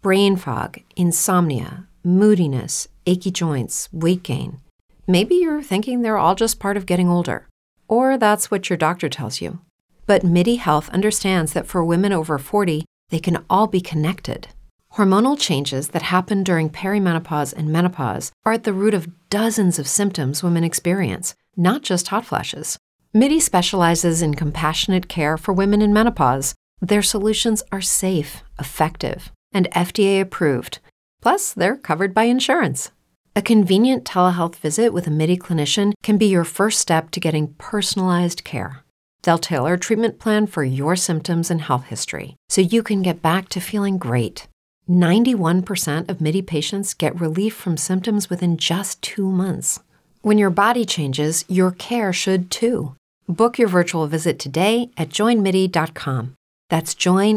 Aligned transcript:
brain 0.00 0.36
fog, 0.36 0.78
insomnia, 0.94 1.88
moodiness, 2.04 2.86
achy 3.06 3.32
joints, 3.32 3.88
weight 3.92 4.22
gain. 4.22 4.60
Maybe 5.08 5.34
you're 5.34 5.62
thinking 5.62 6.02
they're 6.02 6.16
all 6.18 6.36
just 6.36 6.60
part 6.60 6.76
of 6.76 6.86
getting 6.86 7.08
older, 7.08 7.48
or 7.88 8.16
that's 8.16 8.48
what 8.48 8.70
your 8.70 8.76
doctor 8.76 9.08
tells 9.08 9.40
you. 9.40 9.58
But 10.06 10.22
MIDI 10.22 10.56
Health 10.56 10.88
understands 10.90 11.52
that 11.52 11.66
for 11.66 11.84
women 11.84 12.12
over 12.12 12.38
40, 12.38 12.84
they 13.08 13.18
can 13.18 13.44
all 13.50 13.66
be 13.66 13.80
connected. 13.80 14.48
Hormonal 14.94 15.38
changes 15.38 15.88
that 15.88 16.02
happen 16.02 16.44
during 16.44 16.70
perimenopause 16.70 17.52
and 17.52 17.68
menopause 17.68 18.30
are 18.44 18.52
at 18.52 18.62
the 18.62 18.72
root 18.72 18.94
of 18.94 19.08
dozens 19.30 19.80
of 19.80 19.88
symptoms 19.88 20.44
women 20.44 20.62
experience, 20.62 21.34
not 21.56 21.82
just 21.82 22.08
hot 22.08 22.24
flashes. 22.24 22.78
MIDI 23.12 23.40
specializes 23.40 24.22
in 24.22 24.34
compassionate 24.34 25.08
care 25.08 25.36
for 25.36 25.52
women 25.52 25.82
in 25.82 25.92
menopause. 25.92 26.54
Their 26.80 27.02
solutions 27.02 27.64
are 27.72 27.80
safe, 27.80 28.42
effective, 28.60 29.32
and 29.52 29.70
FDA 29.72 30.20
approved. 30.20 30.78
Plus, 31.20 31.52
they're 31.52 31.76
covered 31.76 32.14
by 32.14 32.24
insurance. 32.24 32.90
A 33.34 33.42
convenient 33.42 34.04
telehealth 34.04 34.56
visit 34.56 34.92
with 34.92 35.06
a 35.06 35.10
MIDI 35.10 35.36
clinician 35.36 35.92
can 36.02 36.18
be 36.18 36.26
your 36.26 36.44
first 36.44 36.80
step 36.80 37.10
to 37.12 37.20
getting 37.20 37.54
personalized 37.54 38.42
care. 38.44 38.82
They'll 39.22 39.38
tailor 39.38 39.74
a 39.74 39.78
treatment 39.78 40.18
plan 40.18 40.46
for 40.46 40.64
your 40.64 40.96
symptoms 40.96 41.50
and 41.50 41.60
health 41.60 41.84
history 41.84 42.36
so 42.48 42.60
you 42.60 42.82
can 42.82 43.02
get 43.02 43.22
back 43.22 43.48
to 43.50 43.60
feeling 43.60 43.98
great. 43.98 44.48
91% 44.88 46.08
of 46.08 46.20
MIDI 46.20 46.42
patients 46.42 46.94
get 46.94 47.20
relief 47.20 47.54
from 47.54 47.76
symptoms 47.76 48.30
within 48.30 48.56
just 48.56 49.02
two 49.02 49.30
months. 49.30 49.80
When 50.22 50.38
your 50.38 50.50
body 50.50 50.84
changes, 50.84 51.44
your 51.48 51.70
care 51.70 52.12
should 52.12 52.50
too. 52.50 52.94
Book 53.28 53.58
your 53.58 53.68
virtual 53.68 54.06
visit 54.06 54.38
today 54.38 54.90
at 54.96 55.10
joinmidi.com. 55.10 56.34
That's 56.70 56.94
joinmidi.com. 56.94 57.36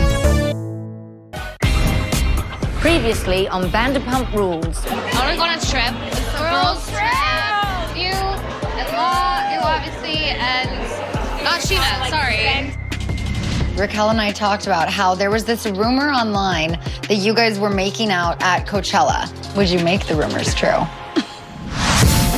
Previously 2.81 3.47
on 3.47 3.69
Vanderpump 3.69 4.33
Rules. 4.33 4.83
I 4.87 4.95
want 4.95 5.29
to 5.29 5.35
go 5.37 5.43
on 5.43 5.55
a 5.55 5.61
trip. 5.61 5.93
It's 6.07 6.19
a 6.33 6.39
girls 6.39 6.89
trip. 6.89 7.95
You 7.95 8.11
and 8.11 8.91
Law, 8.97 9.51
you 9.53 9.59
obviously, 9.61 10.17
and 10.25 10.67
oh, 10.67 11.41
not 11.43 11.61
Scheana. 11.61 12.09
Sorry. 12.09 13.77
Raquel 13.79 14.09
and 14.09 14.19
I 14.19 14.31
talked 14.31 14.65
about 14.65 14.89
how 14.89 15.13
there 15.13 15.29
was 15.29 15.45
this 15.45 15.67
rumor 15.67 16.09
online 16.09 16.71
that 17.07 17.17
you 17.17 17.35
guys 17.35 17.59
were 17.59 17.69
making 17.69 18.09
out 18.09 18.41
at 18.41 18.65
Coachella. 18.67 19.29
Would 19.55 19.69
you 19.69 19.83
make 19.83 20.07
the 20.07 20.15
rumors 20.15 20.53
true? 20.55 20.67
You're 20.67 20.79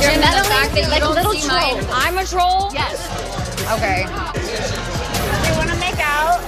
You're 0.02 0.12
the 0.12 0.20
meddling 0.20 0.44
fact 0.50 0.74
that 0.74 0.82
you 0.84 0.90
like 0.90 1.00
don't 1.00 1.14
little 1.14 1.32
see 1.32 1.48
my- 1.48 1.70
trolls. 1.70 1.86
I'm 1.90 2.18
a 2.18 2.24
troll. 2.24 2.70
Yes. 2.74 3.00
Okay. 3.72 4.02
You 5.50 5.56
want 5.56 5.70
to 5.70 5.76
make 5.80 5.98
out? 5.98 6.42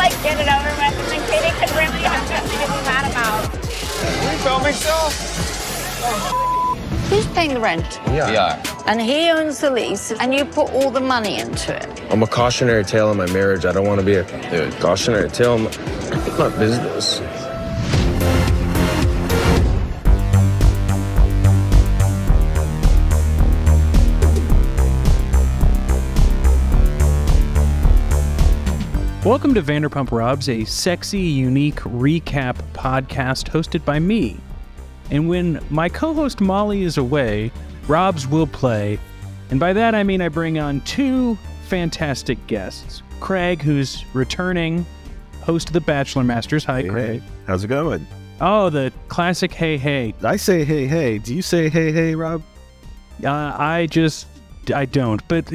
Like 0.00 0.16
get 0.22 0.40
it 0.40 0.48
over 0.48 0.72
with, 0.80 0.96
and 1.12 1.22
Katie 1.28 1.52
could 1.60 1.70
really 1.76 2.00
have 2.08 2.24
something 2.26 2.58
to 2.58 2.66
be 2.72 2.80
mad 2.88 3.04
about. 3.10 3.44
Who's 7.10 7.26
paying 7.34 7.52
the 7.52 7.60
rent? 7.60 8.00
Yeah. 8.06 8.62
And 8.86 8.98
he 8.98 9.28
owns 9.28 9.60
the 9.60 9.70
lease, 9.70 10.10
and 10.12 10.32
you 10.34 10.46
put 10.46 10.70
all 10.70 10.90
the 10.90 11.00
money 11.00 11.38
into 11.38 11.76
it. 11.76 12.02
I'm 12.10 12.22
a 12.22 12.26
cautionary 12.26 12.84
tale 12.84 13.10
in 13.10 13.18
my 13.18 13.30
marriage. 13.30 13.66
I 13.66 13.72
don't 13.72 13.86
want 13.86 14.00
to 14.00 14.06
be 14.06 14.14
a, 14.14 14.68
a 14.68 14.72
cautionary 14.80 15.28
tale 15.28 15.56
in 15.56 15.64
my, 15.64 15.70
in 15.70 16.38
my 16.38 16.48
business. 16.56 17.20
Welcome 29.24 29.52
to 29.52 29.60
Vanderpump 29.60 30.12
Robs, 30.12 30.48
a 30.48 30.64
sexy, 30.64 31.20
unique 31.20 31.80
recap 31.80 32.54
podcast 32.72 33.50
hosted 33.50 33.84
by 33.84 33.98
me. 33.98 34.38
And 35.10 35.28
when 35.28 35.62
my 35.68 35.90
co 35.90 36.14
host 36.14 36.40
Molly 36.40 36.84
is 36.84 36.96
away, 36.96 37.52
Robs 37.86 38.26
will 38.26 38.46
play. 38.46 38.98
And 39.50 39.60
by 39.60 39.74
that 39.74 39.94
I 39.94 40.04
mean 40.04 40.22
I 40.22 40.30
bring 40.30 40.58
on 40.58 40.80
two 40.82 41.36
fantastic 41.66 42.44
guests 42.46 43.02
Craig, 43.20 43.60
who's 43.60 44.06
returning 44.14 44.86
host 45.42 45.68
of 45.68 45.74
the 45.74 45.82
Bachelor 45.82 46.24
Masters. 46.24 46.64
Hi, 46.64 46.82
Craig. 46.82 47.22
How's 47.46 47.62
it 47.62 47.68
going? 47.68 48.06
Oh, 48.40 48.70
the 48.70 48.90
classic 49.08 49.52
hey, 49.52 49.76
hey. 49.76 50.14
I 50.24 50.36
say 50.36 50.64
hey, 50.64 50.86
hey. 50.86 51.18
Do 51.18 51.34
you 51.34 51.42
say 51.42 51.68
hey, 51.68 51.92
hey, 51.92 52.14
Rob? 52.14 52.42
Uh, 53.22 53.28
I 53.28 53.86
just, 53.90 54.28
I 54.74 54.86
don't. 54.86 55.20
But 55.28 55.52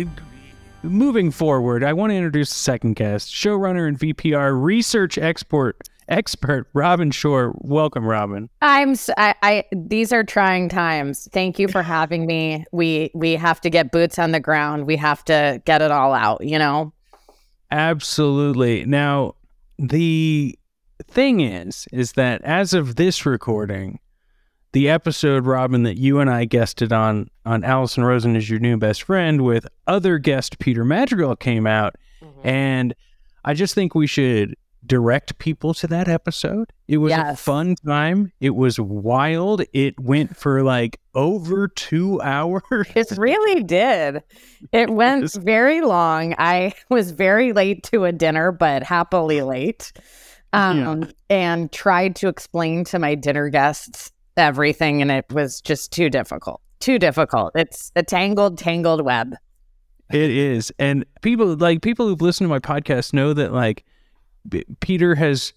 moving 0.86 1.32
forward, 1.32 1.84
I 1.84 1.94
want 1.94 2.12
to 2.12 2.16
introduce 2.16 2.50
the 2.50 2.56
second 2.56 2.96
guest, 2.96 3.34
showrunner 3.34 3.88
and 3.88 4.00
VPR 4.00 4.62
research 4.62 5.18
export 5.18 5.78
expert 6.08 6.68
Robin 6.74 7.12
Shore. 7.12 7.54
Welcome, 7.58 8.06
Robin. 8.06 8.50
I'm 8.62 8.96
I 9.18 9.66
these 9.72 10.14
are 10.14 10.24
trying 10.24 10.70
times. 10.70 11.28
Thank 11.32 11.60
you 11.60 11.68
for 11.68 11.82
having 11.84 12.26
me. 12.26 12.66
We 12.72 13.12
we 13.14 13.34
have 13.34 13.62
to 13.62 13.70
get 13.70 13.92
boots 13.92 14.20
on 14.20 14.32
the 14.32 14.40
ground. 14.40 14.86
We 14.86 14.96
have 14.98 15.24
to 15.26 15.62
get 15.66 15.82
it 15.82 15.92
all 15.92 16.14
out, 16.14 16.44
you 16.44 16.60
know. 16.60 16.94
Absolutely. 17.72 18.86
Now, 18.86 19.36
the 19.80 20.58
thing 21.08 21.42
is, 21.42 21.88
is 21.92 22.14
that 22.14 22.42
as 22.44 22.74
of 22.74 22.96
this 22.96 23.26
recording, 23.26 24.00
the 24.76 24.90
episode, 24.90 25.46
Robin, 25.46 25.84
that 25.84 25.98
you 25.98 26.20
and 26.20 26.30
I 26.30 26.44
guested 26.44 26.92
on 26.92 27.30
on 27.46 27.64
Alison 27.64 28.04
Rosen 28.04 28.36
is 28.36 28.50
your 28.50 28.60
new 28.60 28.76
best 28.76 29.04
friend 29.04 29.42
with 29.42 29.66
other 29.88 30.18
guest 30.18 30.60
Peter 30.60 30.84
Madrigal 30.84 31.38
came 31.38 31.66
out, 31.66 31.96
and 32.44 32.94
I 33.46 33.54
just 33.54 33.74
think 33.74 33.96
we 33.96 34.06
should 34.06 34.56
direct 34.86 35.38
people 35.40 35.74
to 35.76 35.88
that 35.88 36.08
episode. 36.10 36.74
It 36.90 36.98
was 36.98 37.12
a 37.14 37.36
fun 37.38 37.76
time. 37.88 38.34
It 38.42 38.52
was 38.52 38.78
wild. 38.80 39.62
It 39.74 39.98
went 40.00 40.36
for 40.36 40.62
like 40.62 41.00
over 41.16 41.70
two 41.70 42.22
hours. 42.36 42.62
It 42.72 43.12
really 43.18 43.64
did. 43.64 44.24
It 44.74 44.90
went 44.90 45.22
Yes. 45.24 45.36
very 45.38 45.80
long. 45.82 46.36
I 46.38 46.74
was 46.90 47.12
very 47.12 47.54
late 47.54 47.82
to 47.94 48.04
a 48.04 48.12
dinner, 48.12 48.52
but 48.52 48.84
happily 48.84 49.42
late. 49.42 49.94
Um, 50.54 51.12
and 51.30 51.72
tried 51.72 52.16
to 52.18 52.28
explain 52.30 52.84
to 52.86 53.00
my 53.00 53.16
dinner 53.16 53.50
guests 53.50 54.12
everything, 54.38 55.02
and 55.02 55.12
it 55.12 55.26
was 55.32 55.62
just 55.62 55.92
too 55.92 56.10
difficult. 56.10 56.62
Too 56.80 57.00
difficult. 57.00 57.54
It's 57.56 57.92
a 57.96 58.04
tangled, 58.04 58.58
tangled 58.58 59.04
web. 59.04 59.36
It 60.12 60.30
is. 60.30 60.72
And 60.78 61.06
people 61.22 61.56
like 61.56 61.82
people 61.82 62.08
who've 62.08 62.22
listened 62.22 62.46
to 62.46 62.50
my 62.50 62.60
podcast 62.60 63.14
know 63.14 63.34
that 63.34 63.54
like 63.54 63.86
Peter 64.80 65.16
has 65.16 65.54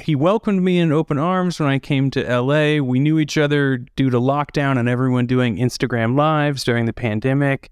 he 0.00 0.14
welcomed 0.14 0.62
me 0.62 0.78
in 0.78 0.90
open 0.90 1.18
arms 1.18 1.60
when 1.60 1.68
I 1.68 1.78
came 1.78 2.10
to 2.12 2.40
LA. 2.40 2.82
We 2.82 2.98
knew 2.98 3.18
each 3.18 3.36
other 3.38 3.78
due 3.96 4.10
to 4.10 4.18
lockdown 4.18 4.78
and 4.78 4.88
everyone 4.88 5.26
doing 5.26 5.56
Instagram 5.58 6.16
lives 6.16 6.64
during 6.64 6.86
the 6.86 6.92
pandemic. 6.92 7.70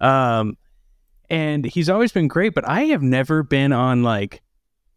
Um 0.00 0.56
and 1.30 1.64
he's 1.64 1.88
always 1.88 2.12
been 2.12 2.28
great, 2.28 2.54
but 2.54 2.68
I 2.68 2.82
have 2.84 3.02
never 3.02 3.42
been 3.42 3.72
on 3.72 4.02
like 4.02 4.42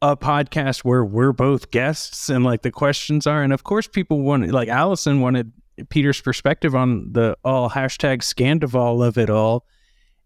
a 0.02 0.16
podcast 0.16 0.80
where 0.80 1.04
we're 1.04 1.34
both 1.34 1.72
guests 1.72 2.30
and 2.30 2.44
like 2.44 2.62
the 2.62 2.72
questions 2.72 3.26
are 3.26 3.42
and 3.42 3.52
of 3.52 3.64
course 3.64 3.88
people 3.88 4.22
wanted 4.22 4.52
like 4.52 4.68
Alison 4.70 5.22
wanted 5.22 5.52
Peter's 5.90 6.22
perspective 6.22 6.76
on 6.76 7.12
the 7.14 7.38
all 7.44 7.70
hashtag 7.70 8.20
Scandoval 8.20 9.06
of 9.06 9.18
it 9.18 9.30
all. 9.30 9.66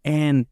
And 0.03 0.45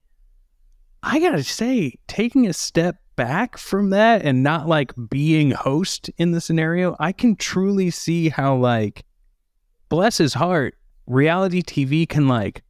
I 1.01 1.19
gotta 1.19 1.44
say, 1.44 1.95
taking 2.07 2.48
a 2.48 2.54
step 2.54 2.98
back 3.16 3.57
from 3.57 3.89
that 3.92 4.24
and 4.24 4.44
not 4.44 4.68
like 4.68 4.94
being 5.10 5.51
host 5.51 6.10
in 6.18 6.31
the 6.31 6.42
scenario, 6.42 6.95
I 7.00 7.12
can 7.12 7.36
truly 7.36 7.89
see 7.89 8.30
how 8.30 8.56
like 8.56 9.04
bless 9.88 10.18
his 10.18 10.33
heart, 10.33 10.75
reality 11.07 11.62
TV 11.62 12.07
can 12.07 12.27
like 12.27 12.63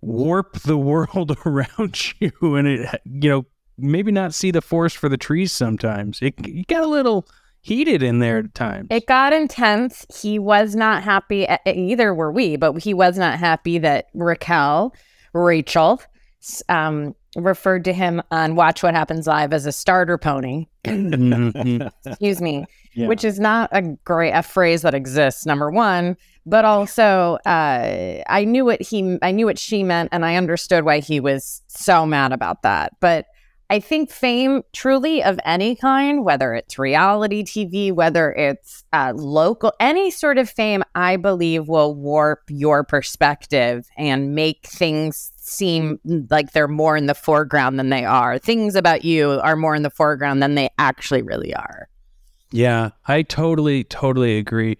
warp 0.00 0.60
the 0.60 0.78
world 0.78 1.36
around 1.44 2.12
you 2.20 2.54
and 2.56 2.66
it 2.66 3.00
you 3.04 3.30
know, 3.30 3.46
maybe 3.78 4.10
not 4.12 4.34
see 4.34 4.50
the 4.50 4.62
forest 4.62 4.96
for 4.96 5.08
the 5.08 5.16
trees 5.16 5.52
sometimes. 5.52 6.20
It, 6.22 6.34
it 6.44 6.66
got 6.66 6.82
a 6.82 6.88
little 6.88 7.26
heated 7.60 8.02
in 8.02 8.20
there 8.20 8.38
at 8.38 8.54
times. 8.54 8.86
It 8.90 9.06
got 9.06 9.32
intense. 9.32 10.06
He 10.22 10.38
was 10.38 10.74
not 10.76 11.02
happy, 11.02 11.46
either 11.66 12.14
were 12.14 12.30
we, 12.32 12.56
but 12.56 12.78
he 12.82 12.94
was 12.94 13.18
not 13.18 13.38
happy 13.38 13.78
that 13.78 14.06
Raquel, 14.14 14.94
Rachel, 15.32 16.00
um, 16.68 17.14
referred 17.34 17.84
to 17.84 17.92
him 17.92 18.22
on 18.30 18.54
Watch 18.54 18.82
What 18.82 18.94
Happens 18.94 19.26
Live 19.26 19.52
as 19.52 19.66
a 19.66 19.72
starter 19.72 20.16
pony. 20.16 20.66
Excuse 20.84 22.40
me, 22.40 22.64
Yeah. 22.94 23.08
which 23.08 23.24
is 23.24 23.38
not 23.40 23.68
a 23.72 23.82
great 24.04 24.30
a 24.32 24.42
phrase 24.42 24.82
that 24.82 24.94
exists. 24.94 25.44
Number 25.44 25.70
one, 25.70 26.16
but 26.46 26.64
also 26.64 27.38
uh, 27.44 28.22
I 28.28 28.44
knew 28.46 28.64
what 28.64 28.80
he 28.80 29.18
I 29.22 29.32
knew 29.32 29.46
what 29.46 29.58
she 29.58 29.82
meant, 29.82 30.10
and 30.12 30.24
I 30.24 30.36
understood 30.36 30.84
why 30.84 31.00
he 31.00 31.20
was 31.20 31.62
so 31.66 32.06
mad 32.06 32.32
about 32.32 32.62
that. 32.62 32.92
But 33.00 33.26
I 33.68 33.80
think 33.80 34.10
fame, 34.10 34.62
truly 34.72 35.22
of 35.22 35.40
any 35.44 35.74
kind, 35.74 36.24
whether 36.24 36.54
it's 36.54 36.78
reality 36.78 37.42
TV, 37.42 37.92
whether 37.92 38.32
it's 38.32 38.84
uh, 38.92 39.12
local, 39.16 39.72
any 39.80 40.10
sort 40.10 40.38
of 40.38 40.48
fame, 40.48 40.84
I 40.94 41.16
believe 41.16 41.66
will 41.66 41.94
warp 41.94 42.42
your 42.48 42.84
perspective 42.84 43.88
and 43.96 44.34
make 44.34 44.66
things 44.66 45.32
seem 45.36 45.98
like 46.30 46.52
they're 46.52 46.68
more 46.68 46.96
in 46.96 47.06
the 47.06 47.14
foreground 47.14 47.78
than 47.78 47.90
they 47.90 48.04
are. 48.04 48.38
Things 48.38 48.76
about 48.76 49.04
you 49.04 49.40
are 49.42 49.56
more 49.56 49.74
in 49.74 49.82
the 49.82 49.90
foreground 49.90 50.42
than 50.42 50.54
they 50.54 50.70
actually 50.78 51.22
really 51.22 51.54
are. 51.54 51.88
Yeah, 52.52 52.90
I 53.06 53.22
totally, 53.22 53.82
totally 53.84 54.38
agree. 54.38 54.78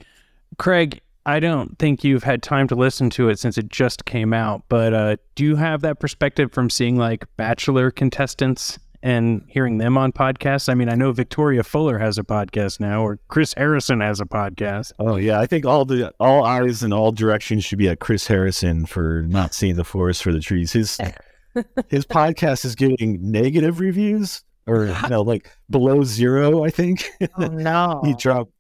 Craig, 0.59 1.01
I 1.27 1.41
don't 1.41 1.77
think 1.81 2.05
you've 2.05 2.23
had 2.23 2.41
time 2.41 2.69
to 2.69 2.77
listen 2.77 3.11
to 3.11 3.29
it 3.29 3.41
since 3.41 3.59
it 3.59 3.69
just 3.69 4.05
came 4.05 4.33
out, 4.33 4.63
but 4.69 4.95
uh, 4.95 5.17
do 5.35 5.43
you 5.43 5.57
have 5.57 5.81
that 5.83 5.99
perspective 5.99 6.53
from 6.53 6.71
seeing 6.71 6.97
like 6.97 7.25
Bachelor 7.37 7.91
contestants 7.91 8.79
and 9.03 9.43
hearing 9.49 9.79
them 9.79 9.99
on 9.99 10.13
podcasts? 10.13 10.69
I 10.69 10.75
mean, 10.75 10.89
I 10.89 10.95
know 10.95 11.11
Victoria 11.11 11.65
Fuller 11.65 11.99
has 11.99 12.17
a 12.17 12.23
podcast 12.23 12.79
now, 12.79 13.03
or 13.03 13.19
Chris 13.27 13.55
Harrison 13.57 14.01
has 14.03 14.21
a 14.21 14.25
podcast. 14.25 14.93
Oh 15.01 15.17
yeah, 15.17 15.41
I 15.41 15.47
think 15.47 15.67
all 15.67 15.85
the 15.85 16.15
all 16.21 16.45
eyes 16.45 16.85
in 16.85 16.93
all 16.93 17.11
directions 17.11 17.65
should 17.65 17.79
be 17.79 17.89
at 17.89 17.99
Chris 17.99 18.29
Harrison 18.29 18.87
for 18.87 19.23
not 19.23 19.53
seeing 19.53 19.75
the 19.75 19.85
forest 19.85 20.23
for 20.23 20.33
the 20.33 20.41
trees. 20.41 20.73
His 20.75 20.97
his 21.89 22.07
podcast 22.07 22.65
is 22.65 22.77
getting 22.77 23.19
negative 23.33 23.81
reviews, 23.81 24.45
or 24.69 24.87
you 24.87 25.09
know, 25.09 25.23
like 25.23 25.51
below 25.69 26.05
zero. 26.05 26.63
I 26.63 26.71
think 26.71 27.11
Oh 27.37 27.47
no. 27.49 28.01
he 28.05 28.15
dropped. 28.15 28.53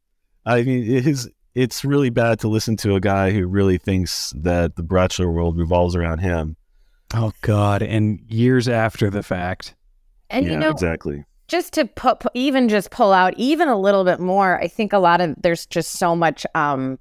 I 0.44 0.62
mean, 0.62 0.82
it 0.82 1.06
is 1.06 1.30
it's 1.56 1.86
really 1.86 2.10
bad 2.10 2.38
to 2.40 2.48
listen 2.48 2.76
to 2.76 2.94
a 2.96 3.00
guy 3.00 3.30
who 3.30 3.46
really 3.46 3.78
thinks 3.78 4.34
that 4.36 4.76
the 4.76 4.82
bachelor 4.82 5.32
world 5.32 5.56
revolves 5.56 5.96
around 5.96 6.18
him. 6.18 6.54
Oh 7.14 7.32
God! 7.40 7.82
And 7.82 8.20
years 8.28 8.68
after 8.68 9.08
the 9.08 9.22
fact. 9.22 9.74
And 10.28 10.44
yeah, 10.44 10.52
you 10.52 10.58
know, 10.58 10.70
exactly. 10.70 11.24
just 11.48 11.72
to 11.72 11.86
put 11.86 12.22
even 12.34 12.68
just 12.68 12.90
pull 12.90 13.12
out 13.12 13.32
even 13.38 13.68
a 13.68 13.78
little 13.78 14.02
bit 14.02 14.18
more 14.18 14.60
i 14.60 14.66
think 14.66 14.92
a 14.92 14.98
lot 14.98 15.20
of 15.20 15.36
there's 15.40 15.66
just 15.66 15.92
so 15.92 16.16
much 16.16 16.44
um 16.56 16.98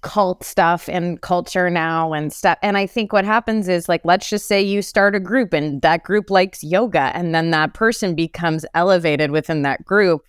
cult 0.00 0.44
stuff 0.44 0.88
and 0.88 1.20
culture 1.20 1.68
now 1.68 2.12
and 2.12 2.32
stuff 2.32 2.56
and 2.62 2.78
i 2.78 2.86
think 2.86 3.12
what 3.12 3.24
happens 3.24 3.66
is 3.68 3.88
like 3.88 4.00
let's 4.04 4.30
just 4.30 4.46
say 4.46 4.62
you 4.62 4.80
start 4.80 5.16
a 5.16 5.20
group 5.20 5.52
and 5.52 5.82
that 5.82 6.04
group 6.04 6.30
likes 6.30 6.62
yoga 6.62 7.10
and 7.14 7.34
then 7.34 7.50
that 7.50 7.74
person 7.74 8.14
becomes 8.14 8.64
elevated 8.74 9.32
within 9.32 9.62
that 9.62 9.84
group 9.84 10.24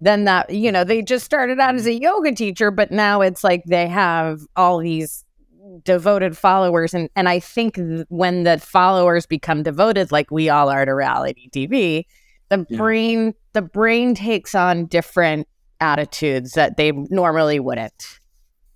then 0.00 0.24
that 0.24 0.50
you 0.50 0.70
know 0.72 0.84
they 0.84 1.02
just 1.02 1.24
started 1.24 1.58
out 1.60 1.74
as 1.74 1.86
a 1.86 1.92
yoga 1.94 2.32
teacher 2.32 2.70
but 2.70 2.90
now 2.90 3.20
it's 3.20 3.44
like 3.44 3.62
they 3.66 3.86
have 3.86 4.40
all 4.56 4.78
these 4.78 5.24
devoted 5.84 6.36
followers 6.36 6.92
and 6.94 7.08
and 7.16 7.28
i 7.28 7.38
think 7.40 7.74
th- 7.76 8.04
when 8.08 8.42
the 8.44 8.58
followers 8.58 9.26
become 9.26 9.62
devoted 9.62 10.12
like 10.12 10.30
we 10.30 10.48
all 10.48 10.68
are 10.68 10.84
to 10.84 10.92
reality 10.94 11.48
tv 11.50 12.04
the 12.50 12.66
Yeah. 12.68 12.76
brain 12.76 13.34
the 13.54 13.62
brain 13.62 14.14
takes 14.14 14.54
on 14.54 14.86
different 14.86 15.48
attitudes 15.80 16.52
that 16.52 16.76
they 16.76 16.92
normally 16.92 17.60
wouldn't 17.60 18.18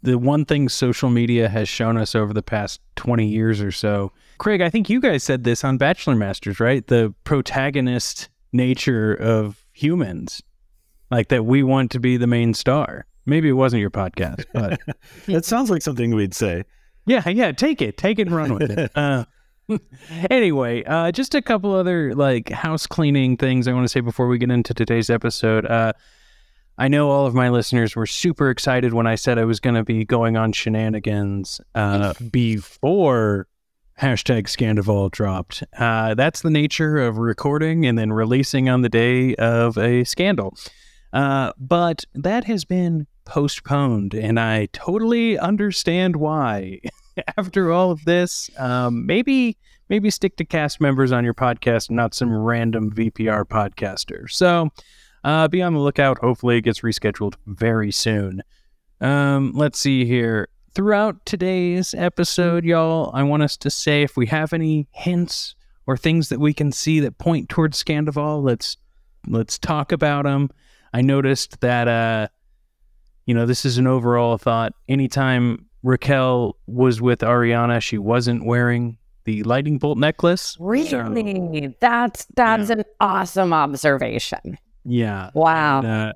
the 0.02 0.16
one 0.18 0.44
thing 0.44 0.68
social 0.68 1.10
media 1.10 1.48
has 1.48 1.68
shown 1.68 1.96
us 1.96 2.14
over 2.14 2.32
the 2.32 2.42
past 2.42 2.80
20 2.94 3.26
years 3.26 3.60
or 3.60 3.72
so. 3.72 4.12
Craig, 4.38 4.60
I 4.60 4.70
think 4.70 4.88
you 4.88 5.00
guys 5.00 5.24
said 5.24 5.42
this 5.42 5.64
on 5.64 5.76
Bachelor 5.76 6.14
Masters, 6.14 6.60
right? 6.60 6.86
The 6.86 7.12
protagonist 7.24 8.28
nature 8.52 9.12
of 9.12 9.66
humans, 9.72 10.40
like 11.10 11.28
that 11.28 11.44
we 11.44 11.62
want 11.62 11.90
to 11.92 12.00
be 12.00 12.16
the 12.16 12.26
main 12.26 12.54
star. 12.54 13.06
Maybe 13.26 13.48
it 13.48 13.52
wasn't 13.52 13.80
your 13.80 13.90
podcast, 13.90 14.44
but 14.54 14.80
That 15.26 15.44
sounds 15.44 15.70
like 15.70 15.82
something 15.82 16.14
we'd 16.14 16.34
say. 16.34 16.64
yeah, 17.06 17.28
yeah, 17.28 17.52
take 17.52 17.82
it, 17.82 17.96
take 17.96 18.18
it 18.18 18.26
and 18.28 18.36
run 18.36 18.54
with 18.54 18.70
it. 18.70 18.90
Uh, 18.96 19.24
anyway, 20.30 20.82
uh, 20.84 21.12
just 21.12 21.34
a 21.34 21.42
couple 21.42 21.74
other 21.74 22.14
like 22.14 22.48
house 22.48 22.86
cleaning 22.86 23.36
things 23.36 23.68
I 23.68 23.72
want 23.74 23.84
to 23.84 23.88
say 23.88 24.00
before 24.00 24.26
we 24.26 24.38
get 24.38 24.50
into 24.50 24.72
today's 24.72 25.10
episode. 25.10 25.66
Uh, 25.66 25.92
I 26.78 26.88
know 26.88 27.10
all 27.10 27.26
of 27.26 27.34
my 27.34 27.50
listeners 27.50 27.94
were 27.94 28.06
super 28.06 28.48
excited 28.50 28.94
when 28.94 29.06
I 29.06 29.16
said 29.16 29.38
I 29.38 29.44
was 29.44 29.60
going 29.60 29.74
to 29.74 29.84
be 29.84 30.04
going 30.06 30.36
on 30.38 30.52
shenanigans 30.52 31.60
uh, 31.74 32.14
before 32.30 33.46
hashtag 34.00 34.44
Scandoval 34.44 35.10
dropped. 35.10 35.64
Uh, 35.76 36.14
that's 36.14 36.42
the 36.42 36.50
nature 36.50 36.98
of 36.98 37.18
recording 37.18 37.84
and 37.84 37.98
then 37.98 38.12
releasing 38.12 38.68
on 38.68 38.82
the 38.82 38.88
day 38.88 39.34
of 39.34 39.76
a 39.76 40.04
scandal. 40.04 40.56
Uh, 41.12 41.52
but 41.58 42.04
that 42.14 42.44
has 42.44 42.64
been 42.64 43.06
postponed, 43.24 44.14
and 44.14 44.38
I 44.38 44.66
totally 44.72 45.38
understand 45.38 46.16
why. 46.16 46.80
After 47.36 47.72
all 47.72 47.90
of 47.90 48.04
this, 48.04 48.48
um, 48.58 49.04
maybe 49.04 49.56
maybe 49.88 50.10
stick 50.10 50.36
to 50.36 50.44
cast 50.44 50.80
members 50.80 51.10
on 51.10 51.24
your 51.24 51.34
podcast, 51.34 51.90
not 51.90 52.14
some 52.14 52.32
random 52.32 52.92
VPR 52.92 53.44
podcaster. 53.44 54.30
So 54.30 54.70
uh, 55.24 55.48
be 55.48 55.62
on 55.62 55.74
the 55.74 55.80
lookout. 55.80 56.18
Hopefully, 56.18 56.58
it 56.58 56.62
gets 56.62 56.80
rescheduled 56.80 57.34
very 57.46 57.90
soon. 57.90 58.42
Um, 59.00 59.52
let's 59.54 59.78
see 59.78 60.04
here. 60.04 60.48
Throughout 60.74 61.24
today's 61.26 61.94
episode, 61.94 62.64
y'all, 62.64 63.10
I 63.14 63.22
want 63.24 63.42
us 63.42 63.56
to 63.58 63.70
say 63.70 64.02
if 64.02 64.16
we 64.16 64.26
have 64.26 64.52
any 64.52 64.86
hints 64.92 65.56
or 65.86 65.96
things 65.96 66.28
that 66.28 66.38
we 66.38 66.52
can 66.52 66.70
see 66.70 67.00
that 67.00 67.18
point 67.18 67.48
towards 67.48 67.82
Scandoval, 67.82 68.42
let's 68.42 68.76
let's 69.26 69.58
talk 69.58 69.90
about 69.90 70.24
them. 70.24 70.50
I 70.92 71.02
noticed 71.02 71.60
that 71.60 71.88
uh, 71.88 72.28
you 73.26 73.34
know, 73.34 73.44
this 73.46 73.64
is 73.64 73.78
an 73.78 73.86
overall 73.86 74.38
thought. 74.38 74.72
Anytime 74.88 75.66
Raquel 75.82 76.56
was 76.66 77.00
with 77.00 77.20
Ariana, 77.20 77.80
she 77.82 77.98
wasn't 77.98 78.44
wearing 78.46 78.96
the 79.24 79.42
lightning 79.42 79.76
bolt 79.78 79.98
necklace. 79.98 80.56
really 80.58 81.74
that's 81.80 82.26
that's 82.34 82.70
an 82.70 82.82
awesome 82.98 83.52
observation 83.52 84.56
Yeah. 84.86 85.30
wow 85.34 85.78
And, 85.78 85.86
uh, 85.86 86.12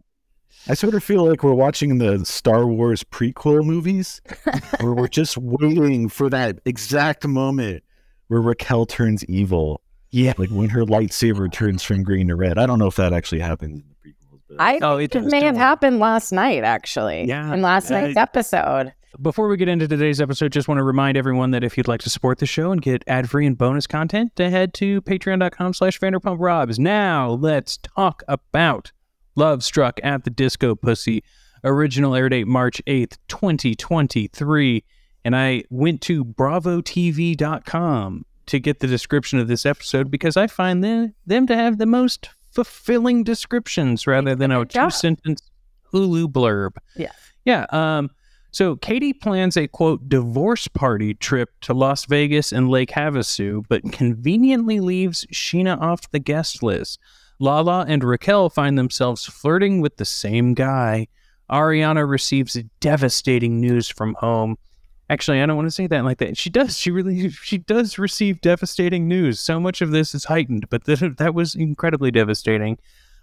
I 0.69 0.75
sort 0.75 0.95
of 0.95 1.03
feel 1.05 1.29
like 1.29 1.43
we're 1.43 1.53
watching 1.53 1.99
the 1.99 2.25
Star 2.25 2.67
Wars 2.67 3.03
prequel 3.03 3.65
movies, 3.67 4.23
where 4.81 4.93
we're 4.93 5.09
just 5.09 5.37
waiting 5.37 6.09
for 6.09 6.31
that 6.31 6.61
exact 6.65 7.27
moment 7.27 7.83
where 8.29 8.41
Raquel 8.41 8.87
turns 8.87 9.25
evil. 9.27 9.83
Yeah. 10.11 10.35
Like 10.39 10.51
when 10.51 10.69
her 10.71 10.85
lightsaber 10.85 11.53
turns 11.53 11.83
from 11.83 12.05
green 12.05 12.29
to 12.29 12.37
red. 12.37 12.59
I 12.59 12.67
don't 12.67 12.79
know 12.79 12.87
if 12.87 12.97
that 12.97 13.13
actually 13.13 13.41
happens 13.41 13.81
in 13.83 13.89
the 13.89 14.09
prequels. 14.11 14.41
But 14.42 14.42
i 14.59 14.79
Oh, 14.83 14.99
it 14.99 15.15
it 15.15 15.25
may 15.25 15.43
have 15.43 15.55
too. 15.55 15.61
happened 15.61 15.99
last 15.99 16.33
night 16.33 16.65
actually 16.65 17.25
Yeah, 17.25 17.53
in 17.53 17.63
last 17.63 17.91
uh, 17.91 18.01
night's 18.01 18.17
episode 18.17 18.93
Before 19.21 19.49
we 19.49 19.57
get 19.57 19.69
into 19.69 19.87
today's 19.87 20.21
episode, 20.21 20.53
just 20.53 20.69
want 20.69 20.79
to 20.79 20.83
remind 20.85 21.17
everyone 21.19 21.51
that 21.51 21.63
if 21.63 21.77
you'd 21.77 21.89
like 21.89 22.01
to 22.01 22.11
support 22.11 22.39
the 22.39 22.47
show 22.47 22.73
and 22.73 22.81
get 22.81 23.05
ad-free 23.07 23.47
and 23.47 23.59
bonus 23.59 23.87
content, 23.87 24.35
to 24.37 24.49
head 24.49 24.73
to 24.75 25.03
patreon.com 25.03 25.75
slash 25.75 26.01
vanderpumprobs. 26.01 26.79
Now, 26.79 27.31
let's 27.31 27.77
talk 27.77 28.23
about 28.27 28.91
Love 29.37 29.63
Struck 29.63 30.01
at 30.03 30.25
the 30.25 30.31
Disco 30.31 30.75
Pussy. 30.75 31.23
Original 31.63 32.15
air 32.15 32.31
date 32.31 32.47
March 32.47 32.81
8th, 32.87 33.19
2023. 33.29 34.83
And 35.27 35.37
I 35.37 35.65
went 35.71 36.01
to 36.03 36.25
bravotv.com 36.25 38.25
to 38.47 38.59
get 38.59 38.81
the 38.81 38.87
description 38.87 39.39
of 39.39 39.49
this 39.49 39.67
episode 39.67 40.11
because 40.11 40.37
I 40.37 40.47
find 40.47 40.83
them, 40.83 41.15
them 41.27 41.47
to 41.47 41.57
have 41.57 41.79
the 41.79 41.87
most 41.87 42.31
fulfilling 42.53 43.25
descriptions 43.25 44.07
rather 44.07 44.35
than 44.35 44.53
a 44.53 44.65
two-sentence 44.65 45.51
Hulu 45.93 46.29
blurb. 46.29 46.77
Yeah. 46.97 47.13
Yeah. 47.45 47.67
Um, 47.71 48.11
so 48.51 48.77
Katie 48.77 49.15
plans 49.15 49.57
a 49.57 49.67
quote 49.67 50.09
divorce 50.09 50.69
party 50.69 51.15
trip 51.15 51.51
to 51.63 51.75
Las 51.75 52.05
Vegas 52.05 52.53
and 52.53 52.69
Lake 52.69 52.91
Havasu, 52.91 53.65
but 53.69 53.93
conveniently 53.93 54.79
leaves 54.81 55.27
Scheana 55.33 55.81
off 55.81 56.11
the 56.11 56.19
guest 56.19 56.63
list. 56.63 56.99
Lala 57.41 57.87
and 57.89 58.05
Raquel 58.05 58.51
find 58.51 58.79
themselves 58.79 59.25
flirting 59.25 59.81
with 59.81 59.97
the 59.97 60.05
same 60.05 60.55
guy. 60.55 61.09
Ariana 61.51 62.09
receives 62.09 62.63
devastating 62.81 63.61
news 63.61 63.89
from 63.89 64.15
home. 64.21 64.57
Actually, 65.13 65.43
I 65.43 65.47
don't 65.47 65.57
want 65.57 65.67
to 65.67 65.71
say 65.71 65.87
that 65.89 66.07
like 66.07 66.17
that. 66.19 66.39
She 66.39 66.49
does. 66.49 66.79
She 66.79 66.91
really 66.91 67.29
she 67.29 67.59
does 67.59 67.99
receive 67.99 68.41
devastating 68.41 69.07
news. 69.07 69.41
So 69.41 69.61
much 69.61 69.83
of 69.83 69.91
this 69.91 70.15
is 70.15 70.25
heightened, 70.25 70.71
but 70.71 70.87
th- 70.87 71.01
that 71.19 71.35
was 71.35 71.55
incredibly 71.55 72.11
devastating. 72.11 72.79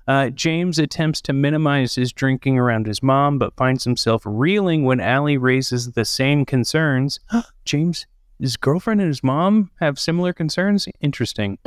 Uh, 0.07 0.29
James 0.29 0.77
attempts 0.77 1.19
to 1.21 1.33
minimize 1.33 1.95
his 1.95 2.13
drinking 2.13 2.59
around 2.59 2.85
his 2.85 3.01
mom, 3.01 3.39
but 3.39 3.55
finds 3.55 3.85
himself 3.85 4.21
reeling 4.23 4.83
when 4.85 4.99
Ally 4.99 5.33
raises 5.33 5.93
the 5.93 6.05
same 6.05 6.45
concerns. 6.45 7.19
James, 7.65 8.05
his 8.39 8.55
girlfriend 8.55 9.01
and 9.01 9.07
his 9.07 9.23
mom 9.23 9.71
have 9.79 9.97
similar 9.97 10.31
concerns? 10.31 10.87
Interesting. 11.01 11.57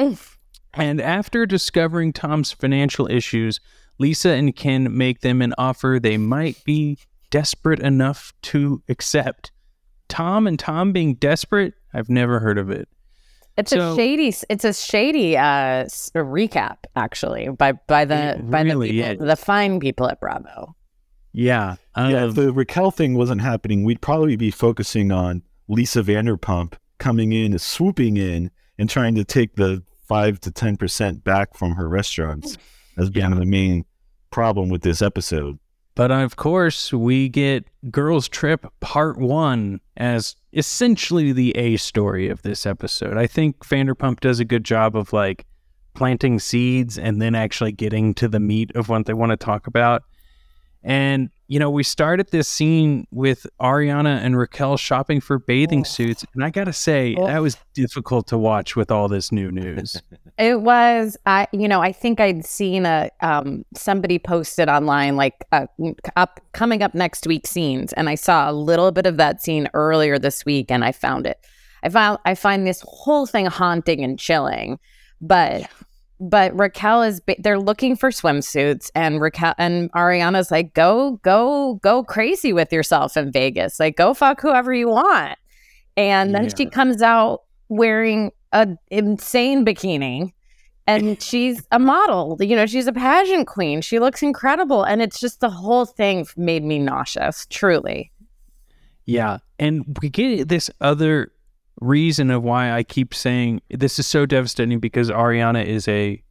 And 0.73 1.01
after 1.01 1.47
discovering 1.47 2.13
Tom's 2.13 2.53
financial 2.53 3.11
issues, 3.11 3.59
Lisa 3.99 4.31
and 4.31 4.55
Ken 4.55 4.97
make 4.97 5.21
them 5.21 5.43
an 5.43 5.53
offer 5.59 5.99
they 6.01 6.17
might 6.17 6.63
be 6.63 6.99
desperate 7.31 7.81
enough 7.81 8.33
to 8.43 8.85
accept. 8.89 9.51
Tom 10.13 10.47
and 10.47 10.59
Tom 10.59 10.93
being 10.93 11.15
desperate? 11.15 11.75
I've 11.95 12.09
never 12.11 12.39
heard 12.39 12.59
of 12.59 12.71
it. 12.71 12.89
It's 13.57 13.71
So- 13.71 13.93
a 13.93 13.97
shady. 13.97 14.35
It's 14.49 14.65
a 14.65 14.73
shady 14.73 15.37
uh, 15.37 15.85
recap, 16.15 16.77
actually, 16.97 17.49
by 17.49 17.73
by 17.73 18.05
the 18.05 18.37
It 18.37 18.51
by 18.51 18.63
the 18.63 18.71
people, 18.79 18.83
is. 19.11 19.19
the 19.19 19.37
fine 19.37 19.81
people 19.81 20.09
at 20.09 20.21
Bravo. 20.21 20.75
Yeah. 21.35 21.77
yeah, 21.97 22.03
um, 22.25 22.29
if 22.31 22.35
the 22.35 22.53
Raquel 22.53 22.91
thing 22.91 23.15
wasn't 23.15 23.41
happening, 23.41 23.85
we'd 23.85 24.03
probably 24.03 24.37
be 24.37 24.51
focusing 24.51 25.11
on 25.11 25.43
Lisa 25.67 26.03
Vanderpump 26.03 26.75
coming 26.99 27.33
in, 27.33 27.59
swooping 27.59 28.19
in, 28.19 28.51
and 28.79 28.91
trying 28.91 29.15
to 29.15 29.25
take 29.25 29.57
the 29.57 29.83
five 30.07 30.41
to 30.41 30.51
ten 30.51 30.77
percent 30.77 31.25
back 31.25 31.55
from 31.57 31.73
her 31.77 31.89
restaurants 31.89 32.57
as 32.99 33.09
being 33.11 33.35
the 33.35 33.47
main 33.47 33.85
problem 34.31 34.69
with 34.69 34.83
this 34.83 35.01
episode. 35.03 35.59
But 35.95 36.11
of 36.11 36.37
course, 36.37 36.93
we 36.93 37.29
get 37.29 37.67
Girls 37.91 38.29
Trip 38.29 38.67
Part 38.81 39.19
1 39.19 39.81
as 39.97 40.37
essentially 40.53 41.33
the 41.33 41.51
A 41.57 41.77
story 41.77 42.29
of 42.29 42.43
this 42.43 42.65
episode. 42.65 43.17
I 43.17 43.27
think 43.27 43.59
Vanderpump 43.67 44.21
does 44.21 44.41
a 44.41 44.45
good 44.45 44.65
job 44.65 44.97
of 44.97 45.13
like 45.13 45.45
planting 45.95 46.39
seeds 46.39 46.99
and 46.99 47.21
then 47.21 47.35
actually 47.35 47.73
getting 47.73 48.15
to 48.15 48.29
the 48.29 48.41
meat 48.41 48.75
of 48.75 48.89
what 48.89 49.05
they 49.05 49.13
want 49.13 49.31
to 49.31 49.37
talk 49.37 49.67
about. 49.67 50.03
And, 50.85 51.31
you 51.47 51.59
know, 51.59 51.71
we 51.71 51.83
started 51.83 52.31
this 52.31 52.49
scene 52.49 53.07
with 53.11 53.47
Ariana 53.61 54.21
and 54.23 54.37
Raquel 54.37 54.77
shopping 54.77 55.21
for 55.21 55.39
bathing 55.39 55.85
suits. 55.85 56.25
And 56.35 56.45
I 56.45 56.51
got 56.51 56.65
to 56.65 56.73
say, 56.73 57.15
that 57.15 57.41
was 57.41 57.57
difficult 57.75 58.27
to 58.29 58.39
watch 58.39 58.75
with 58.75 58.91
all 58.91 59.09
this 59.09 59.31
new 59.33 59.51
news. 59.51 60.01
It 60.39 60.63
was, 60.63 61.17
I 61.27 61.47
you 61.53 61.69
know, 61.69 61.83
I 61.83 61.93
think 61.93 62.19
I'd 62.19 62.47
seen 62.47 62.87
a 62.87 63.11
um 63.21 63.67
somebody 63.77 64.19
posted 64.19 64.67
online 64.67 65.15
like 65.15 65.45
uh, 65.53 65.67
up 66.17 66.41
coming 66.53 66.83
up 66.83 66.95
next 66.95 67.27
week 67.27 67.47
scenes, 67.47 67.93
and 67.93 68.09
I 68.09 68.15
saw 68.15 68.51
a 68.51 68.55
little 68.55 68.91
bit 68.93 69.05
of 69.05 69.19
that 69.19 69.43
scene 69.43 69.69
earlier 69.75 70.19
this 70.19 70.47
week, 70.47 70.71
and 70.71 70.87
I 70.87 70.91
found 70.91 71.27
it. 71.27 71.39
I 71.83 71.91
found 71.91 72.19
I 72.25 72.35
find 72.35 72.67
this 72.67 72.83
whole 72.89 73.27
thing 73.27 73.45
haunting 73.45 74.03
and 74.03 74.19
chilling, 74.19 74.79
but 75.21 75.69
but 76.23 76.57
Raquel 76.57 77.03
is 77.03 77.21
they're 77.41 77.59
looking 77.59 77.97
for 77.97 78.11
swimsuits, 78.11 78.91
and 78.95 79.21
Raquel 79.21 79.55
and 79.59 79.91
Ariana's 79.93 80.51
like 80.51 80.73
go 80.73 81.19
go 81.23 81.81
go 81.83 82.05
crazy 82.05 82.53
with 82.53 82.73
yourself 82.73 83.17
in 83.17 83.33
Vegas, 83.33 83.81
like 83.81 83.97
go 83.97 84.15
fuck 84.15 84.41
whoever 84.41 84.73
you 84.73 84.89
want, 84.89 85.37
and 85.97 86.35
then 86.35 86.49
she 86.57 86.67
comes 86.67 87.03
out 87.03 87.43
wearing 87.69 88.31
a 88.53 88.69
insane 88.91 89.65
bikini 89.65 90.33
and 90.87 91.21
she's 91.23 91.67
a 91.73 91.79
model. 91.79 92.37
You 92.41 92.55
know 92.55 92.67
she's 92.67 92.87
a 92.87 92.93
pageant 92.93 93.49
queen. 93.49 93.81
She 93.81 93.99
looks 93.99 94.23
incredible 94.23 94.85
and 94.85 95.03
it's 95.03 95.19
just 95.19 95.41
the 95.41 95.51
whole 95.51 95.87
thing 95.87 96.27
made 96.37 96.63
me 96.63 96.79
nauseous 96.79 97.47
truly. 97.51 98.13
Yeah. 99.05 99.39
And 99.59 99.99
we 100.01 100.09
get 100.09 100.49
this 100.49 100.71
other 100.81 101.33
reason 101.81 102.31
of 102.31 102.43
why 102.43 102.73
I 102.73 102.83
keep 102.83 103.15
saying 103.15 103.61
this 103.71 103.99
is 103.99 104.07
so 104.07 104.27
devastating 104.27 104.79
because 104.79 105.11
Ariana 105.11 105.65
is 105.65 105.89
a 105.89 106.23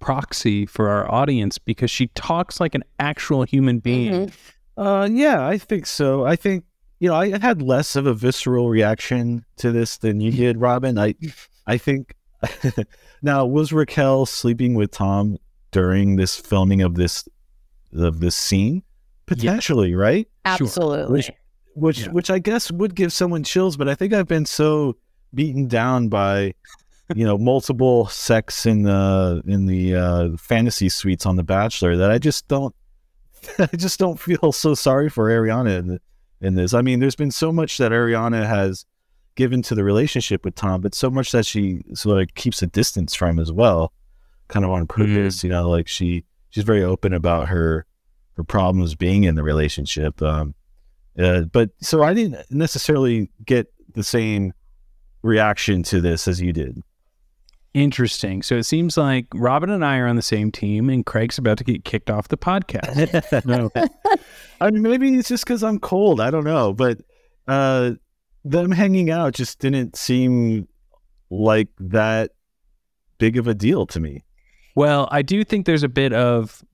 proxy 0.00 0.66
for 0.66 0.88
our 0.88 1.10
audience 1.10 1.58
because 1.58 1.90
she 1.90 2.08
talks 2.08 2.60
like 2.60 2.74
an 2.74 2.84
actual 2.98 3.44
human 3.44 3.78
being. 3.78 4.32
Uh, 4.76 5.08
yeah, 5.10 5.46
I 5.46 5.58
think 5.58 5.86
so. 5.86 6.24
I 6.24 6.36
think 6.36 6.64
you 7.00 7.08
know 7.08 7.14
I 7.14 7.38
had 7.38 7.62
less 7.62 7.96
of 7.96 8.06
a 8.06 8.14
visceral 8.14 8.68
reaction 8.68 9.44
to 9.56 9.72
this 9.72 9.98
than 9.98 10.20
you 10.20 10.30
did, 10.30 10.60
Robin. 10.60 10.98
I, 10.98 11.14
I 11.66 11.78
think. 11.78 12.14
now, 13.22 13.44
was 13.44 13.72
Raquel 13.72 14.24
sleeping 14.24 14.74
with 14.74 14.92
Tom 14.92 15.38
during 15.72 16.14
this 16.14 16.36
filming 16.36 16.82
of 16.82 16.94
this 16.94 17.28
of 17.92 18.20
this 18.20 18.36
scene? 18.36 18.84
Potentially, 19.26 19.94
right? 19.94 20.28
absolutely 20.44 21.28
Which, 21.74 22.00
which, 22.00 22.08
which 22.08 22.30
I 22.30 22.38
guess 22.38 22.70
would 22.70 22.94
give 22.94 23.12
someone 23.12 23.44
chills. 23.44 23.76
But 23.76 23.88
I 23.88 23.94
think 23.94 24.12
I've 24.12 24.28
been 24.28 24.46
so 24.46 24.96
beaten 25.34 25.68
down 25.68 26.08
by, 26.08 26.54
you 27.14 27.24
know, 27.24 27.38
multiple 27.38 28.06
sex 28.06 28.66
in 28.66 28.82
the 28.82 29.42
in 29.46 29.66
the 29.66 29.94
uh, 29.94 30.28
fantasy 30.36 30.88
suites 30.88 31.26
on 31.26 31.36
The 31.36 31.44
Bachelor 31.44 31.96
that 31.96 32.10
I 32.10 32.18
just 32.18 32.48
don't 32.48 32.74
I 33.58 33.76
just 33.76 33.98
don't 33.98 34.18
feel 34.18 34.52
so 34.52 34.74
sorry 34.74 35.08
for 35.08 35.28
Ariana 35.28 35.78
in, 35.78 36.00
in 36.40 36.54
this. 36.54 36.74
I 36.74 36.82
mean, 36.82 37.00
there's 37.00 37.16
been 37.16 37.30
so 37.30 37.52
much 37.52 37.78
that 37.78 37.92
Ariana 37.92 38.46
has 38.46 38.84
given 39.34 39.62
to 39.62 39.74
the 39.74 39.84
relationship 39.84 40.44
with 40.44 40.54
Tom, 40.54 40.80
but 40.80 40.94
so 40.94 41.10
much 41.10 41.32
that 41.32 41.46
she 41.46 41.80
sort 41.94 42.22
of 42.22 42.34
keeps 42.34 42.62
a 42.62 42.66
distance 42.66 43.14
from 43.14 43.38
as 43.38 43.52
well, 43.52 43.92
kind 44.48 44.64
of 44.64 44.70
on 44.70 44.86
purpose. 44.86 45.44
You 45.44 45.50
know, 45.50 45.68
like 45.68 45.88
she 45.88 46.24
she's 46.50 46.64
very 46.64 46.82
open 46.82 47.12
about 47.12 47.48
her 47.48 47.86
her 48.36 48.44
problems 48.44 48.94
being 48.94 49.24
in 49.24 49.34
the 49.34 49.42
relationship. 49.42 50.20
Um, 50.22 50.54
uh, 51.18 51.42
but 51.42 51.70
so 51.80 52.02
I 52.02 52.14
didn't 52.14 52.50
necessarily 52.50 53.30
get 53.44 53.72
the 53.94 54.04
same 54.04 54.52
reaction 55.22 55.82
to 55.84 56.00
this 56.00 56.28
as 56.28 56.40
you 56.40 56.52
did. 56.52 56.82
Interesting. 57.74 58.42
So 58.42 58.56
it 58.56 58.64
seems 58.64 58.96
like 58.96 59.26
Robin 59.34 59.70
and 59.70 59.84
I 59.84 59.98
are 59.98 60.06
on 60.06 60.16
the 60.16 60.22
same 60.22 60.50
team 60.50 60.88
and 60.88 61.04
Craig's 61.04 61.38
about 61.38 61.58
to 61.58 61.64
get 61.64 61.84
kicked 61.84 62.10
off 62.10 62.28
the 62.28 62.38
podcast. 62.38 63.44
no. 63.44 63.70
I 64.60 64.70
mean, 64.70 64.82
maybe 64.82 65.14
it's 65.14 65.28
just 65.28 65.44
because 65.44 65.62
I'm 65.62 65.78
cold. 65.78 66.20
I 66.20 66.30
don't 66.30 66.44
know. 66.44 66.72
But 66.72 66.98
uh, 67.46 67.92
them 68.44 68.70
hanging 68.70 69.10
out 69.10 69.34
just 69.34 69.58
didn't 69.58 69.96
seem 69.96 70.66
like 71.30 71.68
that 71.78 72.32
big 73.18 73.36
of 73.36 73.46
a 73.46 73.54
deal 73.54 73.86
to 73.86 74.00
me. 74.00 74.24
well, 74.74 75.08
I 75.10 75.22
do 75.22 75.44
think 75.44 75.66
there's 75.66 75.82
a 75.82 75.88
bit 75.88 76.12
of 76.12 76.64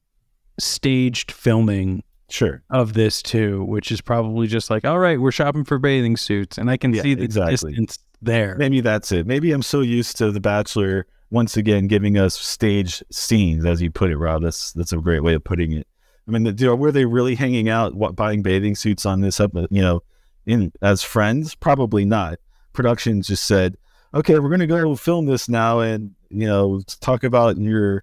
staged 0.59 1.33
filming 1.33 2.03
Sure. 2.35 2.63
of 2.71 2.95
this 2.95 3.23
too, 3.23 3.63
which 3.65 3.93
is 3.93 4.01
probably 4.01 4.49
just 4.49 4.69
like, 4.69 4.85
all 4.85 4.99
right, 4.99 5.21
we're 5.21 5.31
shopping 5.31 5.63
for 5.65 5.79
bathing 5.79 6.17
suits, 6.17 6.59
and 6.59 6.69
I 6.69 6.77
can 6.77 6.93
Yeah, 6.93 7.03
see 7.03 7.15
the 7.15 7.23
exactly. 7.23 7.71
distance 7.73 7.99
there. 8.21 8.57
Maybe 8.57 8.81
that's 8.81 9.13
it. 9.13 9.25
Maybe 9.25 9.53
I'm 9.53 9.63
so 9.63 9.81
used 9.83 10.17
to 10.19 10.33
The 10.33 10.41
Bachelor 10.41 11.07
once 11.31 11.57
again 11.57 11.87
giving 11.87 12.19
us 12.19 12.35
stage 12.35 13.05
scenes, 13.11 13.65
as 13.65 13.81
you 13.81 13.91
put 13.91 14.11
it, 14.11 14.17
Rob. 14.19 14.43
That's 14.43 14.73
that's 14.73 14.93
a 14.93 14.97
great 14.97 15.23
way 15.23 15.35
of 15.35 15.45
putting 15.45 15.71
it. 15.73 15.87
I 16.27 16.33
mean, 16.33 16.43
the, 16.43 16.53
you 16.53 16.67
know, 16.67 16.75
were 16.75 16.91
they 16.91 17.05
really 17.05 17.37
hanging 17.37 17.69
out, 17.69 17.95
what, 17.95 18.17
buying 18.17 18.43
bathing 18.43 18.75
suits 18.75 19.07
on 19.07 19.21
this 19.21 19.39
up, 19.39 19.53
you 19.71 19.83
know, 19.83 20.03
in 20.45 20.73
as 20.83 21.03
friends? 21.05 21.55
Probably 21.55 22.05
not. 22.05 22.39
Production 22.73 23.23
just 23.23 23.45
said, 23.45 23.77
"Okay, 24.13 24.41
we're 24.41 24.49
going 24.49 24.59
to 24.61 24.67
go 24.67 24.97
film 24.97 25.27
this 25.27 25.49
now, 25.49 25.79
and 25.81 26.13
you 26.31 26.47
know, 26.47 26.83
talk 27.01 27.23
about 27.23 27.59
your, 27.59 28.03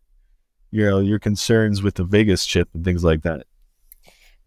you 0.72 0.86
know, 0.90 1.00
your 1.00 1.20
concerns 1.20 1.84
with 1.84 1.96
the 1.96 2.06
Vegas 2.06 2.46
chip 2.46 2.70
and 2.74 2.86
things 2.86 3.04
like 3.04 3.24
that." 3.24 3.46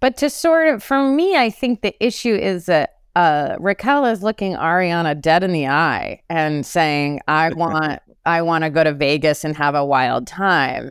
But 0.04 0.18
to 0.18 0.28
sort 0.28 0.68
of, 0.68 0.82
for 0.82 1.02
me, 1.02 1.34
I 1.34 1.48
think 1.48 1.80
the 1.80 1.96
issue 1.98 2.34
is 2.34 2.66
that 2.66 2.96
uh, 3.16 3.56
Raquel 3.58 4.04
is 4.04 4.22
looking 4.22 4.52
Ariana 4.52 5.18
dead 5.18 5.42
in 5.42 5.52
the 5.52 5.68
eye 5.68 6.20
and 6.28 6.66
saying, 6.66 7.20
"I 7.26 7.48
want, 7.54 8.02
I 8.26 8.42
want 8.42 8.64
to 8.64 8.70
go 8.70 8.84
to 8.84 8.92
Vegas 8.92 9.44
and 9.44 9.56
have 9.56 9.74
a 9.74 9.82
wild 9.82 10.26
time," 10.26 10.90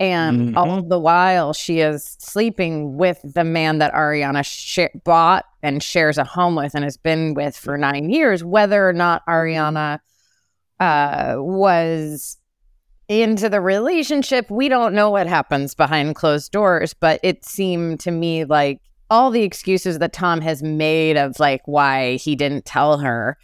and 0.00 0.56
all 0.56 0.80
the 0.80 0.98
while 0.98 1.52
she 1.52 1.80
is 1.80 2.16
sleeping 2.18 2.96
with 2.96 3.20
the 3.22 3.44
man 3.44 3.76
that 3.76 3.92
Ariana 3.92 4.42
sh- 4.42 4.96
bought 5.04 5.44
and 5.62 5.82
shares 5.82 6.16
a 6.16 6.24
home 6.24 6.54
with 6.54 6.74
and 6.74 6.82
has 6.82 6.96
been 6.96 7.34
with 7.34 7.58
for 7.58 7.76
nine 7.76 8.08
years. 8.08 8.42
Whether 8.42 8.88
or 8.88 8.94
not 8.94 9.22
Ariana 9.26 9.98
uh, 10.80 11.34
was 11.36 12.38
into 13.08 13.48
the 13.48 13.60
relationship. 13.60 14.50
We 14.50 14.68
don't 14.68 14.94
know 14.94 15.10
what 15.10 15.26
happens 15.26 15.74
behind 15.74 16.14
closed 16.16 16.50
doors, 16.52 16.94
but 16.94 17.20
it 17.22 17.44
seemed 17.44 18.00
to 18.00 18.10
me 18.10 18.44
like 18.44 18.80
all 19.10 19.30
the 19.30 19.42
excuses 19.42 19.98
that 20.00 20.12
Tom 20.12 20.40
has 20.40 20.62
made 20.62 21.16
of 21.16 21.38
like 21.38 21.62
why 21.66 22.16
he 22.16 22.34
didn't 22.34 22.64
tell 22.64 22.98
her. 22.98 23.36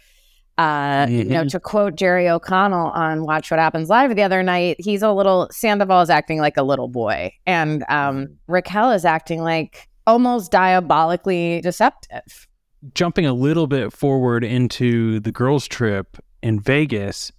Uh, 0.57 1.07
you 1.09 1.23
know, 1.23 1.43
Mhm. 1.45 1.49
to 1.49 1.59
quote 1.59 1.95
Jerry 1.95 2.29
O'Connell 2.29 2.89
on 2.91 3.25
Watch 3.25 3.49
What 3.49 3.59
Happens 3.59 3.89
Live 3.89 4.15
the 4.15 4.21
other 4.21 4.43
night, 4.43 4.75
he's 4.77 5.01
a 5.01 5.11
little 5.11 5.47
Sandoval 5.51 6.01
is 6.01 6.11
acting 6.11 6.39
like 6.39 6.57
a 6.57 6.61
little 6.63 6.87
boy, 6.89 7.31
and 7.47 7.83
um, 7.89 8.27
Raquel 8.47 8.91
is 8.91 9.03
acting 9.03 9.41
like 9.41 9.87
almost 10.05 10.51
diabolically 10.51 11.59
deceptive. 11.61 12.47
Jumping 12.93 13.25
a 13.25 13.33
little 13.33 13.65
bit 13.65 13.91
forward 13.93 14.43
into 14.43 15.19
the 15.21 15.31
girls' 15.31 15.67
trip 15.67 16.17
in 16.43 16.59
Vegas, 16.59 17.31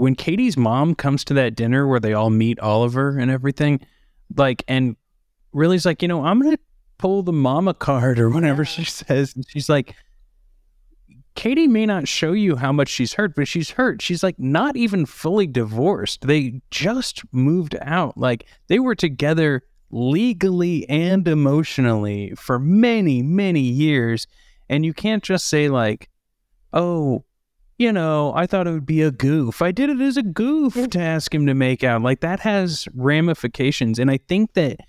when 0.00 0.14
Katie's 0.14 0.56
mom 0.56 0.94
comes 0.94 1.24
to 1.24 1.34
that 1.34 1.54
dinner 1.54 1.86
where 1.86 2.00
they 2.00 2.14
all 2.14 2.30
meet 2.30 2.58
Oliver 2.60 3.18
and 3.18 3.30
everything, 3.30 3.80
like, 4.34 4.64
and 4.66 4.96
really 5.52 5.76
is 5.76 5.84
like, 5.84 6.00
you 6.00 6.08
know, 6.08 6.24
I'm 6.24 6.40
gonna 6.40 6.58
pull 6.96 7.22
the 7.22 7.34
mama 7.34 7.74
card 7.74 8.18
or 8.18 8.30
whatever 8.30 8.64
she 8.64 8.84
says, 8.84 9.34
and 9.34 9.44
she's 9.48 9.68
like. 9.68 9.94
Katie 11.36 11.68
may 11.68 11.86
not 11.86 12.08
show 12.08 12.32
you 12.32 12.56
how 12.56 12.72
much 12.72 12.88
she's 12.88 13.14
hurt, 13.14 13.36
but 13.36 13.46
she's 13.46 13.70
hurt. 13.70 14.02
She's 14.02 14.22
like 14.22 14.38
not 14.38 14.76
even 14.76 15.06
fully 15.06 15.46
divorced. 15.46 16.26
They 16.26 16.60
just 16.70 17.22
moved 17.32 17.76
out. 17.80 18.18
Like 18.18 18.46
they 18.66 18.80
were 18.80 18.96
together 18.96 19.62
legally 19.90 20.86
and 20.88 21.26
emotionally 21.26 22.34
for 22.36 22.58
many, 22.58 23.22
many 23.22 23.60
years. 23.60 24.26
And 24.68 24.84
you 24.84 24.92
can't 24.92 25.22
just 25.22 25.46
say, 25.46 25.68
like, 25.68 26.10
oh, 26.72 27.24
you 27.80 27.92
know, 27.92 28.34
I 28.34 28.46
thought 28.46 28.66
it 28.66 28.72
would 28.72 28.84
be 28.84 29.00
a 29.00 29.10
goof. 29.10 29.62
I 29.62 29.72
did 29.72 29.88
it 29.88 30.00
as 30.02 30.18
a 30.18 30.22
goof 30.22 30.74
mm. 30.74 30.90
to 30.90 31.00
ask 31.00 31.34
him 31.34 31.46
to 31.46 31.54
make 31.54 31.82
out. 31.82 32.02
Like 32.02 32.20
that 32.20 32.40
has 32.40 32.86
ramifications. 32.94 33.98
And 33.98 34.10
I 34.10 34.18
think 34.28 34.52
that 34.52 34.80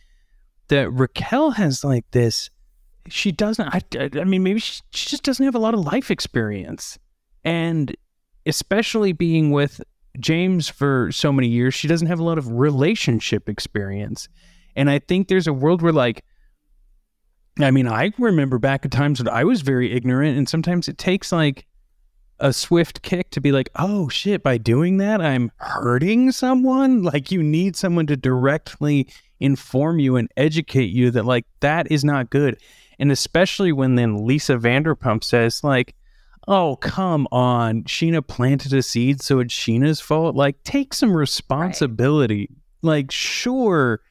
that 0.68 0.92
Raquel 0.92 1.52
has 1.52 1.84
like 1.84 2.06
this 2.12 2.50
she 3.08 3.32
doesn't 3.32 3.68
I, 3.68 3.82
I 3.98 4.10
I 4.20 4.24
mean 4.26 4.44
maybe 4.44 4.60
she, 4.60 4.82
she 4.92 5.10
just 5.10 5.24
doesn't 5.24 5.44
have 5.44 5.56
a 5.56 5.60
lot 5.60 5.74
of 5.74 5.80
life 5.80 6.12
experience 6.12 7.00
and 7.44 7.96
especially 8.46 9.12
being 9.12 9.52
with 9.52 9.82
James 10.20 10.68
for 10.68 11.12
so 11.12 11.32
many 11.32 11.48
years, 11.48 11.74
she 11.74 11.88
doesn't 11.88 12.08
have 12.08 12.20
a 12.20 12.24
lot 12.24 12.38
of 12.38 12.52
relationship 12.52 13.48
experience. 13.48 14.28
And 14.76 14.90
I 14.90 15.00
think 15.00 15.28
there's 15.28 15.48
a 15.48 15.54
world 15.54 15.82
where, 15.82 15.94
like, 15.94 16.24
I 17.60 17.72
mean, 17.72 17.88
I 17.88 18.12
remember 18.18 18.58
back 18.58 18.86
at 18.86 18.92
times 18.92 19.20
when 19.20 19.30
I 19.30 19.44
was 19.44 19.62
very 19.62 19.94
ignorant, 19.94 20.38
and 20.38 20.50
sometimes 20.50 20.88
it 20.88 20.98
takes 20.98 21.32
like 21.32 21.66
a 22.42 22.52
swift 22.52 23.02
kick 23.02 23.30
to 23.32 23.40
be 23.40 23.52
like, 23.52 23.70
oh 23.76 24.10
shit, 24.10 24.44
by 24.44 24.58
doing 24.58 24.98
that, 24.98 25.22
I'm 25.22 25.52
hurting 25.58 26.32
someone. 26.32 27.04
Like, 27.04 27.32
you 27.32 27.42
need 27.42 27.76
someone 27.76 28.08
to 28.08 28.18
directly 28.18 29.08
inform 29.40 30.00
you 30.00 30.18
and 30.18 30.30
educate 30.36 30.92
you 30.92 31.12
that, 31.12 31.26
like, 31.26 31.46
that 31.62 31.90
is 31.92 32.04
not 32.04 32.30
good. 32.30 32.58
And 33.00 33.12
especially 33.12 33.72
when 33.72 33.96
then 33.96 34.26
Lisa 34.26 34.58
Vanderpump 34.58 35.24
says, 35.24 35.64
like, 35.64 35.96
oh, 36.48 36.76
come 36.78 37.28
on, 37.32 37.84
Scheana 37.84 38.26
planted 38.26 38.74
a 38.74 38.82
seed, 38.82 39.22
so 39.22 39.40
it's 39.40 39.54
Scheana's 39.54 40.02
fault. 40.02 40.36
Like, 40.36 40.62
take 40.64 40.94
some 40.94 41.16
responsibility. 41.16 42.50
Right. 42.50 42.58
Like, 42.82 43.12
sure 43.12 44.02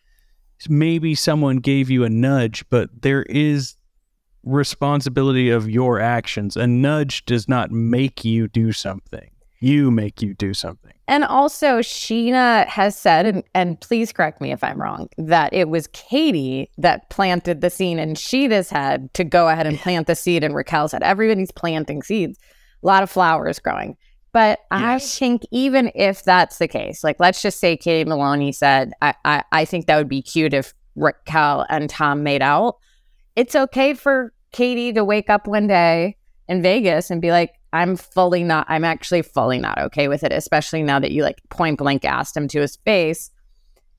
maybe 0.68 1.14
someone 1.14 1.56
gave 1.56 1.88
you 1.90 2.04
a 2.04 2.10
nudge, 2.10 2.68
but 2.68 3.02
there 3.02 3.22
is 3.22 3.76
responsibility 4.42 5.50
of 5.50 5.68
your 5.68 6.00
actions. 6.00 6.56
A 6.56 6.66
nudge 6.66 7.24
does 7.24 7.48
not 7.48 7.70
make 7.70 8.24
you 8.24 8.48
do 8.48 8.72
something. 8.72 9.30
You 9.62 9.90
make 9.90 10.22
you 10.22 10.32
do 10.32 10.54
something. 10.54 10.92
And 11.06 11.22
also, 11.24 11.80
Scheana 11.80 12.66
has 12.66 12.96
said, 12.96 13.26
and, 13.26 13.44
and 13.54 13.78
please 13.80 14.10
correct 14.10 14.40
me 14.40 14.52
if 14.52 14.64
I'm 14.64 14.80
wrong, 14.80 15.08
that 15.18 15.52
it 15.52 15.68
was 15.68 15.86
Katie 15.88 16.70
that 16.78 17.10
planted 17.10 17.60
the 17.60 17.68
seed 17.68 17.98
in 17.98 18.14
Scheana's 18.14 18.70
head 18.70 19.12
to 19.14 19.24
go 19.24 19.48
ahead 19.48 19.66
and 19.66 19.78
plant 19.78 20.06
the 20.06 20.14
seed 20.14 20.44
in 20.44 20.54
Raquel's 20.54 20.92
head. 20.92 21.02
Everybody's 21.02 21.50
planting 21.50 22.02
seeds, 22.02 22.38
a 22.82 22.86
lot 22.86 23.02
of 23.02 23.10
flowers 23.10 23.58
growing. 23.58 23.98
But 24.32 24.60
yes. 24.72 24.80
I 24.80 24.98
think 24.98 25.42
even 25.50 25.90
if 25.94 26.22
that's 26.22 26.58
the 26.58 26.68
case, 26.68 27.04
like 27.04 27.16
let's 27.18 27.42
just 27.42 27.58
say 27.58 27.76
Katie 27.76 28.08
Maloney 28.08 28.52
said, 28.52 28.92
I, 29.02 29.14
I, 29.24 29.44
I 29.52 29.64
think 29.64 29.86
that 29.86 29.98
would 29.98 30.08
be 30.08 30.22
cute 30.22 30.54
if 30.54 30.72
Raquel 30.94 31.66
and 31.68 31.90
Tom 31.90 32.22
made 32.22 32.40
out. 32.40 32.76
It's 33.40 33.56
okay 33.56 33.94
for 33.94 34.34
Katie 34.52 34.92
to 34.92 35.02
wake 35.02 35.30
up 35.30 35.46
one 35.46 35.66
day 35.66 36.18
in 36.46 36.60
Vegas 36.60 37.10
and 37.10 37.22
be 37.22 37.30
like, 37.30 37.54
I'm 37.72 37.96
fully 37.96 38.44
not, 38.44 38.66
I'm 38.68 38.84
actually 38.84 39.22
fully 39.22 39.58
not 39.58 39.78
okay 39.78 40.08
with 40.08 40.22
it, 40.22 40.30
especially 40.30 40.82
now 40.82 40.98
that 40.98 41.10
you 41.10 41.22
like 41.22 41.40
point 41.48 41.78
blank 41.78 42.04
asked 42.04 42.36
him 42.36 42.48
to 42.48 42.60
his 42.60 42.76
face. 42.76 43.30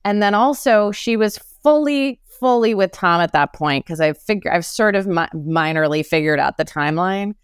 And 0.04 0.22
then 0.22 0.34
also, 0.34 0.92
she 0.92 1.16
was 1.16 1.38
fully, 1.38 2.20
fully 2.38 2.72
with 2.72 2.92
Tom 2.92 3.20
at 3.20 3.32
that 3.32 3.52
point 3.52 3.84
because 3.84 4.00
I've 4.00 4.16
figured, 4.16 4.54
I've 4.54 4.64
sort 4.64 4.94
of 4.94 5.08
mi- 5.08 5.26
minorly 5.34 6.06
figured 6.06 6.38
out 6.38 6.56
the 6.56 6.64
timeline. 6.64 7.34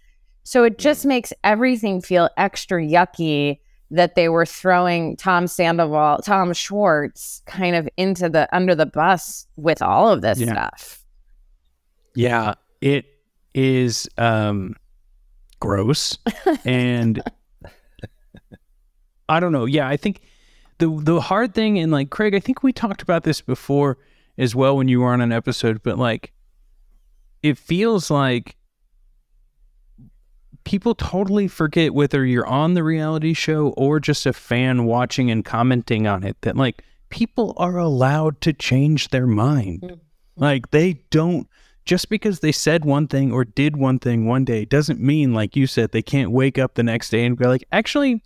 So 0.45 0.63
it 0.63 0.79
just 0.79 1.03
mm. 1.03 1.09
makes 1.09 1.33
everything 1.43 2.01
feel 2.01 2.31
extra 2.37 2.81
yucky 2.81 3.59
that 3.91 4.15
they 4.15 4.29
were 4.29 4.47
throwing 4.47 5.17
Tom 5.17 5.49
Sandoval, 5.49 6.19
Tom 6.19 6.53
Schwartz 6.53 7.43
kind 7.47 7.75
of 7.75 7.89
into 7.97 8.29
the 8.29 8.49
under 8.55 8.77
the 8.77 8.87
bus 8.87 9.49
with 9.57 9.83
all 9.83 10.09
of 10.09 10.21
this 10.21 10.39
yeah. 10.39 10.53
stuff. 10.53 10.98
Yeah, 12.19 12.55
it 12.81 13.07
is 13.55 14.09
um 14.19 14.75
gross 15.61 16.19
and 16.65 17.23
I 19.29 19.39
don't 19.39 19.53
know. 19.53 19.67
Yeah, 19.67 19.87
I 19.87 19.97
think 19.97 20.23
the 20.79 20.89
the 21.01 21.21
hard 21.21 21.55
thing 21.55 21.79
and 21.79 21.93
like 21.93 22.11
Craig, 22.11 22.35
I 22.35 22.41
think 22.41 22.65
we 22.65 22.73
talked 22.73 23.03
about 23.03 23.23
this 23.23 23.41
before 23.41 23.99
as 24.37 24.53
well 24.53 24.77
when 24.77 24.89
you 24.89 24.99
were 24.99 25.13
on 25.13 25.21
an 25.21 25.31
episode, 25.31 25.81
but 25.85 25.97
like 25.97 26.33
it 27.45 27.57
feels 27.57 28.11
like 28.11 28.57
people 30.65 30.97
totally 30.97 31.47
forget 31.47 31.95
whether 31.95 32.27
you're 32.27 32.49
on 32.49 32.75
the 32.75 32.83
reality 32.83 33.33
show 33.33 33.69
or 33.77 34.01
just 34.01 34.27
a 34.27 34.33
fan 34.33 34.87
watching 34.87 35.31
and 35.31 35.45
commenting 35.45 36.09
on 36.09 36.25
it 36.25 36.37
that 36.41 36.57
like 36.57 36.83
people 37.11 37.55
are 37.59 37.79
allowed 37.79 38.41
to 38.41 38.53
change 38.53 39.11
their 39.11 39.29
mind. 39.29 39.83
Mm-hmm. 39.83 39.95
Like 40.35 40.73
they 40.73 40.95
don't 41.11 41.49
just 41.89 42.11
because 42.11 42.41
they 42.41 42.53
said 42.53 42.85
one 42.85 43.09
thing 43.09 43.33
or 43.33 43.47
did 43.47 43.79
one 43.79 43.99
thing 43.99 44.27
one 44.27 44.45
day 44.45 44.67
doesn't 44.67 45.01
mean 45.01 45.33
like 45.33 45.57
you 45.57 45.67
said 45.67 45.91
they 45.91 46.03
can't 46.03 46.31
wake 46.31 46.59
up 46.59 46.75
the 46.75 46.83
next 46.83 47.09
day 47.09 47.25
and 47.25 47.39
be 47.39 47.47
like 47.47 47.65
actually 47.73 48.23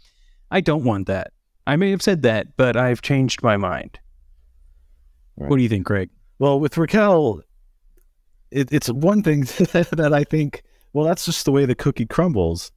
I 0.50 0.60
don't 0.60 0.82
want 0.82 1.06
that. 1.06 1.32
I 1.64 1.76
may 1.76 1.92
have 1.92 2.02
said 2.02 2.22
that, 2.22 2.56
but 2.56 2.76
I've 2.76 3.00
changed 3.00 3.42
my 3.42 3.56
mind. 3.56 4.00
Right. 5.36 5.48
What 5.48 5.56
do 5.56 5.62
you 5.62 5.68
think, 5.68 5.86
Craig? 5.86 6.10
Well, 6.40 6.58
with 6.58 6.76
Raquel, 6.76 7.40
it, 8.50 8.70
it's 8.72 8.90
one 8.90 9.22
thing 9.22 9.42
that 9.72 10.10
I 10.12 10.24
think 10.24 10.64
well, 10.92 11.06
that's 11.06 11.24
just 11.24 11.44
the 11.44 11.52
way 11.52 11.64
the 11.64 11.76
cookie 11.76 12.04
crumbles. 12.04 12.72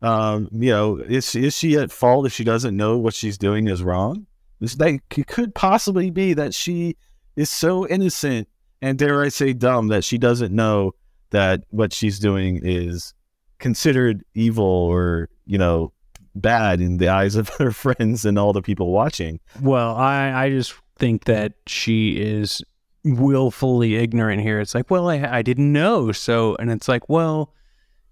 Um, 0.00 0.48
you 0.52 0.70
know, 0.70 0.96
is 0.96 1.34
is 1.34 1.56
she 1.56 1.76
at 1.76 1.92
fault 1.92 2.24
if 2.24 2.32
she 2.32 2.44
doesn't 2.44 2.74
know 2.74 2.96
what 2.96 3.12
she's 3.12 3.36
doing 3.36 3.68
is 3.68 3.82
wrong? 3.82 4.26
This 4.58 4.74
they 4.74 5.00
it 5.16 5.26
could 5.26 5.54
possibly 5.54 6.08
be 6.10 6.32
that 6.32 6.54
she 6.54 6.96
is 7.36 7.50
so 7.50 7.86
innocent 7.86 8.48
and 8.84 8.98
dare 8.98 9.22
I 9.22 9.28
say 9.28 9.52
dumb 9.52 9.88
that 9.88 10.04
she 10.04 10.18
doesn't 10.18 10.54
know 10.54 10.92
that 11.30 11.64
what 11.70 11.92
she's 11.92 12.18
doing 12.18 12.60
is 12.62 13.14
considered 13.58 14.24
evil 14.34 14.64
or 14.64 15.30
you 15.46 15.56
know 15.56 15.92
bad 16.34 16.80
in 16.80 16.98
the 16.98 17.08
eyes 17.08 17.34
of 17.34 17.48
her 17.58 17.70
friends 17.70 18.24
and 18.24 18.38
all 18.38 18.52
the 18.52 18.62
people 18.62 18.90
watching. 18.90 19.40
Well, 19.60 19.96
I 19.96 20.44
I 20.44 20.50
just 20.50 20.74
think 20.96 21.24
that 21.24 21.54
she 21.66 22.20
is 22.20 22.62
willfully 23.04 23.96
ignorant 23.96 24.42
here. 24.42 24.60
It's 24.60 24.74
like, 24.74 24.90
well, 24.90 25.08
I, 25.08 25.16
I 25.38 25.42
didn't 25.42 25.72
know. 25.72 26.12
So, 26.12 26.56
and 26.56 26.70
it's 26.70 26.88
like, 26.88 27.08
well, 27.08 27.52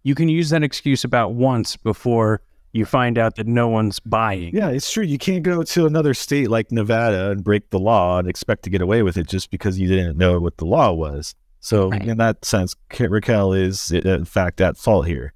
you 0.03 0.15
can 0.15 0.29
use 0.29 0.51
that 0.51 0.63
excuse 0.63 1.05
about 1.05 1.35
once 1.35 1.77
before 1.77 2.43
you 2.73 2.87
find 2.87 3.19
out 3.19 3.37
that 3.37 3.47
no 3.47 3.69
one's 3.69 4.01
buying. 4.01 4.55
Yeah, 4.55 4.71
it's 4.71 4.91
true. 4.91 5.05
You 5.05 5.19
can't 5.19 5.43
go 5.43 5.63
to 5.63 5.87
another 5.87 6.15
state 6.15 6.51
like 6.51 6.73
Nevada 6.73 7.31
and 7.31 7.45
break 7.45 7.71
the 7.71 7.79
law 7.79 8.19
and 8.19 8.29
expect 8.29 8.63
to 8.65 8.71
get 8.71 8.81
away 8.81 9.03
with 9.03 9.17
it 9.17 9.29
just 9.29 9.51
because 9.51 9.79
you 9.79 9.89
didn't 9.89 10.17
know 10.17 10.41
what 10.41 10.57
the 10.57 10.65
law 10.65 10.93
was. 10.93 11.35
So, 11.61 11.91
right. 11.91 12.03
in 12.03 12.19
that 12.19 12.45
sense, 12.45 12.75
Raquel 12.99 13.53
is, 13.53 13.93
in 13.93 14.25
fact, 14.25 14.61
at 14.61 14.77
fault 14.77 15.07
here. 15.07 15.33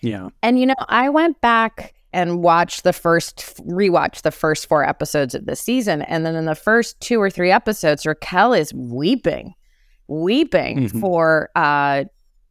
Yeah. 0.00 0.30
And, 0.42 0.58
you 0.58 0.66
know, 0.66 0.74
I 0.88 1.08
went 1.08 1.40
back 1.40 1.94
and 2.12 2.42
watched 2.42 2.84
the 2.84 2.92
first 2.92 3.38
rewatch 3.66 4.22
the 4.22 4.30
first 4.30 4.66
four 4.66 4.82
episodes 4.82 5.34
of 5.34 5.46
the 5.46 5.56
season 5.56 6.02
and 6.02 6.24
then 6.24 6.34
in 6.34 6.46
the 6.46 6.54
first 6.54 6.98
two 7.00 7.20
or 7.20 7.28
three 7.28 7.50
episodes 7.50 8.06
Raquel 8.06 8.54
is 8.54 8.72
weeping 8.72 9.54
weeping 10.06 10.78
mm-hmm. 10.78 11.00
for 11.00 11.50
uh 11.54 12.04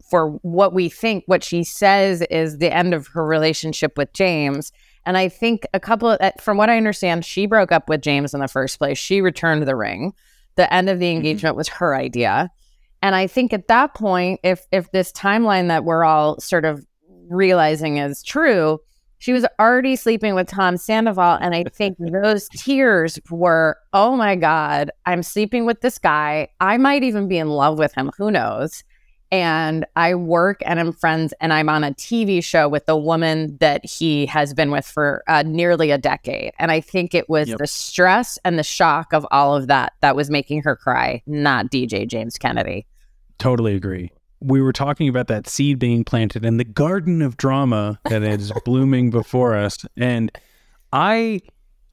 for 0.09 0.31
what 0.41 0.73
we 0.73 0.89
think 0.89 1.23
what 1.27 1.43
she 1.43 1.63
says 1.63 2.21
is 2.23 2.57
the 2.57 2.73
end 2.73 2.93
of 2.93 3.07
her 3.07 3.25
relationship 3.25 3.97
with 3.97 4.11
James 4.13 4.71
and 5.05 5.17
I 5.17 5.29
think 5.29 5.65
a 5.73 5.79
couple 5.79 6.09
of 6.09 6.19
from 6.39 6.57
what 6.57 6.69
I 6.69 6.77
understand 6.77 7.25
she 7.25 7.45
broke 7.45 7.71
up 7.71 7.89
with 7.89 8.01
James 8.01 8.33
in 8.33 8.39
the 8.39 8.47
first 8.47 8.77
place 8.77 8.97
she 8.97 9.21
returned 9.21 9.65
the 9.67 9.75
ring 9.75 10.13
the 10.55 10.71
end 10.73 10.89
of 10.89 10.99
the 10.99 11.05
mm-hmm. 11.05 11.17
engagement 11.17 11.53
mm-hmm. 11.53 11.57
was 11.57 11.67
her 11.69 11.95
idea 11.95 12.49
and 13.01 13.15
I 13.15 13.27
think 13.27 13.53
at 13.53 13.67
that 13.67 13.93
point 13.93 14.39
if 14.43 14.65
if 14.71 14.91
this 14.91 15.11
timeline 15.11 15.67
that 15.67 15.83
we're 15.83 16.03
all 16.03 16.39
sort 16.39 16.65
of 16.65 16.85
realizing 17.29 17.97
is 17.97 18.23
true 18.23 18.79
she 19.19 19.33
was 19.33 19.45
already 19.59 19.95
sleeping 19.95 20.35
with 20.35 20.47
Tom 20.47 20.77
Sandoval. 20.77 21.37
And 21.41 21.55
I 21.55 21.63
think 21.63 21.97
those 21.99 22.47
tears 22.49 23.19
were, 23.29 23.77
oh 23.93 24.15
my 24.15 24.35
God, 24.35 24.91
I'm 25.05 25.23
sleeping 25.23 25.65
with 25.65 25.81
this 25.81 25.97
guy. 25.97 26.49
I 26.59 26.77
might 26.77 27.03
even 27.03 27.27
be 27.27 27.37
in 27.37 27.49
love 27.49 27.79
with 27.79 27.93
him. 27.95 28.11
Who 28.17 28.31
knows? 28.31 28.83
And 29.31 29.85
I 29.95 30.15
work 30.15 30.61
and 30.65 30.79
I'm 30.79 30.91
friends, 30.93 31.33
and 31.41 31.51
I'm 31.51 31.69
on 31.69 31.83
a 31.83 31.91
TV 31.91 32.43
show 32.43 32.69
with 32.69 32.85
the 32.85 32.95
woman 32.95 33.57
that 33.57 33.85
he 33.85 34.25
has 34.27 34.53
been 34.53 34.71
with 34.71 34.85
for 34.85 35.23
uh, 35.27 35.43
nearly 35.45 35.91
a 35.91 35.97
decade. 35.97 36.53
And 36.59 36.71
I 36.71 36.79
think 36.79 37.13
it 37.13 37.29
was 37.29 37.49
yep. 37.49 37.57
the 37.57 37.67
stress 37.67 38.39
and 38.45 38.57
the 38.57 38.63
shock 38.63 39.13
of 39.13 39.27
all 39.31 39.55
of 39.55 39.67
that 39.67 39.93
that 40.01 40.15
was 40.15 40.29
making 40.29 40.63
her 40.63 40.75
cry, 40.75 41.21
not 41.27 41.67
DJ 41.67 42.07
James 42.07 42.37
Kennedy. 42.37 42.85
Totally 43.37 43.75
agree 43.75 44.11
we 44.39 44.61
were 44.61 44.73
talking 44.73 45.09
about 45.09 45.27
that 45.27 45.47
seed 45.47 45.79
being 45.79 46.03
planted 46.03 46.45
and 46.45 46.59
the 46.59 46.63
garden 46.63 47.21
of 47.21 47.37
drama 47.37 47.99
that 48.05 48.21
is 48.21 48.51
blooming 48.65 49.09
before 49.09 49.55
us. 49.55 49.85
And 49.95 50.31
I 50.93 51.41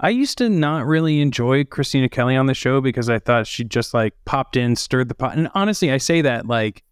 I 0.01 0.11
used 0.11 0.38
to 0.38 0.49
not 0.49 0.87
really 0.87 1.20
enjoy 1.20 1.64
Kristina 1.64 2.11
Kelly 2.11 2.37
on 2.37 2.47
the 2.47 2.55
show 2.55 2.81
because 2.81 3.09
I 3.09 3.18
thought 3.18 3.47
she 3.47 3.64
just 3.64 3.94
like 3.94 4.12
popped 4.25 4.57
in, 4.57 4.77
stirred 4.77 5.09
the 5.09 5.14
pot. 5.14 5.37
And 5.37 5.49
honestly, 5.55 5.90
I 5.92 5.99
say 5.99 6.20
that 6.23 6.47
like 6.47 6.83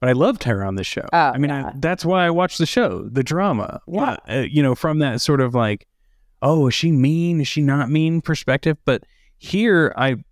but 0.00 0.08
I 0.08 0.12
loved 0.12 0.44
her 0.44 0.64
on 0.64 0.76
the 0.76 0.84
show. 0.84 1.06
Oh, 1.12 1.18
I 1.18 1.38
mean, 1.38 1.50
yeah. 1.50 1.68
I, 1.68 1.72
that's 1.76 2.04
why 2.04 2.26
I 2.26 2.30
watched 2.30 2.58
the 2.58 2.66
show, 2.66 3.08
the 3.08 3.22
drama. 3.22 3.80
Yeah. 3.86 4.16
Uh, 4.28 4.46
you 4.48 4.62
know, 4.62 4.74
from 4.74 5.00
that 5.00 5.20
sort 5.20 5.40
of 5.40 5.54
like, 5.54 5.86
oh, 6.42 6.68
is 6.68 6.74
she 6.74 6.92
mean? 6.92 7.40
Is 7.40 7.48
she 7.48 7.62
not 7.62 7.90
mean 7.90 8.20
perspective? 8.20 8.76
But 8.84 9.04
here, 9.38 9.92
I'm 9.96 10.24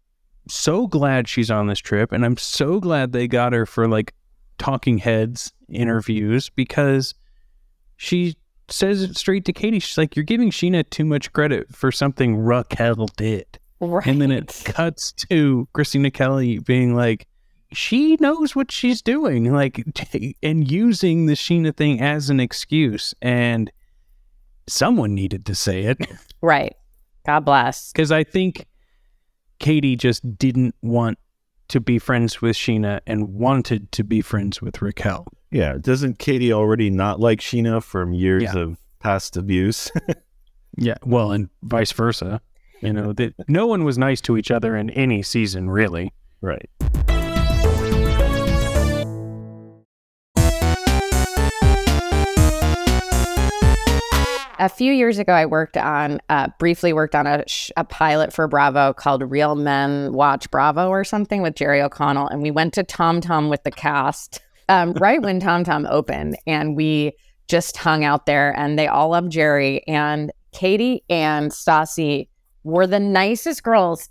so 0.49 0.87
glad 0.87 1.29
she's 1.29 1.51
on 1.51 1.67
this 1.67 1.81
trip. 1.81 2.13
And 2.13 2.25
I'm 2.25 2.37
so 2.37 2.81
glad 2.81 3.13
they 3.13 3.27
got 3.27 3.53
her 3.53 3.67
for 3.67 3.89
like 3.89 4.15
talking 4.59 4.99
heads 4.99 5.53
interviews 5.69 6.49
because 6.51 7.15
she 7.97 8.37
says 8.69 9.03
it 9.03 9.17
straight 9.17 9.45
to 9.47 9.53
Katie. 9.53 9.81
She's 9.81 9.99
like, 9.99 10.17
You're 10.17 10.25
giving 10.25 10.51
Scheana 10.51 10.89
too 10.89 11.05
much 11.05 11.33
credit 11.33 11.75
for 11.75 11.91
something 11.91 12.37
Raquel 12.37 13.07
did. 13.17 13.59
Right. 13.81 14.07
And 14.07 14.23
then 14.23 14.31
it 14.31 14.63
cuts 14.65 15.13
to 15.13 15.69
Kristina 15.75 16.13
Kelly 16.13 16.59
being 16.59 16.95
like, 16.95 17.27
she 17.73 18.17
knows 18.21 18.55
what 18.57 18.71
she's 18.73 19.03
doing, 19.03 19.53
like, 19.53 19.83
t- 19.95 20.37
and 20.43 20.71
using 20.71 21.27
the 21.27 21.35
Scheana 21.35 21.75
thing 21.77 22.01
as 22.01 22.31
an 22.31 22.41
excuse. 22.41 23.15
And 23.21 23.71
someone 24.69 25.15
needed 25.15 25.47
to 25.47 25.55
say 25.55 25.83
it. 25.85 25.99
Right. 26.43 26.77
God 27.25 27.41
bless. 27.45 27.91
Because 27.93 28.13
I 28.13 28.23
think 28.23 28.67
Katie 29.59 29.97
just 29.97 30.39
didn't 30.39 30.75
want 30.83 31.19
to 31.69 31.81
be 31.81 31.99
friends 31.99 32.41
with 32.41 32.55
Scheana 32.57 33.01
and 33.07 33.31
wanted 33.35 33.91
to 33.93 34.05
be 34.05 34.21
friends 34.21 34.63
with 34.63 34.81
Raquel. 34.81 35.27
Yeah, 35.51 35.79
doesn't 35.81 36.19
Katie 36.21 36.53
already 36.53 36.91
not 36.91 37.19
like 37.19 37.41
Scheana 37.41 37.83
from 37.83 38.13
years 38.13 38.43
Yeah. 38.45 38.57
of 38.59 38.79
past 39.01 39.37
abuse? 39.37 39.91
Yeah, 40.79 40.97
well, 41.07 41.33
and 41.33 41.49
vice 41.63 41.91
versa. 41.93 42.43
You 42.83 42.93
know, 42.93 43.15
that 43.15 43.33
no 43.49 43.67
one 43.67 43.83
was 43.85 43.97
nice 43.97 44.21
to 44.21 44.37
each 44.37 44.51
other 44.51 44.77
in 44.77 44.91
any 44.91 45.23
season, 45.23 45.71
really. 45.71 46.13
right. 46.43 46.69
A 54.59 54.71
few 54.71 54.93
years 54.93 55.19
ago, 55.19 55.33
I 55.35 55.45
worked 55.45 55.77
on, 55.77 56.21
uh, 56.31 56.49
briefly 56.59 56.93
worked 56.93 57.15
on 57.15 57.27
a, 57.27 57.47
sh- 57.47 57.71
a 57.77 57.85
pilot 57.85 58.33
for 58.33 58.49
Bravo 58.49 58.95
called 58.95 59.23
Real 59.31 59.55
Men 59.55 60.13
Watch 60.15 60.51
Bravo 60.51 60.89
or 60.89 61.05
something 61.05 61.43
with 61.43 61.55
Jerry 61.55 61.83
O'Connell. 61.83 62.29
And 62.29 62.41
we 62.43 62.51
went 62.51 62.73
to 62.75 62.83
Tom 62.83 63.21
Tom 63.21 63.51
with 63.51 63.63
the 63.65 63.71
cast 63.71 64.41
um, 64.71 64.93
right 64.95 65.21
when 65.21 65.41
Tom 65.41 65.63
Tom 65.63 65.87
opened. 65.91 66.39
And 66.47 66.75
we 66.75 67.13
just 67.49 67.77
hung 67.77 68.03
out 68.03 68.25
there 68.25 68.59
and 68.59 68.79
they 68.79 68.87
all 68.87 69.11
loved 69.11 69.31
Jerry. 69.31 69.87
And 69.87 70.33
Katie 70.53 71.05
and 71.11 71.51
Stassi 71.51 72.29
were 72.65 72.87
the 72.87 73.01
nicest 73.01 73.63
girls 73.63 74.09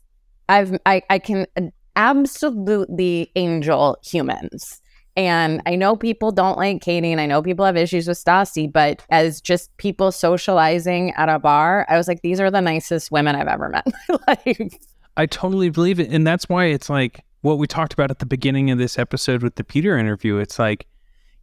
I've, 0.48 0.78
I, 0.86 1.02
I 1.10 1.18
can 1.18 1.48
absolutely 1.96 3.32
angel 3.36 3.98
humans. 4.04 4.80
And 5.16 5.62
I 5.66 5.76
know 5.76 5.96
people 5.96 6.32
don't 6.32 6.58
like 6.58 6.82
Katie 6.82 7.12
and 7.12 7.22
I 7.22 7.26
know 7.26 7.42
people 7.42 7.66
have 7.66 7.78
issues 7.78 8.08
with 8.08 8.24
Stassi, 8.24 8.72
but 8.72 9.06
as 9.10 9.40
just 9.40 9.76
people 9.78 10.12
socializing 10.12 11.12
at 11.12 11.30
a 11.30 11.40
bar, 11.40 11.86
I 11.90 11.96
was 11.96 12.08
like, 12.08 12.22
these 12.22 12.40
are 12.40 12.52
the 12.52 12.62
nicest 12.62 13.12
women 13.12 13.36
I've 13.36 13.48
ever 13.48 13.70
met 13.70 13.88
in 13.88 13.94
my 14.10 14.36
life. 14.46 14.74
I 15.16 15.26
totally 15.26 15.70
believe 15.70 16.00
it. 16.00 16.10
And 16.10 16.28
that's 16.28 16.50
why 16.50 16.66
it's 16.66 16.90
like 16.90 17.24
what 17.42 17.60
we 17.60 17.68
talked 17.68 17.94
about 17.94 18.12
at 18.12 18.20
the 18.20 18.26
beginning 18.26 18.72
of 18.72 18.78
this 18.78 19.00
episode 19.00 19.42
with 19.42 19.56
the 19.56 19.64
Peter 19.64 19.98
interview. 19.98 20.38
It's 20.38 20.60
like, 20.60 20.88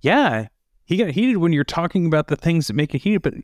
yeah, 0.00 0.48
he 0.85 0.96
got 0.96 1.11
heated 1.11 1.38
when 1.38 1.52
you're 1.52 1.64
talking 1.64 2.06
about 2.06 2.26
the 2.26 2.37
things 2.37 2.66
that 2.66 2.74
make 2.74 2.94
it 2.94 3.02
heated, 3.02 3.22
but 3.22 3.35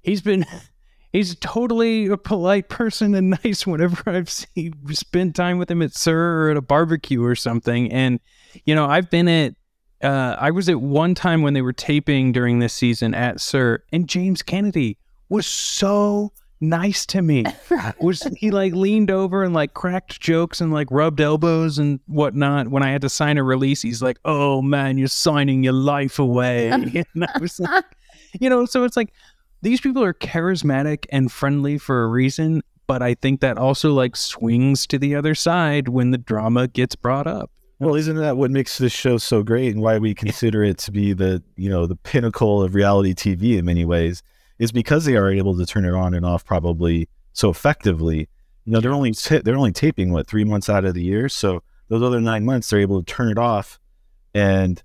he's 0.00 0.22
been 0.22 0.46
he's 1.12 1.34
totally 1.36 2.06
a 2.06 2.16
polite 2.16 2.68
person 2.68 3.14
and 3.14 3.30
nice 3.44 3.66
whenever 3.66 4.08
I've 4.08 4.30
seen 4.30 4.72
spent 4.92 5.36
time 5.36 5.58
with 5.58 5.70
him 5.70 5.82
at 5.82 5.94
SUR 5.94 6.46
or 6.46 6.50
at 6.50 6.56
a 6.56 6.62
barbecue 6.62 7.22
or 7.22 7.34
something. 7.34 7.92
And 7.92 8.20
you 8.64 8.74
know, 8.74 8.86
I've 8.86 9.10
been 9.10 9.28
at 9.28 9.54
uh 10.02 10.36
I 10.38 10.50
was 10.50 10.68
at 10.68 10.80
one 10.80 11.14
time 11.14 11.42
when 11.42 11.54
they 11.54 11.62
were 11.62 11.72
taping 11.72 12.32
during 12.32 12.58
this 12.58 12.72
season 12.72 13.14
at 13.14 13.40
SUR 13.40 13.82
and 13.92 14.08
James 14.08 14.42
Kennedy 14.42 14.96
was 15.28 15.46
so 15.46 16.32
nice 16.60 17.06
to 17.06 17.22
me. 17.22 17.44
was 18.00 18.22
he 18.36 18.50
like 18.50 18.74
leaned 18.74 19.10
over 19.10 19.44
and 19.44 19.54
like 19.54 19.74
cracked 19.74 20.20
jokes 20.20 20.60
and 20.60 20.72
like 20.72 20.88
rubbed 20.90 21.20
elbows 21.20 21.78
and 21.78 22.00
whatnot 22.06 22.68
when 22.68 22.82
I 22.82 22.90
had 22.90 23.02
to 23.02 23.08
sign 23.08 23.38
a 23.38 23.42
release? 23.42 23.82
He's 23.82 24.02
like, 24.02 24.18
"Oh 24.24 24.62
man, 24.62 24.98
you're 24.98 25.08
signing 25.08 25.62
your 25.62 25.72
life 25.72 26.18
away," 26.18 26.68
and 26.68 27.06
I 27.22 27.38
was 27.38 27.60
like, 27.60 27.84
you 28.40 28.48
know, 28.48 28.66
so 28.66 28.84
it's 28.84 28.96
like 28.96 29.12
these 29.62 29.80
people 29.80 30.02
are 30.02 30.14
charismatic 30.14 31.06
and 31.10 31.30
friendly 31.30 31.78
for 31.78 32.04
a 32.04 32.08
reason, 32.08 32.62
but 32.86 33.02
I 33.02 33.14
think 33.14 33.40
that 33.40 33.58
also 33.58 33.92
like 33.92 34.16
swings 34.16 34.86
to 34.88 34.98
the 34.98 35.14
other 35.14 35.34
side 35.34 35.88
when 35.88 36.10
the 36.10 36.18
drama 36.18 36.68
gets 36.68 36.94
brought 36.94 37.26
up. 37.26 37.50
Well, 37.80 37.94
isn't 37.94 38.16
that 38.16 38.36
what 38.36 38.50
makes 38.50 38.78
this 38.78 38.92
show 38.92 39.18
so 39.18 39.42
great 39.42 39.72
and 39.72 39.82
why 39.82 39.98
we 39.98 40.14
consider 40.14 40.64
it 40.64 40.78
to 40.78 40.90
be 40.90 41.12
the, 41.12 41.42
you 41.56 41.70
know, 41.70 41.86
the 41.86 41.96
pinnacle 41.96 42.62
of 42.62 42.74
reality 42.74 43.14
TV 43.14 43.56
in 43.56 43.64
many 43.64 43.84
ways 43.84 44.22
is 44.58 44.72
because 44.72 45.04
they 45.04 45.16
are 45.16 45.30
able 45.30 45.56
to 45.56 45.64
turn 45.64 45.84
it 45.84 45.94
on 45.94 46.12
and 46.14 46.26
off 46.26 46.44
probably 46.44 47.08
so 47.32 47.50
effectively. 47.50 48.28
You 48.64 48.72
know, 48.72 48.80
they're 48.80 48.92
only 48.92 49.12
ta- 49.12 49.40
they're 49.44 49.56
only 49.56 49.72
taping 49.72 50.12
what 50.12 50.26
3 50.26 50.44
months 50.44 50.68
out 50.68 50.84
of 50.84 50.94
the 50.94 51.02
year, 51.02 51.28
so 51.28 51.62
those 51.88 52.02
other 52.02 52.20
9 52.20 52.44
months 52.44 52.68
they're 52.68 52.80
able 52.80 53.02
to 53.02 53.12
turn 53.12 53.30
it 53.30 53.38
off 53.38 53.78
and 54.34 54.82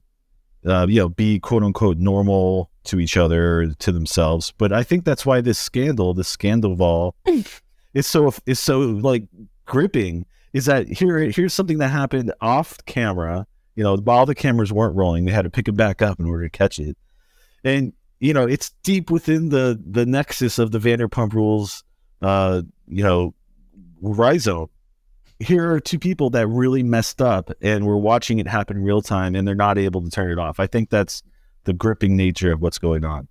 uh, 0.66 0.86
you 0.88 1.00
know, 1.00 1.10
be 1.10 1.40
quote 1.40 1.64
unquote 1.64 1.98
normal 1.98 2.70
to 2.86 3.00
each 3.00 3.18
other, 3.18 3.74
to 3.80 3.92
themselves. 3.92 4.54
But 4.58 4.72
I 4.72 4.84
think 4.84 5.06
that's 5.06 5.26
why 5.26 5.42
this 5.42 5.60
scandal, 5.60 6.14
this 6.14 6.36
Scandoval, 6.36 7.14
is 7.94 8.08
so 8.08 8.34
is 8.46 8.60
so 8.60 8.80
like 8.80 9.24
gripping. 9.66 10.26
Is 10.54 10.66
that 10.66 10.88
here? 10.88 11.20
Here's 11.20 11.54
something 11.54 11.80
that 11.80 11.90
happened 11.90 12.34
off 12.42 12.78
camera. 12.86 13.48
You 13.76 13.84
know, 13.84 13.98
while 13.98 14.26
the 14.28 14.36
cameras 14.36 14.72
weren't 14.72 14.96
rolling, 14.96 15.26
they 15.26 15.32
had 15.32 15.44
to 15.44 15.50
pick 15.50 15.68
it 15.68 15.74
back 15.74 16.02
up 16.02 16.20
in 16.20 16.28
order 16.28 16.44
to 16.44 16.50
catch 16.50 16.80
it. 16.80 16.96
And 17.64 17.94
you 18.20 18.34
know, 18.34 18.46
it's 18.46 18.70
deep 18.84 19.10
within 19.10 19.50
the 19.50 19.82
the 19.86 20.06
nexus 20.06 20.60
of 20.60 20.72
the 20.72 20.80
Vanderpump 20.80 21.34
Rules. 21.34 21.84
Uh, 22.22 22.62
you 22.88 23.04
know, 23.04 23.34
rhizome. 24.02 24.70
Here 25.40 25.72
are 25.72 25.80
two 25.80 26.00
people 26.00 26.30
that 26.30 26.48
really 26.48 26.84
messed 26.84 27.22
up, 27.22 27.52
and 27.62 27.86
we're 27.86 27.98
watching 27.98 28.40
it 28.40 28.48
happen 28.48 28.82
real 28.82 29.02
time, 29.02 29.36
and 29.36 29.46
they're 29.48 29.56
not 29.56 29.78
able 29.78 30.02
to 30.02 30.10
turn 30.10 30.32
it 30.32 30.40
off. 30.40 30.60
I 30.60 30.68
think 30.68 30.90
that's 30.90 31.24
the 31.66 31.74
gripping 31.74 32.16
nature 32.16 32.54
of 32.54 32.62
what's 32.62 32.78
going 32.78 33.04
on. 33.04 33.28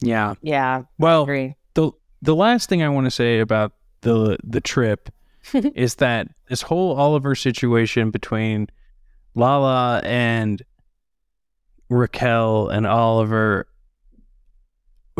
Yeah. 0.00 0.34
Yeah. 0.40 0.82
Well, 0.98 1.24
agree. 1.24 1.56
the 1.74 1.90
the 2.22 2.34
last 2.34 2.68
thing 2.68 2.82
I 2.82 2.88
want 2.88 3.06
to 3.06 3.10
say 3.10 3.40
about 3.40 3.72
the 4.02 4.38
the 4.44 4.60
trip 4.60 5.10
is 5.74 5.96
that 5.96 6.28
this 6.48 6.62
whole 6.62 6.96
Oliver 6.96 7.34
situation 7.34 8.10
between 8.10 8.68
Lala 9.34 10.00
and 10.04 10.62
Raquel 11.88 12.68
and 12.68 12.86
Oliver, 12.86 13.66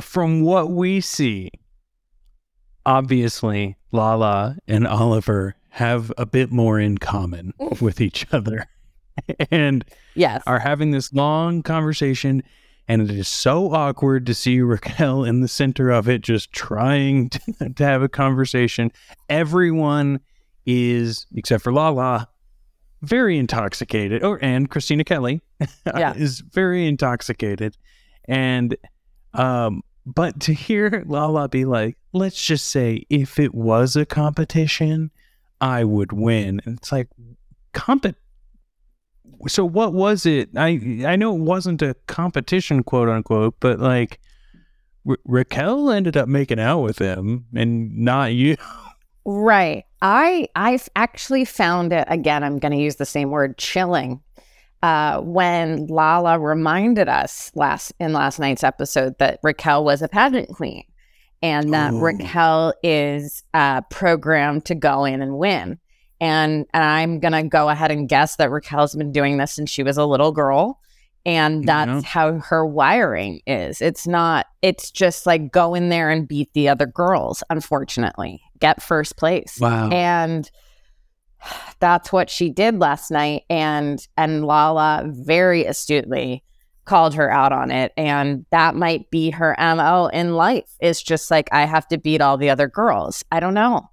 from 0.01 0.43
what 0.43 0.71
we 0.71 1.01
see, 1.01 1.51
obviously 2.87 3.77
Lala 3.93 4.57
and 4.67 4.87
Oliver 4.87 5.57
have 5.71 6.13
a 6.19 6.27
bit 6.27 6.51
more 6.51 6.79
in 6.81 6.99
common 6.99 7.55
with 7.81 8.01
each 8.01 8.27
other 8.33 8.67
and 9.51 9.85
Yes. 10.15 10.43
are 10.47 10.59
having 10.59 10.91
this 10.91 11.13
long 11.13 11.63
conversation 11.63 12.43
and 12.91 13.09
it 13.09 13.17
is 13.17 13.29
so 13.29 13.73
awkward 13.73 14.27
to 14.27 14.35
see 14.35 14.61
Raquel 14.61 15.23
in 15.23 15.43
the 15.43 15.47
center 15.47 15.91
of 15.91 16.09
it 16.09 16.23
just 16.23 16.51
trying 16.53 17.29
to, 17.31 17.71
to 17.77 17.85
have 17.85 18.03
a 18.03 18.09
conversation. 18.09 18.91
Everyone 19.29 20.19
is 20.67 21.25
except 21.37 21.63
for 21.63 21.73
Lala 21.73 22.29
very 23.03 23.39
intoxicated. 23.39 24.25
Or 24.25 24.41
and 24.43 24.69
Kristina 24.69 25.07
Kelly 25.07 25.41
Yeah. 25.87 26.15
is 26.15 26.41
very 26.41 26.89
intoxicated. 26.89 27.77
And 28.25 28.77
um 29.35 29.83
but 30.05 30.41
to 30.41 30.53
hear 30.53 31.05
Lala 31.07 31.49
be 31.49 31.65
like 31.65 31.97
let's 32.13 32.45
just 32.45 32.67
say 32.67 33.05
if 33.09 33.39
it 33.39 33.55
was 33.55 33.95
a 33.95 34.05
competition 34.05 35.13
I 35.61 35.85
would 35.85 36.13
win. 36.13 36.61
And 36.65 36.77
it's 36.79 36.91
like 36.91 37.07
compet 37.73 38.17
so 39.49 39.65
what 39.65 39.93
was 39.93 40.27
it 40.27 40.51
I 40.57 41.03
I 41.07 41.17
know 41.17 41.35
it 41.37 41.43
wasn't 41.43 41.83
a 41.83 41.95
competition 42.07 42.83
quote 42.83 43.09
unquote 43.09 43.57
but 43.61 43.81
like 43.81 44.21
Ra- 45.05 45.17
Raquel 45.25 45.91
ended 45.91 46.17
up 46.17 46.29
making 46.29 46.61
out 46.61 46.81
with 46.81 46.99
him 46.99 47.47
and 47.55 47.97
not 47.97 48.33
you 48.33 48.57
Right. 49.25 49.85
I 50.03 50.49
I've 50.57 50.89
actually 50.97 51.45
found 51.45 51.93
it 51.93 52.07
again, 52.09 52.43
I'm 52.43 52.59
gonna 52.59 52.77
use 52.77 52.97
the 52.97 53.05
same 53.05 53.31
word, 53.31 53.59
chilling. 53.59 54.21
Uh, 54.83 55.21
when 55.21 55.87
Lala 55.89 56.39
reminded 56.39 57.07
us 57.07 57.53
last 57.55 57.93
in 58.01 58.15
last 58.15 58.39
night's 58.39 58.65
episode 58.65 59.19
that 59.19 59.39
Raquel 59.43 59.85
was 59.85 60.01
a 60.01 60.09
pageant 60.09 60.49
queen 60.49 60.85
and 61.43 61.75
that 61.75 61.93
Ooh. 61.93 62.01
Raquel 62.01 62.73
is 62.83 63.43
uh, 63.53 63.83
programmed 63.83 64.65
to 64.67 64.75
go 64.75 65.05
in 65.05 65.21
and 65.21 65.37
win. 65.37 65.79
And, 66.21 66.67
and 66.75 66.85
I'm 66.85 67.19
gonna 67.21 67.45
go 67.45 67.69
ahead 67.69 67.91
and 67.91 68.09
guess 68.09 68.37
that 68.37 68.51
Raquel's 68.51 68.95
been 68.95 69.13
doing 69.13 69.39
this 69.39 69.53
since 69.53 69.71
she 69.71 69.83
was 69.83 69.97
a 69.97 70.05
little 70.05 70.33
girl. 70.33 70.79
And 71.27 71.65
mm, 71.65 71.67
that's 71.67 72.03
Yeah. 72.05 72.09
how 72.09 72.33
her 72.39 72.65
wiring 72.65 73.41
is. 73.47 73.83
It's 73.83 74.07
not, 74.07 74.47
it's 74.63 74.91
just 74.91 75.27
like 75.27 75.53
go 75.53 75.75
in 75.75 75.89
there 75.91 76.09
and 76.11 76.27
beat 76.27 76.53
the 76.55 76.69
other 76.69 76.87
girls, 76.87 77.43
unfortunately, 77.51 78.41
get 78.59 78.83
first 78.83 79.17
place. 79.17 79.59
Wow. 79.61 79.91
And 79.91 80.51
that's 81.79 82.13
what 82.13 82.29
she 82.31 82.51
did 82.51 82.79
last 82.79 83.11
night. 83.11 83.45
And 83.49 84.07
and 84.17 84.45
Lala 84.45 85.05
very 85.07 85.65
astutely 85.65 86.43
called 86.85 87.15
her 87.15 87.31
out 87.31 87.53
on 87.53 87.71
it. 87.71 87.93
And 87.97 88.45
that 88.51 88.75
might 88.75 89.11
be 89.11 89.31
her 89.31 89.55
MO 89.59 90.07
in 90.13 90.35
life. 90.35 90.71
It's 90.81 91.03
just 91.03 91.31
like 91.31 91.49
I 91.53 91.65
have 91.67 91.87
to 91.89 91.99
beat 91.99 92.21
all 92.21 92.37
the 92.37 92.51
other 92.51 92.67
girls. 92.69 93.25
I 93.31 93.41
don't 93.41 93.55
know. 93.55 93.89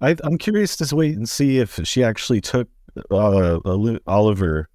I, 0.00 0.16
I'm 0.24 0.38
curious 0.38 0.76
to 0.76 0.96
wait 0.96 1.16
and 1.16 1.28
see 1.28 1.58
if 1.58 1.78
she 1.84 2.02
actually 2.02 2.40
took 2.40 2.68
uh, 3.10 3.58
Oliver 4.06 4.68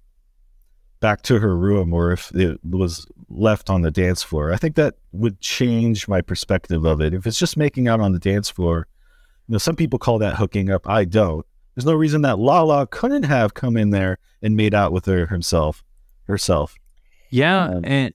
back 1.00 1.22
to 1.22 1.38
her 1.38 1.56
room 1.56 1.92
or 1.92 2.12
if 2.12 2.34
it 2.34 2.58
was 2.64 3.06
left 3.28 3.68
on 3.68 3.82
the 3.82 3.90
dance 3.90 4.22
floor. 4.22 4.52
I 4.52 4.56
think 4.56 4.76
that 4.76 4.94
would 5.12 5.40
change 5.40 6.08
my 6.08 6.20
perspective 6.20 6.84
of 6.84 7.00
it. 7.00 7.12
If 7.12 7.26
it's 7.26 7.38
just 7.38 7.56
making 7.56 7.88
out 7.88 8.00
on 8.00 8.12
the 8.12 8.18
dance 8.18 8.48
floor, 8.48 8.86
you 9.48 9.52
know, 9.52 9.58
some 9.58 9.76
people 9.76 9.98
call 9.98 10.18
that 10.18 10.36
hooking 10.36 10.70
up. 10.70 10.88
I 10.88 11.04
don't. 11.04 11.44
There's 11.74 11.86
no 11.86 11.94
reason 11.94 12.22
that 12.22 12.38
Lala 12.38 12.86
couldn't 12.86 13.24
have 13.24 13.54
come 13.54 13.76
in 13.76 13.90
there 13.90 14.18
and 14.42 14.56
made 14.56 14.74
out 14.74 14.92
with 14.92 15.04
her 15.06 15.26
himself, 15.26 15.84
herself. 16.24 16.74
Yeah, 17.30 17.80
and 17.84 18.14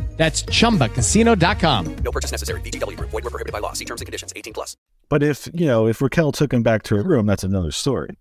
That's 0.21 0.43
chumbacasino.com. 0.43 1.95
No 2.03 2.11
purchase 2.11 2.31
necessary. 2.31 2.61
VGW 2.61 2.95
Group. 2.95 3.09
Void 3.09 3.23
were 3.23 3.31
prohibited 3.31 3.51
by 3.51 3.57
law. 3.57 3.73
See 3.73 3.85
terms 3.85 4.01
and 4.01 4.05
conditions. 4.05 4.31
18 4.35 4.53
plus. 4.53 4.77
But 5.09 5.23
if 5.23 5.49
you 5.51 5.65
know, 5.65 5.87
if 5.87 5.99
Raquel 5.99 6.31
took 6.31 6.53
him 6.53 6.61
back 6.61 6.83
to 6.83 6.95
her 6.97 7.01
room, 7.01 7.25
that's 7.25 7.43
another 7.43 7.71
story. 7.71 8.15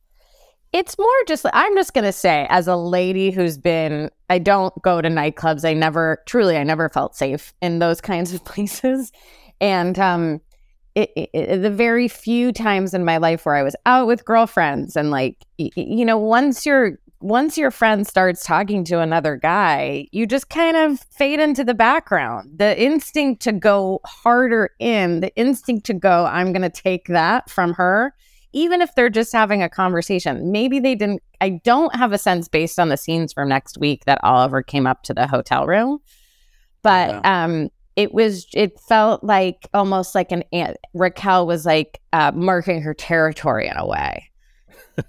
It's 0.72 0.96
more 0.96 1.12
just 1.28 1.44
I'm 1.52 1.76
just 1.76 1.92
gonna 1.92 2.12
say, 2.14 2.46
as 2.48 2.66
a 2.68 2.74
lady 2.74 3.30
who's 3.30 3.58
been, 3.58 4.10
I 4.30 4.38
don't 4.38 4.72
go 4.80 5.02
to 5.02 5.10
nightclubs. 5.10 5.62
I 5.62 5.74
never, 5.74 6.22
truly, 6.24 6.56
I 6.56 6.62
never 6.62 6.88
felt 6.88 7.16
safe 7.16 7.52
in 7.60 7.80
those 7.80 8.00
kinds 8.10 8.32
of 8.32 8.46
places. 8.46 9.12
And 9.60 9.98
um, 9.98 10.40
it, 10.94 11.10
it, 11.14 11.60
the 11.60 11.70
very 11.70 12.08
few 12.08 12.50
times 12.50 12.94
in 12.94 13.04
my 13.04 13.18
life 13.18 13.44
where 13.44 13.56
I 13.56 13.62
was 13.62 13.76
out 13.84 14.06
with 14.06 14.24
girlfriends 14.24 14.96
and 14.96 15.10
like, 15.10 15.36
y- 15.58 15.68
y- 15.76 15.86
you 15.86 16.06
know, 16.06 16.16
once 16.16 16.64
you're 16.64 16.98
once 17.20 17.58
your 17.58 17.70
friend 17.70 18.06
starts 18.06 18.44
talking 18.44 18.82
to 18.84 19.00
another 19.00 19.36
guy, 19.36 20.06
you 20.10 20.26
just 20.26 20.48
kind 20.48 20.76
of 20.76 21.00
fade 21.10 21.38
into 21.38 21.62
the 21.62 21.74
background. 21.74 22.58
The 22.58 22.80
instinct 22.80 23.42
to 23.42 23.52
go 23.52 24.00
harder 24.06 24.70
in, 24.78 25.20
the 25.20 25.34
instinct 25.36 25.84
to 25.86 25.94
go, 25.94 26.24
I'm 26.24 26.52
going 26.52 26.62
to 26.62 26.70
take 26.70 27.08
that 27.08 27.50
from 27.50 27.74
her, 27.74 28.14
even 28.52 28.80
if 28.80 28.94
they're 28.94 29.10
just 29.10 29.32
having 29.32 29.62
a 29.62 29.68
conversation. 29.68 30.50
Maybe 30.50 30.80
they 30.80 30.94
didn't, 30.94 31.22
I 31.42 31.60
don't 31.62 31.94
have 31.94 32.12
a 32.12 32.18
sense 32.18 32.48
based 32.48 32.78
on 32.78 32.88
the 32.88 32.96
scenes 32.96 33.34
from 33.34 33.50
next 33.50 33.76
week 33.78 34.06
that 34.06 34.22
Oliver 34.24 34.62
came 34.62 34.86
up 34.86 35.02
to 35.04 35.14
the 35.14 35.26
hotel 35.26 35.66
room. 35.66 35.98
But 36.82 37.24
um, 37.26 37.68
it 37.96 38.14
was, 38.14 38.46
it 38.54 38.80
felt 38.80 39.22
like 39.22 39.68
almost 39.74 40.14
like 40.14 40.32
an 40.32 40.44
aunt. 40.54 40.78
Raquel 40.94 41.46
was 41.46 41.66
like 41.66 42.00
uh, 42.14 42.32
marking 42.34 42.80
her 42.80 42.94
territory 42.94 43.68
in 43.68 43.76
a 43.76 43.86
way. 43.86 44.29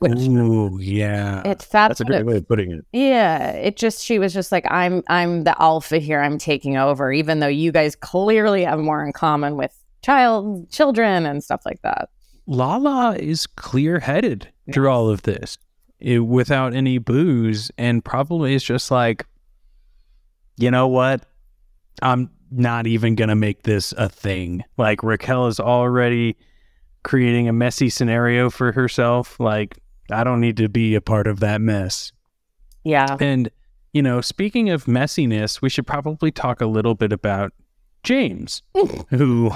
Ooh, 0.04 0.78
yeah. 0.82 1.42
It's 1.46 1.66
that 1.68 1.90
That's 1.90 2.02
a 2.02 2.04
what 2.04 2.08
great 2.10 2.20
it- 2.22 2.26
way 2.26 2.38
of 2.38 2.48
putting 2.48 2.72
it. 2.72 2.86
Yeah, 2.92 3.52
it 3.52 3.76
just 3.78 4.04
she 4.04 4.20
was 4.20 4.34
just 4.34 4.52
like 4.52 4.66
I'm 4.72 5.04
I'm 5.08 5.44
the 5.44 5.60
alpha 5.62 5.98
here. 6.00 6.22
I'm 6.22 6.38
taking 6.38 6.78
over 6.78 7.12
even 7.12 7.40
though 7.40 7.48
you 7.48 7.72
guys 7.72 7.96
clearly 7.96 8.64
have 8.64 8.80
more 8.80 9.04
in 9.06 9.14
common 9.14 9.56
with 9.58 9.74
child 10.04 10.70
children 10.72 11.26
and 11.26 11.44
stuff 11.44 11.62
like 11.66 11.82
that. 11.84 12.10
Lala 12.48 13.16
is 13.18 13.46
clear 13.48 14.00
headed 14.00 14.48
through 14.74 14.90
all 14.90 15.10
of 15.10 15.22
this 15.24 15.58
eh, 16.02 16.18
without 16.18 16.74
any 16.74 16.98
booze 16.98 17.72
and 17.78 18.04
probably 18.04 18.56
is 18.56 18.64
just 18.64 18.90
like, 18.92 19.26
you 20.58 20.72
know 20.72 20.88
what? 20.88 21.22
I'm 22.02 22.30
not 22.50 22.88
even 22.88 23.16
going 23.16 23.30
to 23.30 23.36
make 23.36 23.64
this 23.64 23.94
a 23.94 24.10
thing. 24.10 24.64
Like 24.78 25.04
Raquel 25.04 25.48
is 25.48 25.60
already 25.60 26.36
creating 27.04 27.48
a 27.48 27.54
messy 27.54 27.90
scenario 27.90 28.50
for 28.50 28.72
herself. 28.72 29.40
Like, 29.40 29.78
I 30.12 30.24
don't 30.24 30.40
need 30.42 30.58
to 30.58 30.70
be 30.70 30.96
a 30.96 31.02
part 31.02 31.28
of 31.28 31.40
that 31.40 31.62
mess. 31.62 32.12
Yeah. 32.84 33.18
And, 33.20 33.50
you 33.94 34.02
know, 34.02 34.22
speaking 34.22 34.70
of 34.70 34.86
messiness, 34.86 35.62
we 35.62 35.70
should 35.70 35.88
probably 35.88 36.32
talk 36.32 36.62
a 36.62 36.66
little 36.66 36.96
bit 36.96 37.12
about 37.12 37.54
James, 38.04 38.64
who 39.10 39.52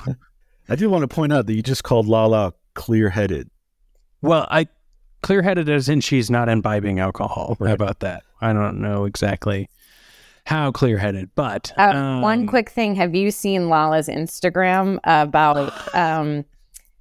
I 0.69 0.75
do 0.75 0.89
want 0.89 1.01
to 1.01 1.08
point 1.08 1.34
out 1.34 1.47
that 1.47 1.53
you 1.53 1.62
just 1.62 1.84
called 1.84 2.08
Lala 2.08 2.53
clear 2.73 3.10
headed. 3.10 3.49
Well, 4.21 4.47
I 4.49 4.67
clear 5.21 5.41
headed 5.41 5.69
as 5.69 5.89
in 5.89 6.01
she's 6.01 6.29
not 6.29 6.49
imbibing 6.49 6.99
alcohol. 6.99 7.58
How 7.60 7.73
about 7.73 7.99
that? 8.01 8.23
I 8.41 8.53
don't 8.53 8.79
know 8.79 9.05
exactly 9.05 9.69
how 10.45 10.71
clear 10.71 10.97
headed, 10.99 11.31
but 11.34 11.71
Uh, 11.77 12.19
one 12.19 12.41
um, 12.41 12.47
quick 12.47 12.69
thing, 12.69 12.93
have 12.95 13.15
you 13.15 13.31
seen 13.31 13.67
Lala's 13.67 14.08
Instagram 14.08 14.99
about 15.03 15.95
um 15.95 16.45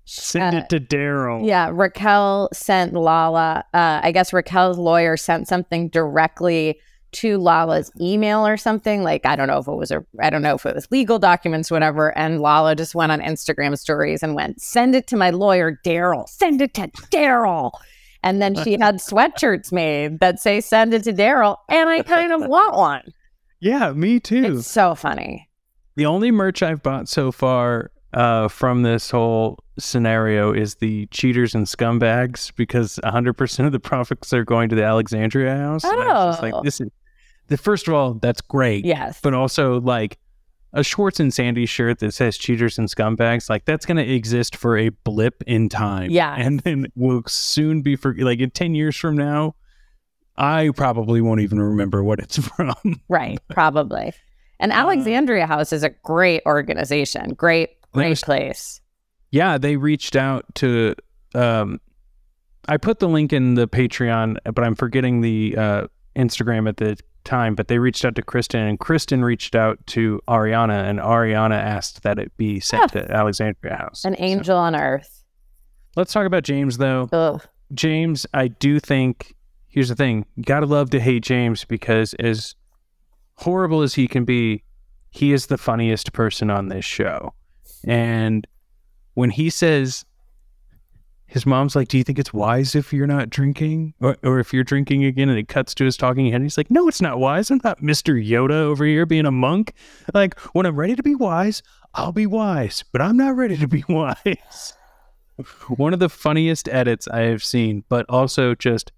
send 0.05 0.55
uh, 0.55 0.59
it 0.59 0.69
to 0.71 0.81
Daryl. 0.81 1.47
Yeah, 1.47 1.71
Raquel 1.73 2.49
sent 2.53 2.93
Lala. 2.95 3.65
Uh, 3.73 4.01
I 4.03 4.13
guess 4.13 4.33
Raquel's 4.33 4.79
lawyer 4.79 5.17
sent 5.17 5.49
something 5.49 5.89
directly 5.89 6.79
to 7.13 7.39
Lala's 7.39 7.91
email 8.01 8.47
or 8.47 8.57
something. 8.57 9.03
Like 9.03 9.25
I 9.25 9.37
don't 9.37 9.49
know 9.49 9.59
if 9.59 9.69
it 9.69 9.75
was 9.75 9.91
a, 9.91 10.05
I 10.21 10.31
don't 10.31 10.43
know 10.43 10.57
if 10.57 10.67
it 10.67 10.75
was 10.75 10.91
legal 10.91 11.19
documents, 11.19 11.71
whatever. 11.71 12.17
And 12.19 12.41
Lala 12.41 12.75
just 12.75 12.95
went 12.95 13.13
on 13.13 13.21
Instagram 13.21 13.79
stories 13.79 14.23
and 14.23 14.35
went, 14.35 14.61
"Send 14.61 14.95
it 14.95 15.07
to 15.09 15.17
my 15.17 15.31
lawyer, 15.31 15.81
Daryl. 15.85 16.29
Send 16.29 16.61
it 16.61 16.75
to 16.75 16.89
Daryl." 17.11 17.73
And 18.23 18.43
then 18.43 18.55
she 18.55 18.73
had 18.73 18.97
sweatshirts 19.01 19.73
made 19.73 20.21
that 20.21 20.41
say 20.41 20.61
"Send 20.61 20.93
it 20.93 21.05
to 21.05 21.13
Daryl," 21.13 21.57
and 21.69 21.89
I 21.89 22.03
kind 22.03 22.33
of 22.33 22.47
want 22.47 22.77
one. 22.77 23.13
Yeah, 23.61 23.93
me 23.93 24.21
too. 24.21 24.59
It's 24.59 24.67
so 24.67 24.95
funny. 24.95 25.49
The 25.97 26.07
only 26.07 26.31
merch 26.33 26.63
I've 26.63 26.83
bought 26.83 27.09
so 27.09 27.31
far 27.31 27.93
uh, 28.15 28.49
from 28.49 28.83
this 28.83 29.11
whole 29.11 29.59
scenario 29.79 30.53
is 30.53 30.77
the 30.77 31.07
cheaters 31.07 31.55
and 31.55 31.67
scumbags 31.67 32.55
because 32.55 32.99
100% 33.05 33.67
of 33.67 33.73
the 33.73 33.81
profits 33.81 34.33
are 34.33 34.45
going 34.45 34.69
to 34.69 34.77
the 34.77 34.85
Alexandria 34.85 35.57
house. 35.57 35.85
And 35.85 36.01
I 36.01 36.07
was 36.27 36.37
just 36.37 36.43
Oh. 36.43 36.57
like, 36.57 36.65
this 36.65 36.81
is 36.81 36.89
the 37.49 37.57
first 37.59 37.89
of 37.89 37.95
all, 37.95 38.15
that's 38.15 38.41
great. 38.41 38.85
Yes. 38.85 39.21
But 39.23 39.35
also, 39.35 39.81
like, 39.81 40.19
a 40.73 40.83
Schwartz 40.83 41.21
and 41.21 41.33
Sandy 41.33 41.67
shirt 41.67 41.99
that 42.01 42.15
says 42.15 42.37
cheaters 42.39 42.79
and 42.79 42.89
scumbags, 42.89 43.51
like, 43.51 43.65
that's 43.65 43.85
going 43.87 43.97
to 43.99 44.09
exist 44.13 44.57
for 44.57 44.77
a 44.79 44.89
blip 44.89 45.43
in 45.47 45.69
time. 45.69 46.11
Yes. 46.11 46.39
And 46.41 46.61
then 46.61 46.87
will 46.97 47.23
soon 47.27 47.83
be 47.83 47.97
for, 47.97 48.15
like, 48.17 48.41
in 48.41 48.51
10 48.51 48.75
years 48.75 48.97
from 48.97 49.17
now, 49.17 49.55
I 50.37 50.71
probably 50.75 51.21
won't 51.21 51.41
even 51.41 51.61
remember 51.61 52.03
what 52.03 52.19
it's 52.19 52.39
from. 52.49 52.75
Right, 53.09 53.39
probably. 53.51 54.13
And 54.59 54.73
Alexandria 54.73 55.47
House 55.47 55.73
is 55.73 55.83
a 55.83 55.91
great 55.91 56.43
organization. 56.47 57.35
Great, 57.35 57.71
great 57.95 58.05
There's- 58.05 58.25
place. 58.25 58.81
yeah, 59.31 59.59
they 59.59 59.77
reached 59.77 60.17
out 60.17 60.45
to. 60.57 60.95
Um, 61.35 61.81
I 62.69 62.77
put 62.77 62.99
the 62.99 63.09
link 63.09 63.33
in 63.33 63.55
the 63.55 63.67
Patreon, 63.69 64.37
but 64.55 64.65
I'm 64.65 64.75
forgetting 64.75 65.21
the 65.21 65.55
uh, 65.57 65.87
Instagram 66.17 66.69
at 66.69 66.77
the 66.79 66.97
time. 67.25 67.55
But 67.55 67.69
they 67.69 67.79
reached 67.79 68.05
out 68.05 68.15
to 68.17 68.23
Kristen, 68.23 68.61
and 68.61 68.79
Kristen 68.79 69.25
reached 69.25 69.55
out 69.55 69.79
to 69.89 70.21
Ariana, 70.29 70.89
and 70.89 70.99
Ariana 70.99 71.57
asked 71.61 72.03
that 72.05 72.19
it 72.19 72.35
be 72.37 72.61
sent 72.61 72.93
to 72.93 73.11
Alexandria 73.11 73.77
House. 73.77 74.05
An 74.05 74.15
angel 74.19 74.57
on 74.57 74.75
earth. 74.77 75.25
Let's 75.97 76.13
talk 76.13 76.27
about 76.27 76.43
James, 76.45 76.79
though. 76.79 77.09
Ugh. 77.13 77.43
James, 77.73 78.27
I 78.35 78.49
do 78.49 78.79
think. 78.81 79.35
Here's 79.69 79.89
the 79.89 79.97
thing: 79.97 80.25
you 80.37 80.45
gotta 80.45 80.67
love 80.67 80.91
to 80.91 81.01
hate 81.01 81.25
James 81.25 81.65
because 81.65 82.15
as 82.15 82.55
horrible 83.39 83.83
as 83.83 83.95
he 83.95 84.07
can 84.07 84.25
be, 84.25 84.63
he 85.11 85.33
is 85.33 85.47
the 85.47 85.59
funniest 85.59 86.13
person 86.13 86.49
on 86.51 86.69
this 86.69 86.85
show. 86.85 87.35
And 87.87 88.47
when 89.15 89.31
he 89.31 89.51
says, 89.51 90.05
his 91.27 91.47
mom's 91.47 91.75
like, 91.75 91.89
"Do 91.89 91.99
you 91.99 92.05
think 92.05 92.19
it's 92.19 92.33
wise 92.33 92.75
if 92.75 92.93
you're 92.93 93.07
not 93.07 93.29
drinking, 93.29 93.95
or, 94.01 94.17
or 94.23 94.39
if 94.39 94.53
you're 94.53 94.63
drinking 94.63 95.05
again?" 95.05 95.29
And 95.29 95.39
it 95.39 95.49
cuts 95.49 95.75
to 95.75 95.85
his 95.85 95.97
talking 95.97 96.27
head. 96.27 96.37
And 96.37 96.45
he's 96.45 96.57
like, 96.57 96.71
"No, 96.71 96.87
it's 96.87 97.01
not 97.01 97.19
wise. 97.19 97.51
I'm 97.51 97.61
not 97.65 97.83
Mister 97.83 98.15
Yoda 98.15 98.53
over 98.53 98.85
here 98.85 99.05
being 99.05 99.27
a 99.27 99.33
monk. 99.33 99.73
Like 100.13 100.39
when 100.53 100.65
I'm 100.65 100.77
ready 100.77 100.95
to 100.95 101.03
be 101.03 101.15
wise, 101.15 101.63
I'll 101.95 102.13
be 102.13 102.27
wise, 102.27 102.85
but 102.93 103.01
I'm 103.01 103.17
not 103.17 103.35
ready 103.37 103.57
to 103.57 103.67
be 103.67 103.85
wise." 103.89 104.75
One 105.69 105.93
of 105.93 105.99
the 105.99 106.09
funniest 106.09 106.69
edits 106.69 107.09
I 107.09 107.23
have 107.23 107.43
seen, 107.43 107.83
but 107.89 108.07
also 108.09 108.55
just 108.55 108.93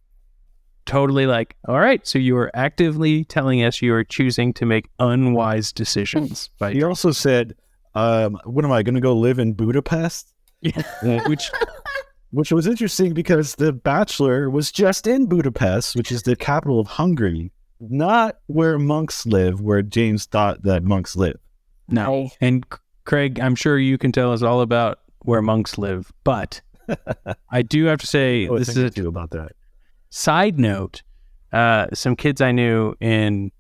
totally 0.85 1.27
like, 1.27 1.57
all 1.67 1.81
right, 1.81 2.07
so 2.07 2.19
you 2.19 2.37
are 2.37 2.51
actively 2.55 3.25
telling 3.25 3.63
us 3.63 3.81
you 3.81 3.95
are 3.95 4.05
choosing 4.05 4.53
to 4.55 4.67
make 4.67 4.91
unwise 4.99 5.73
decisions. 5.73 6.51
By 6.59 6.75
He 6.75 6.83
also 6.83 7.11
said, 7.11 7.55
um, 7.97 8.39
"What 8.45 8.65
am 8.65 8.71
I 8.73 8.83
going 8.83 8.95
to 8.95 9.01
go 9.01 9.15
live 9.15 9.39
in 9.39 9.53
Budapest?" 9.55 10.33
Yeah, 10.61 11.27
which 11.29 11.51
which 12.31 12.51
was 12.53 12.67
interesting 12.67 13.15
because 13.15 13.55
The 13.55 13.73
Bachelor 13.73 14.51
was 14.51 14.71
just 14.73 15.07
in 15.07 15.27
Budapest, 15.27 15.97
which 15.97 16.11
is 16.13 16.23
the 16.23 16.35
capital 16.37 16.81
of 16.81 16.87
Hungary, 16.87 17.53
not 17.81 18.39
where 18.47 18.79
monks 18.79 19.27
live, 19.27 19.61
where 19.61 19.83
James 19.83 20.25
thought 20.27 20.63
that 20.63 20.83
monks 20.83 21.17
live. 21.17 21.39
no. 21.89 22.31
And 22.41 22.65
Craig, 23.05 23.39
I'm 23.39 23.55
sure 23.55 23.79
you 23.79 23.97
can 23.99 24.11
tell 24.13 24.33
us 24.33 24.43
all 24.43 24.61
about 24.61 24.99
where 25.21 25.41
monks 25.43 25.79
live, 25.79 26.11
but 26.25 26.61
I 27.51 27.63
do 27.63 27.85
have 27.85 28.01
to 28.01 28.07
say 28.07 28.49
Oh, 28.49 28.59
this 28.59 28.69
thank 28.75 28.79
is 28.79 28.99
a 28.99 29.03
you 29.03 29.09
about 29.09 29.31
that. 29.31 29.53
Side 30.11 30.59
note: 30.59 31.03
uh, 31.53 31.87
some 31.93 32.17
kids 32.17 32.41
I 32.41 32.51
knew 32.53 32.95
in 33.01 33.53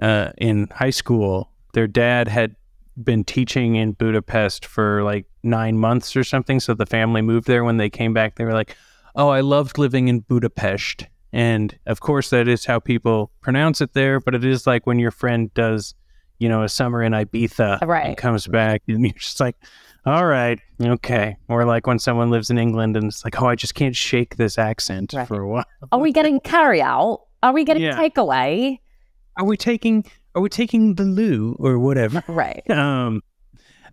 uh, 0.00 0.30
in 0.38 0.68
high 0.72 0.90
school, 0.90 1.50
their 1.74 1.86
dad 1.88 2.28
had 2.28 2.54
been 3.02 3.24
teaching 3.24 3.76
in 3.76 3.92
Budapest 3.92 4.66
for 4.66 5.02
like 5.02 5.26
nine 5.42 5.78
months 5.78 6.14
or 6.16 6.24
something. 6.24 6.60
So 6.60 6.74
the 6.74 6.86
family 6.86 7.22
moved 7.22 7.46
there. 7.46 7.64
When 7.64 7.76
they 7.76 7.90
came 7.90 8.12
back, 8.12 8.36
they 8.36 8.44
were 8.44 8.52
like, 8.52 8.76
"Oh, 9.16 9.28
I 9.28 9.40
loved 9.40 9.78
living 9.78 10.08
in 10.08 10.20
Budapest." 10.20 11.06
And 11.32 11.78
of 11.86 12.00
course, 12.00 12.30
that 12.30 12.48
is 12.48 12.64
how 12.66 12.78
people 12.78 13.30
pronounce 13.40 13.80
it 13.80 13.94
there. 13.94 14.20
But 14.20 14.34
it 14.34 14.44
is 14.44 14.66
like 14.66 14.86
when 14.86 14.98
your 14.98 15.10
friend 15.10 15.52
does 15.54 15.94
you 16.38 16.48
know, 16.48 16.64
a 16.64 16.68
summer 16.68 17.04
in 17.04 17.12
Ibiza 17.12 17.82
right? 17.86 18.04
and 18.06 18.16
comes 18.16 18.48
back 18.48 18.82
and 18.88 19.02
you're 19.04 19.12
just 19.12 19.38
like, 19.38 19.54
all 20.04 20.26
right, 20.26 20.58
okay. 20.80 21.36
Or 21.46 21.64
like 21.64 21.86
when 21.86 22.00
someone 22.00 22.30
lives 22.30 22.50
in 22.50 22.58
England 22.58 22.96
and 22.96 23.06
it's 23.06 23.22
like, 23.24 23.40
oh, 23.40 23.46
I 23.46 23.54
just 23.54 23.76
can't 23.76 23.94
shake 23.94 24.34
this 24.34 24.58
accent 24.58 25.12
Right. 25.12 25.28
for 25.28 25.40
a 25.40 25.46
while. 25.48 25.64
Are 25.92 26.00
we 26.00 26.10
getting 26.10 26.40
carry 26.40 26.82
out? 26.82 27.26
Are 27.44 27.52
we 27.52 27.62
getting 27.62 27.84
Yeah. 27.84 27.96
takeaway? 27.96 28.80
Are 29.36 29.44
we 29.44 29.56
taking 29.56 30.04
are 30.34 30.42
we 30.42 30.48
taking 30.48 30.94
the 30.94 31.04
loo 31.04 31.56
or 31.58 31.78
whatever? 31.78 32.22
Right. 32.28 32.68
um 32.70 33.22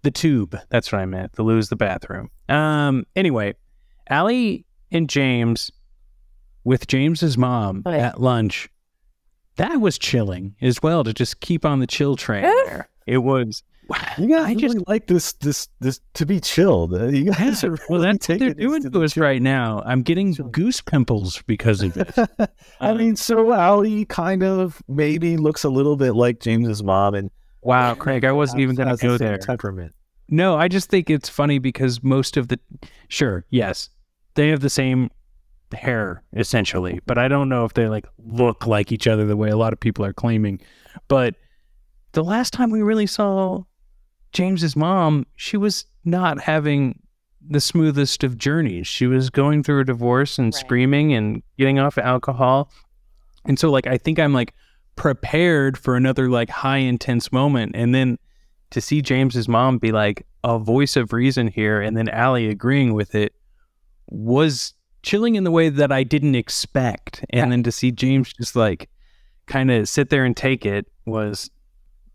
the 0.02 0.12
tube. 0.12 0.58
That's 0.70 0.92
what 0.92 1.02
I 1.02 1.06
meant. 1.06 1.34
The 1.34 1.44
loo 1.44 1.58
is 1.58 1.70
the 1.70 1.76
bathroom. 1.76 2.30
Um 2.48 3.06
anyway, 3.16 3.56
Ally 4.10 4.60
and 4.92 5.10
James 5.10 5.72
with 6.64 6.88
James's 6.88 7.38
mom 7.38 7.84
yeah. 7.86 8.10
at 8.10 8.22
lunch. 8.22 8.70
That 9.58 9.82
was 9.82 9.98
chilling 9.98 10.56
as 10.62 10.82
well 10.82 11.04
to 11.04 11.14
just 11.14 11.42
keep 11.42 11.66
on 11.66 11.80
the 11.80 11.88
chill 11.88 12.16
train. 12.16 12.46
It 13.06 13.18
was 13.18 13.64
You 14.18 14.28
guys 14.28 14.46
I 14.46 14.54
just- 14.54 14.74
really 14.76 14.86
like 14.88 15.08
this 15.08 15.34
this 15.34 15.68
this 15.80 16.00
to 16.16 16.26
be 16.26 16.40
chilled. 16.40 16.94
Uh, 16.94 17.08
You 17.08 17.32
guys 17.32 17.64
are 17.64 17.72
well, 17.90 18.00
really 18.02 18.12
that's 18.12 18.30
what 18.30 18.40
they're 18.40 18.54
doing 18.54 18.82
to 18.84 18.90
to 18.90 19.00
the 19.00 19.04
us 19.06 19.18
right 19.18 19.42
now. 19.42 19.82
I'm 19.86 20.04
getting 20.04 20.34
goose 20.52 20.82
pimples 20.82 21.42
because 21.48 21.82
of 21.82 21.98
it. 21.98 22.52
I 22.80 22.94
mean, 22.94 23.16
so 23.16 23.52
Ally 23.54 24.04
kind 24.08 24.44
of 24.44 24.82
maybe 24.88 25.38
looks 25.38 25.64
a 25.64 25.70
little 25.70 25.96
bit 25.96 26.14
like 26.14 26.40
James's 26.40 26.84
mom, 26.84 27.16
and 27.16 27.32
wow, 27.62 27.96
Craig, 27.96 28.26
I 28.26 28.32
wasn't 28.32 28.62
even 28.62 28.76
going 28.76 28.90
to 28.90 28.96
the 28.96 29.02
go 29.08 29.18
there. 29.18 29.38
Temperament. 29.38 29.94
No, 30.30 30.56
I 30.56 30.68
just 30.68 30.90
think 30.90 31.10
it's 31.10 31.28
funny 31.30 31.58
because 31.58 32.04
most 32.04 32.38
of 32.38 32.50
the, 32.50 32.60
sure, 33.08 33.46
yes, 33.50 33.90
they 34.36 34.50
have 34.50 34.60
the 34.60 34.70
same 34.70 35.10
hair 35.74 36.24
essentially, 36.36 37.00
but 37.08 37.18
I 37.18 37.28
don't 37.28 37.50
know 37.50 37.66
if 37.66 37.74
they 37.74 37.88
like 37.88 38.06
look 38.20 38.68
like 38.68 38.92
each 38.92 39.08
other 39.08 39.26
the 39.26 39.36
way 39.38 39.50
a 39.50 39.58
lot 39.58 39.74
of 39.74 39.80
people 39.80 40.06
are 40.06 40.14
claiming. 40.14 40.60
But 41.08 41.34
the 42.12 42.24
last 42.24 42.54
time 42.54 42.70
we 42.70 42.82
really 42.84 43.08
saw 43.08 43.64
James's 44.32 44.76
mom, 44.76 45.26
she 45.36 45.58
was 45.58 45.86
not 46.06 46.42
having 46.42 47.00
the 47.48 47.60
smoothest 47.62 48.24
of 48.24 48.38
journeys. 48.38 48.88
She 48.88 49.08
was 49.08 49.30
going 49.30 49.64
through 49.64 49.82
a 49.82 49.86
divorce 49.86 50.38
and 50.38 50.48
Right. 50.54 50.54
screaming 50.60 51.14
and 51.14 51.42
getting 51.58 51.80
off 51.80 51.98
alcohol. 51.98 52.72
And 53.46 53.58
so 53.58 53.72
like 53.72 53.88
I 53.88 53.98
think 53.98 54.20
I'm 54.20 54.34
like 54.34 54.54
prepared 54.96 55.78
for 55.78 55.96
another 55.96 56.30
like 56.30 56.50
high 56.50 56.78
intense 56.78 57.32
moment 57.32 57.72
and 57.74 57.96
then 57.96 58.18
to 58.72 58.82
see 58.82 59.02
James's 59.02 59.48
mom 59.48 59.78
be 59.78 59.92
like 59.92 60.28
a 60.44 60.60
voice 60.60 60.96
of 60.96 61.12
reason 61.14 61.48
here 61.48 61.82
and 61.82 61.98
then 61.98 62.08
Ally 62.10 62.42
agreeing 62.42 62.94
with 62.94 63.16
it 63.16 63.34
was 64.10 64.74
chilling 65.02 65.36
in 65.36 65.44
the 65.44 65.52
way 65.52 65.70
that 65.70 65.92
I 65.92 66.04
didn't 66.04 66.36
expect. 66.36 67.24
And 67.32 67.52
then 67.52 67.64
to 67.64 67.72
see 67.72 67.92
James 67.92 68.34
just 68.34 68.56
like 68.56 68.90
kind 69.48 69.72
of 69.72 69.88
sit 69.90 70.10
there 70.10 70.26
and 70.26 70.36
take 70.38 70.66
it 70.66 70.86
was 71.06 71.50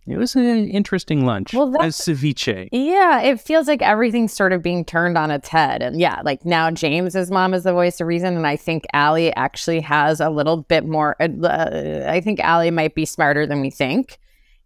it 0.07 0.19
was 0.19 0.37
an 0.37 0.69
interesting 0.69 1.25
lunch. 1.25 1.55
Well, 1.55 1.75
as 1.81 1.97
ceviche. 1.97 2.69
Yeah, 2.73 3.23
it 3.23 3.41
feels 3.41 3.67
like 3.67 3.81
everything's 3.81 4.35
sort 4.35 4.53
of 4.53 4.63
being 4.63 4.85
turned 4.85 5.17
on 5.17 5.31
its 5.31 5.49
head. 5.49 5.83
And 5.83 5.99
yeah, 5.99 6.21
like 6.25 6.45
now 6.45 6.71
James's 6.71 7.31
mom 7.31 7.55
is 7.55 7.63
the 7.65 7.73
voice 7.73 8.01
of 8.01 8.07
reason. 8.07 8.37
And 8.37 8.47
I 8.47 8.57
think 8.57 8.85
Ally 8.93 9.33
actually 9.35 9.81
has 9.81 10.21
a 10.21 10.29
little 10.29 10.59
bit 10.59 10.85
more, 10.85 11.17
uh, 11.21 12.05
I 12.07 12.21
think 12.21 12.41
Ally 12.41 12.69
might 12.69 12.95
be 12.95 13.07
smarter 13.07 13.47
than 13.47 13.63
we 13.63 13.71
think. 13.71 14.19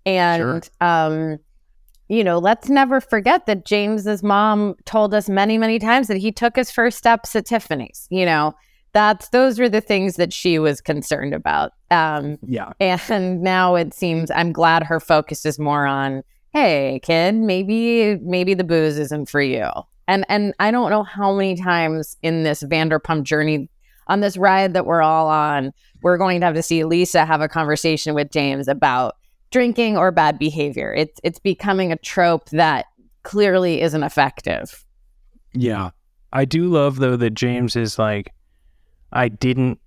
And, 0.04 0.68
um, 0.80 1.38
you 2.08 2.24
know, 2.24 2.38
let's 2.38 2.68
never 2.68 3.00
forget 3.00 3.46
that 3.46 3.64
James's 3.64 4.22
mom 4.22 4.74
told 4.86 5.14
us 5.14 5.28
many, 5.28 5.56
many 5.56 5.78
times 5.78 6.08
that 6.08 6.16
he 6.16 6.32
took 6.32 6.56
his 6.56 6.70
first 6.70 6.98
steps 6.98 7.36
at 7.36 7.46
Tiffany's. 7.46 8.08
You 8.10 8.26
know, 8.26 8.54
that's 8.92 9.28
those 9.28 9.60
were 9.60 9.68
the 9.68 9.82
things 9.82 10.16
that 10.16 10.32
she 10.32 10.58
was 10.58 10.80
concerned 10.80 11.34
about. 11.34 11.72
Um, 11.90 12.38
Yeah. 12.46 12.72
and 12.80 13.40
now 13.42 13.74
it 13.74 13.94
seems 13.94 14.30
I'm 14.30 14.52
glad 14.52 14.82
her 14.84 15.00
focus 15.00 15.46
is 15.46 15.58
more 15.58 15.86
on, 15.86 16.22
hey, 16.52 17.00
kid, 17.02 17.34
maybe 17.34 18.16
maybe 18.22 18.54
the 18.54 18.64
booze 18.64 18.98
isn't 18.98 19.28
for 19.28 19.40
you. 19.40 19.68
And 20.06 20.24
and 20.28 20.54
I 20.60 20.70
don't 20.70 20.90
know 20.90 21.02
how 21.02 21.34
many 21.34 21.54
times 21.56 22.16
in 22.22 22.42
this 22.42 22.62
Vanderpump 22.62 23.22
journey 23.24 23.68
on 24.06 24.20
this 24.20 24.36
ride 24.36 24.72
that 24.74 24.86
we're 24.86 25.02
all 25.02 25.28
on, 25.28 25.72
we're 26.02 26.16
going 26.16 26.40
to 26.40 26.46
have 26.46 26.54
to 26.54 26.62
see 26.62 26.84
Lisa 26.84 27.26
have 27.26 27.40
a 27.42 27.48
conversation 27.48 28.14
with 28.14 28.30
James 28.30 28.66
about 28.68 29.16
drinking 29.50 29.96
or 29.98 30.10
bad 30.10 30.38
behavior. 30.38 30.94
It's 30.94 31.20
it's 31.24 31.38
becoming 31.38 31.92
a 31.92 31.96
trope 31.96 32.48
that 32.50 32.86
clearly 33.22 33.80
isn't 33.82 34.02
effective. 34.02 34.84
Yeah. 35.54 35.90
I 36.32 36.44
do 36.44 36.66
love 36.68 36.96
though 36.98 37.16
that 37.16 37.30
James 37.34 37.76
is 37.76 37.98
like, 37.98 38.32
I 39.12 39.28
didn't 39.28 39.78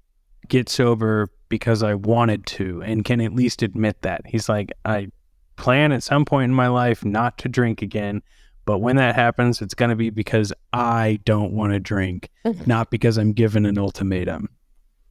get 0.47 0.69
sober 0.69 1.29
because 1.51 1.83
I 1.83 1.93
wanted 1.93 2.47
to 2.47 2.81
and 2.81 3.05
can 3.05 3.21
at 3.21 3.35
least 3.35 3.61
admit 3.61 4.01
that. 4.01 4.21
He's 4.25 4.49
like, 4.49 4.71
I 4.85 5.09
plan 5.57 5.91
at 5.91 6.01
some 6.01 6.25
point 6.25 6.45
in 6.45 6.55
my 6.55 6.67
life 6.67 7.05
not 7.05 7.37
to 7.39 7.49
drink 7.49 7.83
again. 7.83 8.23
But 8.65 8.79
when 8.79 8.95
that 8.95 9.15
happens, 9.15 9.61
it's 9.61 9.73
going 9.73 9.89
to 9.89 9.95
be 9.95 10.09
because 10.09 10.53
I 10.71 11.19
don't 11.25 11.51
want 11.51 11.73
to 11.73 11.79
drink, 11.79 12.29
not 12.65 12.89
because 12.89 13.17
I'm 13.17 13.33
given 13.33 13.65
an 13.65 13.77
ultimatum. 13.77 14.49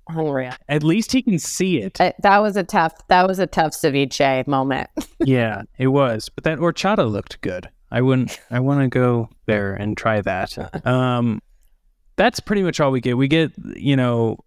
Unreal. 0.08 0.52
At 0.68 0.82
least 0.82 1.12
he 1.12 1.20
can 1.22 1.38
see 1.38 1.78
it. 1.82 2.00
Uh, 2.00 2.12
That 2.22 2.38
was 2.38 2.56
a 2.56 2.64
tough 2.64 2.94
that 3.08 3.26
was 3.28 3.38
a 3.38 3.46
tough 3.46 3.72
ceviche 3.72 4.46
moment. 4.46 4.88
yeah, 5.20 5.62
it 5.78 5.88
was. 5.88 6.28
But 6.28 6.44
that 6.44 6.58
horchata 6.58 7.10
looked 7.10 7.40
good. 7.42 7.68
I 7.90 8.00
wouldn't. 8.02 8.40
I 8.50 8.60
want 8.60 8.80
to 8.80 8.88
go 8.88 9.28
there 9.46 9.74
and 9.74 9.96
try 9.96 10.20
that. 10.22 10.56
Um, 10.86 11.40
that's 12.16 12.38
pretty 12.40 12.62
much 12.62 12.80
all 12.80 12.90
we 12.90 13.00
get. 13.00 13.16
We 13.16 13.28
get, 13.28 13.52
you 13.76 13.96
know, 13.96 14.38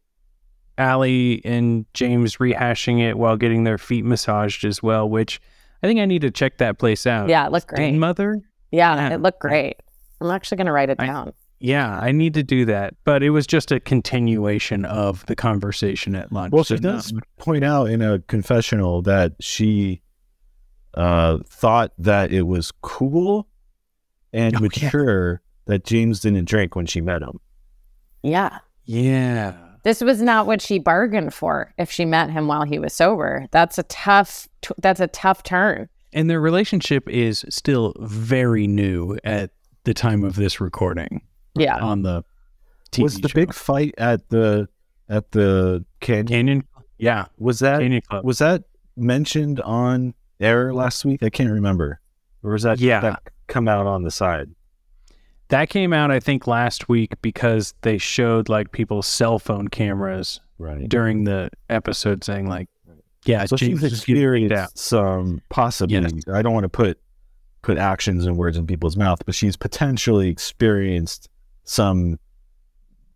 Ally 0.78 1.40
and 1.46 1.86
James 1.94 2.38
rehashing 2.38 3.00
it 3.00 3.18
while 3.18 3.38
getting 3.38 3.64
their 3.64 3.78
feet 3.78 4.06
massaged 4.06 4.66
as 4.66 4.82
well. 4.82 5.08
Which 5.10 5.40
I 5.84 5.88
think 5.88 6.00
I 6.00 6.06
need 6.06 6.22
to 6.22 6.32
check 6.32 6.58
that 6.60 6.80
place 6.80 7.06
out. 7.06 7.30
Yeah, 7.30 7.46
it 7.46 7.52
looked 7.52 7.68
great. 7.68 7.94
Mother. 7.94 8.42
Yeah, 8.72 8.96
Yeah. 8.96 9.16
it 9.16 9.22
looked 9.22 9.40
great. 9.40 9.76
I'm 10.22 10.32
actually 10.32 10.58
going 10.58 10.68
to 10.68 10.72
write 10.74 10.90
it 10.90 10.98
I- 11.00 11.06
down. 11.06 11.34
Yeah, 11.60 11.98
I 11.98 12.12
need 12.12 12.34
to 12.34 12.44
do 12.44 12.66
that. 12.66 12.94
But 13.06 13.24
it 13.24 13.30
was 13.30 13.48
just 13.48 13.72
a 13.72 13.80
continuation 13.80 14.84
of 14.84 15.26
the 15.28 15.36
conversation 15.36 16.14
at 16.14 16.30
lunch. 16.34 16.52
Well, 16.52 16.66
she 16.66 16.76
So 16.76 16.82
does 16.82 17.14
not- 17.14 17.24
point 17.38 17.64
out 17.64 17.86
in 17.90 18.02
a 18.02 18.20
confessional 18.20 19.02
that 19.04 19.34
she 19.40 20.02
uh, 20.96 21.38
thought 21.48 21.92
that 21.98 22.34
it 22.34 22.44
was 22.44 22.72
cool 22.82 23.48
and 24.34 24.56
Oh, 24.56 24.60
yeah. 24.60 24.62
mature 24.64 25.42
that 25.66 25.86
James 25.86 26.20
didn't 26.20 26.46
drink 26.46 26.76
when 26.76 26.86
she 26.86 27.00
met 27.00 27.22
him. 27.22 27.40
Yeah. 28.24 28.60
Yeah. 28.86 29.54
This 29.84 30.02
was 30.02 30.22
not 30.22 30.48
what 30.48 30.62
she 30.62 30.80
bargained 30.80 31.34
for 31.34 31.74
if 31.78 31.92
she 31.92 32.06
met 32.06 32.30
him 32.30 32.48
while 32.48 32.64
he 32.64 32.80
was 32.80 32.94
sober. 32.94 33.48
That's 33.52 33.78
a 33.78 33.84
tough 33.84 34.48
that's 34.78 35.00
a 35.02 35.08
tough 35.08 35.44
turn. 35.44 35.90
And 36.14 36.30
their 36.30 36.40
relationship 36.40 37.10
is 37.10 37.44
still 37.50 37.94
very 38.00 38.68
new 38.68 39.18
at 39.24 39.52
the 39.84 39.94
time 39.94 40.24
of 40.24 40.36
this 40.36 40.62
recording. 40.62 41.22
Yeah. 41.56 41.78
On 41.80 42.02
the 42.04 42.24
TV 42.92 43.04
was 43.04 43.20
the 43.20 43.28
show. 43.30 43.36
big 43.36 43.54
fight 43.54 43.94
at 43.98 44.30
the 44.30 44.68
at 45.10 45.32
the 45.32 45.84
canyon? 46.00 46.28
Canyon? 46.28 46.68
Yeah. 46.98 47.26
Was 47.38 47.60
that 47.60 47.80
Canyon 47.82 48.02
Club. 48.10 48.24
was 48.24 48.38
that 48.38 48.64
mentioned 48.96 49.60
on 49.62 50.14
air 50.40 50.74
last 50.74 51.04
week? 51.04 51.22
I 51.24 51.30
can't 51.30 51.52
remember. 51.52 52.00
Or 52.44 52.52
was 52.52 52.64
that 52.64 52.80
Yeah. 52.80 53.02
that 53.02 53.24
come 53.48 53.68
out 53.68 53.86
on 53.88 54.04
the 54.04 54.12
side? 54.12 54.50
That 55.50 55.70
came 55.70 55.94
out, 55.94 56.10
I 56.12 56.20
think, 56.20 56.48
last 56.48 56.90
week 56.90 57.14
because 57.22 57.74
they 57.82 57.98
showed 57.98 58.50
like 58.50 58.72
people's 58.72 59.08
cell 59.08 59.40
phone 59.40 59.68
cameras 59.68 60.40
Right. 60.58 60.88
during 60.90 61.26
the 61.26 61.50
episode 61.70 62.24
saying 62.24 62.48
like, 62.48 62.70
yeah, 63.26 63.46
so 63.46 63.56
James 63.56 63.80
she's 63.82 63.94
is 63.94 64.06
getting 64.06 64.16
beat 64.16 64.52
out. 64.52 64.70
experienced 64.70 64.78
some 64.78 65.42
possibly. 65.50 65.96
Yes. 65.96 66.12
I 66.34 66.42
don't 66.42 66.54
want 66.54 66.64
to 66.66 66.70
put 66.70 67.00
put 67.62 67.78
actions 67.78 68.26
and 68.26 68.36
words 68.36 68.58
in 68.58 68.68
people's 68.68 68.98
mouth, 68.98 69.20
but 69.26 69.34
she's 69.36 69.56
potentially 69.56 70.28
experienced 70.30 71.30
some 71.64 72.20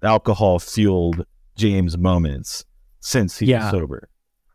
alcohol 0.02 0.60
fueled 0.60 1.26
James 1.58 1.98
moments 1.98 2.64
since 3.02 3.38
he's 3.40 3.50
Yeah. 3.50 3.70
sober. 3.72 4.08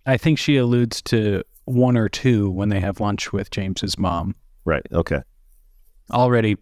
I 0.07 0.17
think 0.17 0.39
she 0.39 0.57
alludes 0.57 1.03
to 1.03 1.43
one 1.65 1.97
or 1.97 2.09
two 2.09 2.51
when 2.51 2.71
they 2.71 2.81
have 2.81 3.01
lunch 3.01 3.33
with 3.33 3.51
James's 3.51 3.99
mom. 3.99 4.35
Right. 4.65 4.87
Okay. 4.93 5.21
Already 6.11 6.57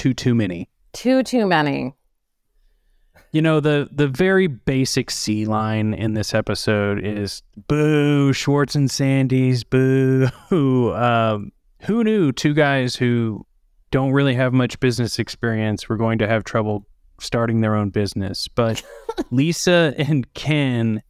too 0.00 0.14
too 0.14 0.34
many. 0.34 0.66
Too 0.94 1.22
too 1.22 1.46
many. 1.46 1.94
You 3.32 3.42
know, 3.42 3.60
the 3.60 3.86
the 3.92 4.08
very 4.08 4.46
basic 4.46 5.10
C 5.10 5.44
line 5.44 5.92
in 5.92 6.14
this 6.14 6.32
episode 6.32 7.04
is 7.04 7.42
boo, 7.68 8.32
Schwartz 8.32 8.74
and 8.74 8.90
Sandy's 8.90 9.62
boo. 9.62 10.28
Um, 10.50 11.52
who 11.82 12.02
knew 12.02 12.32
two 12.32 12.54
guys 12.54 12.96
who 12.96 13.46
don't 13.90 14.12
really 14.12 14.34
have 14.34 14.54
much 14.54 14.80
business 14.80 15.18
experience 15.18 15.88
were 15.88 15.96
going 15.96 16.18
to 16.18 16.26
have 16.26 16.44
trouble 16.44 16.86
starting 17.20 17.60
their 17.60 17.76
own 17.76 17.90
business. 17.90 18.48
But 18.48 18.82
Lisa 19.30 19.94
and 19.98 20.32
Ken, 20.32 21.02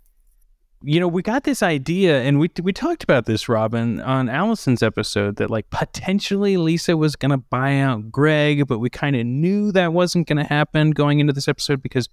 you 0.83 0.99
know, 0.99 1.09
we 1.09 1.23
got 1.23 1.45
this 1.45 1.63
idea 1.63 2.23
and 2.23 2.39
we 2.41 2.51
we 2.63 2.73
talked 2.73 3.03
about 3.05 3.27
this, 3.27 3.49
Robin, 3.49 4.01
on 4.01 4.29
Alison's 4.29 4.83
episode 4.83 5.37
that 5.37 5.51
like 5.51 5.69
potentially 5.71 6.57
Lisa 6.57 6.97
was 6.97 7.17
gonna 7.17 7.39
buy 7.39 7.79
out 7.79 8.11
Greg, 8.11 8.67
but 8.67 8.79
we 8.79 8.89
kind 8.89 9.15
of 9.15 9.27
knew 9.27 9.73
that 9.73 9.93
wasn't 9.93 10.27
gonna 10.27 10.47
happen 10.47 10.93
going 10.93 11.21
into 11.21 11.33
this 11.33 11.49
episode 11.49 11.83
because 11.83 12.09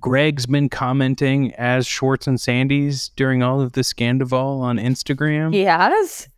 Greg's 0.00 0.46
been 0.46 0.68
commenting 0.68 1.54
as 1.54 1.86
Schwartz 1.86 2.26
and 2.26 2.40
Sandy's 2.40 3.10
during 3.10 3.42
all 3.42 3.60
of 3.60 3.72
the 3.72 3.82
Scandoval 3.82 4.60
on 4.60 4.78
Instagram. 4.78 5.54
Yes. 5.54 6.28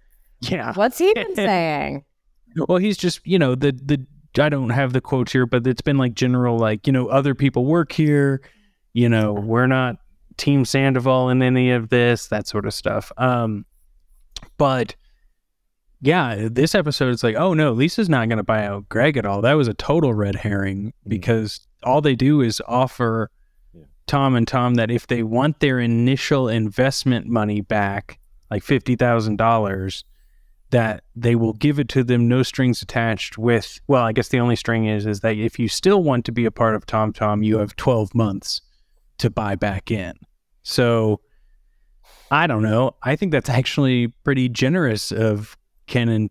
Yeah. 0.41 0.73
What's 0.75 0.99
he 0.99 1.15
been 1.15 1.35
saying? 1.35 2.05
Well, 2.69 2.79
he's 2.79 2.99
just, 2.99 3.27
you 3.27 3.39
know, 3.39 3.55
the 3.55 3.73
the 3.73 4.07
I 4.43 4.49
don't 4.49 4.71
have 4.71 4.93
the 4.93 5.01
quotes 5.01 5.33
here, 5.33 5.47
but 5.47 5.67
it's 5.67 5.83
been 5.83 5.99
like 5.99 6.15
general 6.15 6.59
like, 6.59 6.87
you 6.87 6.93
know, 6.93 7.07
other 7.09 7.35
people 7.35 7.65
work 7.65 7.93
here, 7.93 8.43
you 8.93 9.09
know, 9.09 9.33
we're 9.33 9.67
not 9.67 9.97
team 10.37 10.65
Sandoval 10.65 11.29
in 11.29 11.43
any 11.43 11.71
of 11.71 11.89
this, 11.89 12.29
that 12.29 12.47
sort 12.47 12.67
of 12.67 12.75
stuff. 12.75 13.13
Um 13.17 13.65
but 14.59 14.95
yeah, 16.01 16.49
this 16.51 16.75
episode 16.75 17.11
is 17.11 17.23
like, 17.23 17.37
oh 17.37 17.55
no, 17.55 17.73
Lisa's 17.73 18.09
not 18.09 18.29
going 18.29 18.39
to 18.39 18.43
buy 18.43 18.67
out 18.67 18.89
Greg 18.89 19.17
at 19.17 19.25
all. 19.25 19.41
That 19.41 19.53
was 19.53 19.69
a 19.69 19.75
total 19.75 20.13
red 20.13 20.35
herring 20.35 20.93
because 21.07 21.61
all 21.85 22.01
they 22.01 22.17
do 22.17 22.41
is 22.41 22.61
offer 22.67 23.31
Tom 24.09 24.35
and 24.35 24.47
Tom 24.47 24.75
that 24.75 24.91
if 24.91 25.07
they 25.07 25.23
want 25.23 25.61
their 25.61 25.79
initial 25.79 26.49
investment 26.49 27.29
money 27.29 27.61
back, 27.61 28.19
like 28.51 28.65
fifty 28.65 28.97
thousand 28.97 29.37
dollars, 29.37 30.05
that 30.71 31.05
they 31.15 31.37
will 31.37 31.53
give 31.53 31.79
it 31.79 31.89
to 31.91 32.03
them, 32.03 32.29
no 32.29 32.43
strings 32.43 32.83
attached. 32.83 33.39
With 33.39 33.81
well, 33.87 34.03
I 34.03 34.13
guess 34.13 34.29
the 34.29 34.41
only 34.41 34.57
string 34.57 34.87
is 34.87 35.07
is 35.07 35.21
that 35.21 35.37
if 35.37 35.59
you 35.59 35.69
still 35.69 36.03
want 36.03 36.25
to 36.25 36.33
be 36.33 36.45
a 36.45 36.51
part 36.51 36.75
of 36.75 36.85
Tom 36.85 37.13
Tom, 37.13 37.45
you 37.45 37.59
have 37.59 37.77
twelve 37.77 38.13
months 38.13 38.61
to 39.19 39.31
buy 39.31 39.55
back 39.55 39.91
in. 39.91 40.15
So 40.63 41.21
I 42.31 42.47
don't 42.47 42.63
know. 42.63 42.97
I 43.03 43.17
think 43.17 43.33
that's 43.33 43.51
actually 43.51 44.09
pretty 44.25 44.49
generous 44.49 45.13
of 45.13 45.57
Ken 45.87 46.09
and 46.09 46.31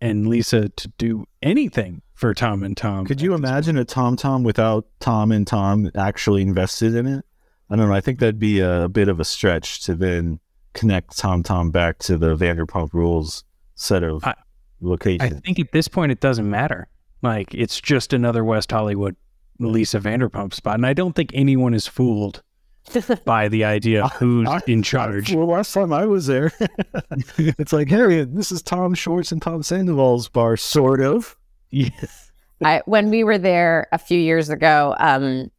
and, 0.00 0.26
Lisa 0.26 0.68
to 0.68 0.88
do 0.98 1.24
anything 1.40 2.02
for 2.14 2.34
Tom 2.34 2.62
and 2.62 2.76
Tom. 2.76 3.06
Could 3.06 3.20
you 3.20 3.34
imagine 3.34 3.78
a 3.78 3.84
Tom 3.84 4.16
Tom 4.16 4.42
without 4.42 4.86
Tom 5.00 5.32
and 5.32 5.46
Tom 5.46 5.90
actually 5.94 6.42
invested 6.42 6.94
in 6.94 7.06
it? 7.06 7.24
I 7.70 7.76
don't 7.76 7.88
know. 7.88 7.94
I 7.94 8.00
think 8.00 8.18
that'd 8.18 8.38
be 8.38 8.60
a, 8.60 8.88
bit 8.88 9.08
of 9.08 9.20
a 9.20 9.24
stretch 9.24 9.82
to 9.84 9.94
then 9.94 10.40
connect 10.74 11.16
Tom 11.16 11.42
Tom 11.42 11.70
back 11.70 11.98
to 12.00 12.18
the 12.18 12.36
Vanderpump 12.36 12.92
Rules 12.92 13.44
set 13.74 14.02
of 14.02 14.24
I 14.24 14.34
locations. 14.80 15.32
I 15.32 15.40
think 15.40 15.58
at 15.58 15.72
this 15.72 15.88
point 15.88 16.12
it 16.12 16.20
doesn't 16.20 16.48
matter. 16.48 16.88
Like 17.22 17.54
it's 17.54 17.80
just 17.80 18.12
another 18.12 18.44
West 18.44 18.70
Hollywood 18.70 19.16
Lisa 19.58 20.00
Vanderpump 20.00 20.54
spot, 20.54 20.74
and 20.76 20.86
I 20.86 20.92
don't 20.92 21.14
think 21.14 21.30
anyone 21.34 21.74
is 21.74 21.86
fooled 21.86 22.42
by 23.24 23.48
the 23.48 23.64
idea 23.64 24.04
of 24.04 24.12
who's 24.12 24.48
in 24.66 24.82
charge. 24.82 25.32
Well, 25.34 25.46
last 25.46 25.72
time 25.72 25.92
I 25.92 26.06
was 26.06 26.26
there, 26.26 26.52
it's 27.38 27.72
like, 27.72 27.88
Harriet, 27.88 28.34
this 28.34 28.50
is 28.50 28.62
Tom 28.62 28.94
Schwartz 28.94 29.32
and 29.32 29.40
Tom 29.40 29.62
Sandoval's 29.62 30.28
bar, 30.28 30.56
sort 30.56 31.00
of. 31.00 31.36
Yes. 31.70 32.30
I, 32.64 32.82
when 32.86 33.10
we 33.10 33.24
were 33.24 33.38
there 33.38 33.88
a 33.92 33.98
few 33.98 34.18
years 34.18 34.48
ago, 34.48 34.94
um, 34.98 35.50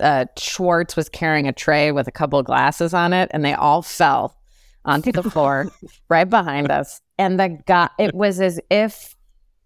uh, 0.00 0.26
Schwartz 0.36 0.96
was 0.96 1.08
carrying 1.08 1.48
a 1.48 1.52
tray 1.52 1.92
with 1.92 2.06
a 2.06 2.12
couple 2.12 2.38
of 2.38 2.46
glasses 2.46 2.94
on 2.94 3.12
it, 3.12 3.30
and 3.32 3.44
they 3.44 3.54
all 3.54 3.82
fell 3.82 4.36
onto 4.84 5.12
the 5.12 5.22
floor 5.22 5.70
right 6.08 6.28
behind 6.28 6.70
us. 6.70 7.00
And 7.18 7.38
the 7.38 7.58
guy, 7.66 7.88
it 7.98 8.14
was 8.14 8.40
as 8.40 8.60
if 8.70 9.16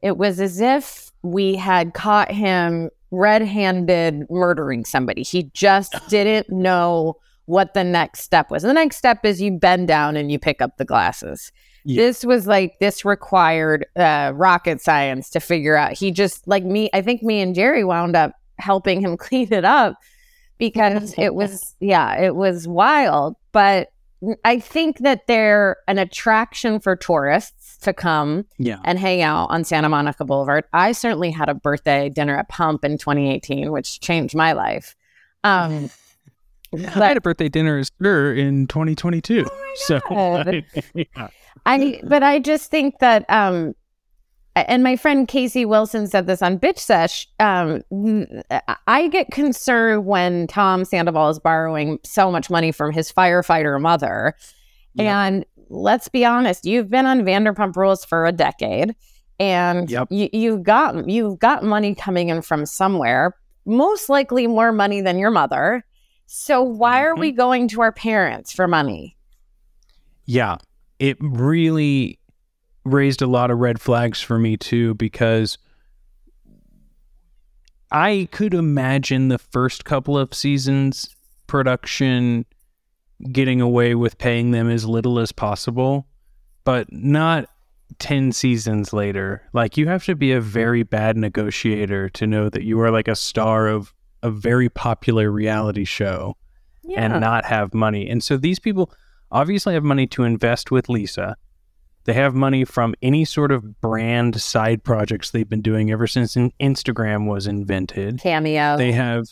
it 0.00 0.16
was 0.16 0.40
as 0.40 0.60
if 0.60 1.12
we 1.22 1.54
had 1.54 1.94
caught 1.94 2.30
him 2.30 2.90
red-handed 3.12 4.28
murdering 4.28 4.84
somebody. 4.84 5.22
He 5.22 5.44
just 5.54 5.94
didn't 6.08 6.50
know 6.50 7.16
what 7.44 7.74
the 7.74 7.84
next 7.84 8.20
step 8.20 8.50
was. 8.50 8.62
The 8.62 8.72
next 8.72 8.96
step 8.96 9.24
is 9.24 9.40
you 9.40 9.52
bend 9.52 9.86
down 9.88 10.16
and 10.16 10.32
you 10.32 10.38
pick 10.38 10.60
up 10.60 10.76
the 10.78 10.84
glasses. 10.84 11.52
This 11.84 12.24
was 12.24 12.46
like 12.46 12.78
this 12.78 13.04
required 13.04 13.86
uh, 13.96 14.32
rocket 14.34 14.80
science 14.80 15.30
to 15.30 15.40
figure 15.40 15.76
out. 15.76 15.92
He 15.92 16.10
just 16.10 16.46
like 16.46 16.64
me. 16.64 16.88
I 16.92 17.02
think 17.02 17.22
me 17.22 17.40
and 17.40 17.54
Jerry 17.54 17.84
wound 17.84 18.14
up 18.14 18.32
helping 18.58 19.00
him 19.00 19.16
clean 19.18 19.52
it 19.52 19.64
up 19.64 19.96
because 20.58 21.14
it 21.18 21.34
was 21.34 21.74
yeah, 21.80 22.20
it 22.20 22.36
was 22.36 22.68
wild. 22.68 23.36
But 23.52 23.91
I 24.44 24.58
think 24.60 24.98
that 24.98 25.26
they're 25.26 25.78
an 25.88 25.98
attraction 25.98 26.78
for 26.80 26.94
tourists 26.96 27.76
to 27.78 27.92
come 27.92 28.44
Yeah. 28.58 28.78
and 28.84 28.98
hang 28.98 29.22
out 29.22 29.46
on 29.50 29.64
Santa 29.64 29.88
Monica 29.88 30.24
Boulevard. 30.24 30.64
I 30.72 30.92
certainly 30.92 31.30
had 31.32 31.48
a 31.48 31.54
birthday 31.54 32.08
dinner 32.08 32.36
at 32.38 32.48
Pump 32.48 32.84
in 32.84 32.98
2018, 32.98 33.72
which 33.72 34.00
changed 34.00 34.34
my 34.36 34.52
life. 34.52 34.94
Um, 35.42 35.90
I 36.74 37.06
had 37.08 37.16
a 37.16 37.20
birthday 37.20 37.48
dinner 37.48 37.78
as 37.78 37.90
her 38.00 38.32
in 38.32 38.66
2022. 38.68 39.44
so 39.74 40.00
God. 40.08 40.64
yeah. 40.94 41.28
I 41.66 42.00
but 42.04 42.22
I 42.22 42.38
just 42.38 42.70
think 42.70 42.98
that 43.00 43.24
um 43.28 43.74
and 44.54 44.82
my 44.82 44.96
friend 44.96 45.26
Casey 45.26 45.64
Wilson 45.64 46.06
said 46.06 46.26
this 46.26 46.42
on 46.42 46.58
Bitch 46.58 46.78
Sesh. 46.78 47.26
Um, 47.40 47.82
I 48.86 49.08
get 49.08 49.30
concerned 49.30 50.06
when 50.06 50.46
Tom 50.46 50.84
Sandoval 50.84 51.30
is 51.30 51.38
borrowing 51.38 51.98
so 52.04 52.30
much 52.30 52.50
money 52.50 52.72
from 52.72 52.92
his 52.92 53.10
firefighter 53.12 53.80
mother. 53.80 54.34
And 54.98 55.46
let's 55.70 56.08
be 56.08 56.24
honest, 56.24 56.66
you've 56.66 56.90
been 56.90 57.06
on 57.06 57.22
Vanderpump 57.22 57.76
Rules 57.76 58.04
for 58.04 58.26
a 58.26 58.32
decade, 58.32 58.94
and 59.40 59.90
Yep. 59.90 60.08
you, 60.10 60.28
you've 60.34 60.62
got 60.62 61.08
you've 61.08 61.38
got 61.38 61.64
money 61.64 61.94
coming 61.94 62.28
in 62.28 62.42
from 62.42 62.66
somewhere. 62.66 63.34
Most 63.64 64.10
likely 64.10 64.46
more 64.46 64.70
money 64.70 65.00
than 65.00 65.18
your 65.18 65.30
mother. 65.30 65.82
So 66.26 66.62
why 66.62 67.02
are 67.04 67.14
we 67.16 67.32
going 67.32 67.68
to 67.68 67.80
our 67.80 67.92
parents 67.92 68.52
for 68.52 68.68
money? 68.68 69.16
Yeah, 70.26 70.56
it 70.98 71.16
really 71.20 72.18
raised 72.84 73.22
a 73.22 73.26
lot 73.26 73.50
of 73.50 73.58
red 73.58 73.80
flags 73.80 74.20
for 74.20 74.38
me 74.38 74.56
too 74.56 74.94
because 74.94 75.58
I 77.90 78.28
could 78.32 78.54
imagine 78.54 79.28
the 79.28 79.38
first 79.38 79.84
couple 79.84 80.16
of 80.18 80.32
seasons 80.34 81.14
production 81.46 82.46
getting 83.30 83.60
away 83.60 83.94
with 83.94 84.18
paying 84.18 84.50
them 84.50 84.70
as 84.70 84.84
little 84.86 85.18
as 85.18 85.30
possible, 85.30 86.06
but 86.64 86.90
not 86.92 87.48
10 87.98 88.32
seasons 88.32 88.92
later. 88.92 89.42
Like 89.52 89.76
you 89.76 89.86
have 89.88 90.04
to 90.06 90.16
be 90.16 90.32
a 90.32 90.40
very 90.40 90.82
bad 90.82 91.16
negotiator 91.16 92.08
to 92.10 92.26
know 92.26 92.48
that 92.48 92.62
you 92.62 92.80
are 92.80 92.90
like 92.90 93.08
a 93.08 93.14
star 93.14 93.68
of 93.68 93.92
a 94.22 94.30
very 94.30 94.68
popular 94.70 95.30
reality 95.30 95.84
show 95.84 96.36
Yeah. 96.84 97.04
and 97.04 97.20
not 97.20 97.44
have 97.44 97.74
money. 97.74 98.08
And 98.08 98.22
so 98.22 98.36
these 98.36 98.58
people 98.58 98.90
obviously 99.30 99.74
have 99.74 99.84
money 99.84 100.06
to 100.08 100.24
invest 100.24 100.70
with 100.70 100.88
Lisa. 100.88 101.36
They 102.04 102.14
have 102.14 102.34
money 102.34 102.64
from 102.64 102.94
any 103.00 103.24
sort 103.24 103.52
of 103.52 103.80
brand 103.80 104.40
side 104.40 104.82
projects 104.82 105.30
they've 105.30 105.48
been 105.48 105.62
doing 105.62 105.90
ever 105.90 106.06
since 106.06 106.34
Instagram 106.34 107.28
was 107.28 107.46
invented. 107.46 108.20
Cameo. 108.20 108.76
They 108.76 108.92
have 108.92 109.26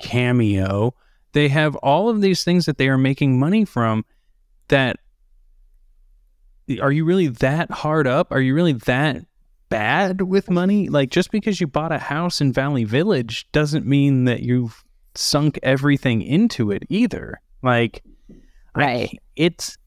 Cameo. 0.00 0.94
They 1.32 1.48
have 1.48 1.76
all 1.76 2.08
of 2.08 2.20
these 2.20 2.44
things 2.44 2.66
that 2.66 2.78
they 2.78 2.88
are 2.88 2.98
making 2.98 3.38
money 3.38 3.64
from 3.64 4.04
that 4.68 4.98
are 6.80 6.92
you 6.92 7.04
really 7.04 7.28
that 7.28 7.70
hard 7.70 8.06
up? 8.06 8.32
Are 8.32 8.40
you 8.40 8.54
really 8.54 8.72
that 8.72 9.26
bad 9.68 10.22
with 10.22 10.50
money? 10.50 10.88
Like 10.88 11.10
just 11.10 11.30
because 11.30 11.60
you 11.60 11.66
bought 11.66 11.92
a 11.92 11.98
house 11.98 12.40
in 12.40 12.52
Valley 12.52 12.84
Village 12.84 13.46
doesn't 13.52 13.84
mean 13.84 14.24
that 14.24 14.40
you've 14.40 14.82
sunk 15.14 15.58
everything 15.62 16.22
into 16.22 16.70
it 16.70 16.84
either. 16.88 17.40
Like 17.62 18.02
Right. 18.74 19.10
I, 19.12 19.18
it's 19.36 19.78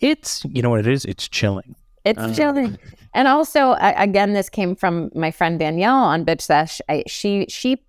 it's 0.00 0.44
you 0.44 0.62
know 0.62 0.70
what 0.70 0.80
it 0.80 0.86
is? 0.86 1.04
It's 1.04 1.28
chilling. 1.28 1.74
It's 2.04 2.18
Uh, 2.18 2.32
chilling. 2.34 2.78
And 3.14 3.26
also, 3.28 3.70
uh, 3.70 3.94
again, 3.96 4.34
this 4.34 4.48
came 4.48 4.76
from 4.76 5.10
my 5.14 5.30
friend 5.30 5.58
Danielle 5.58 5.94
on 6.04 6.24
Bitch 6.24 6.42
Sesh. 6.42 6.80
I, 6.88 7.02
she 7.06 7.46
she 7.48 7.82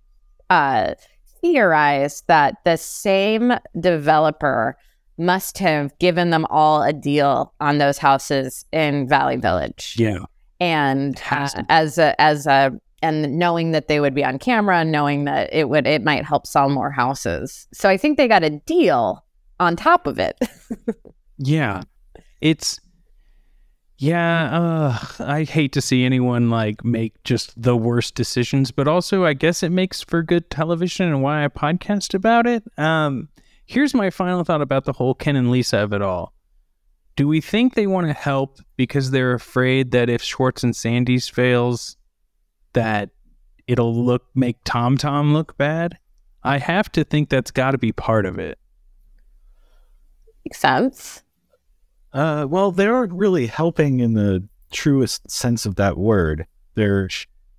uh, 0.50 0.94
theorized 1.40 2.26
that 2.26 2.56
the 2.64 2.76
same 2.76 3.52
developer 3.78 4.76
must 5.18 5.58
have 5.58 5.96
given 5.98 6.30
them 6.30 6.46
all 6.48 6.82
a 6.82 6.92
deal 6.92 7.52
on 7.60 7.78
those 7.78 7.98
houses 7.98 8.64
in 8.72 9.08
Valley 9.08 9.36
Village. 9.36 9.96
Yeah. 9.98 10.24
And 10.60 11.20
uh, 11.30 11.48
as 11.68 11.98
a 11.98 12.20
as 12.20 12.46
a 12.46 12.72
and 13.02 13.38
knowing 13.38 13.70
that 13.72 13.86
they 13.86 14.00
would 14.00 14.14
be 14.14 14.24
on 14.24 14.38
camera, 14.40 14.78
and 14.78 14.90
knowing 14.90 15.24
that 15.24 15.52
it 15.52 15.68
would 15.68 15.86
it 15.86 16.02
might 16.02 16.24
help 16.24 16.46
sell 16.46 16.68
more 16.68 16.90
houses. 16.90 17.68
So 17.72 17.88
I 17.88 17.96
think 17.96 18.16
they 18.16 18.26
got 18.26 18.42
a 18.42 18.50
deal 18.50 19.24
on 19.60 19.76
top 19.76 20.06
of 20.06 20.18
it. 20.18 20.36
Yeah. 21.40 21.82
It's 22.40 22.80
yeah, 24.00 24.56
uh, 24.56 25.24
I 25.24 25.42
hate 25.42 25.72
to 25.72 25.80
see 25.80 26.04
anyone 26.04 26.50
like 26.50 26.84
make 26.84 27.20
just 27.24 27.60
the 27.60 27.76
worst 27.76 28.14
decisions, 28.14 28.70
but 28.70 28.86
also 28.86 29.24
I 29.24 29.34
guess 29.34 29.64
it 29.64 29.70
makes 29.70 30.02
for 30.02 30.22
good 30.22 30.50
television 30.50 31.08
and 31.08 31.20
why 31.20 31.44
I 31.44 31.48
podcast 31.48 32.14
about 32.14 32.46
it. 32.46 32.62
Um, 32.78 33.28
here's 33.66 33.94
my 33.94 34.10
final 34.10 34.44
thought 34.44 34.62
about 34.62 34.84
the 34.84 34.92
whole 34.92 35.14
Ken 35.14 35.34
and 35.34 35.50
Lisa 35.50 35.78
of 35.78 35.92
it 35.92 36.00
all. 36.00 36.32
Do 37.16 37.26
we 37.26 37.40
think 37.40 37.74
they 37.74 37.88
want 37.88 38.06
to 38.06 38.12
help 38.12 38.60
because 38.76 39.10
they're 39.10 39.34
afraid 39.34 39.90
that 39.90 40.08
if 40.08 40.22
Schwartz 40.22 40.62
and 40.62 40.76
Sandy's 40.76 41.28
fails, 41.28 41.96
that 42.74 43.10
it'll 43.66 44.04
look 44.04 44.26
make 44.36 44.58
Tom 44.64 44.96
Tom 44.96 45.34
look 45.34 45.58
bad? 45.58 45.98
I 46.44 46.58
have 46.58 46.92
to 46.92 47.02
think 47.02 47.30
that's 47.30 47.50
got 47.50 47.72
to 47.72 47.78
be 47.78 47.90
part 47.90 48.26
of 48.26 48.38
it. 48.38 48.60
Makes 50.44 50.60
sense. 50.60 51.22
Uh, 52.18 52.46
well, 52.48 52.72
they 52.72 52.88
aren't 52.88 53.12
really 53.12 53.46
helping 53.46 54.00
in 54.00 54.14
the 54.14 54.44
truest 54.72 55.30
sense 55.30 55.64
of 55.64 55.76
that 55.76 55.96
word. 55.96 56.48
They're 56.74 57.08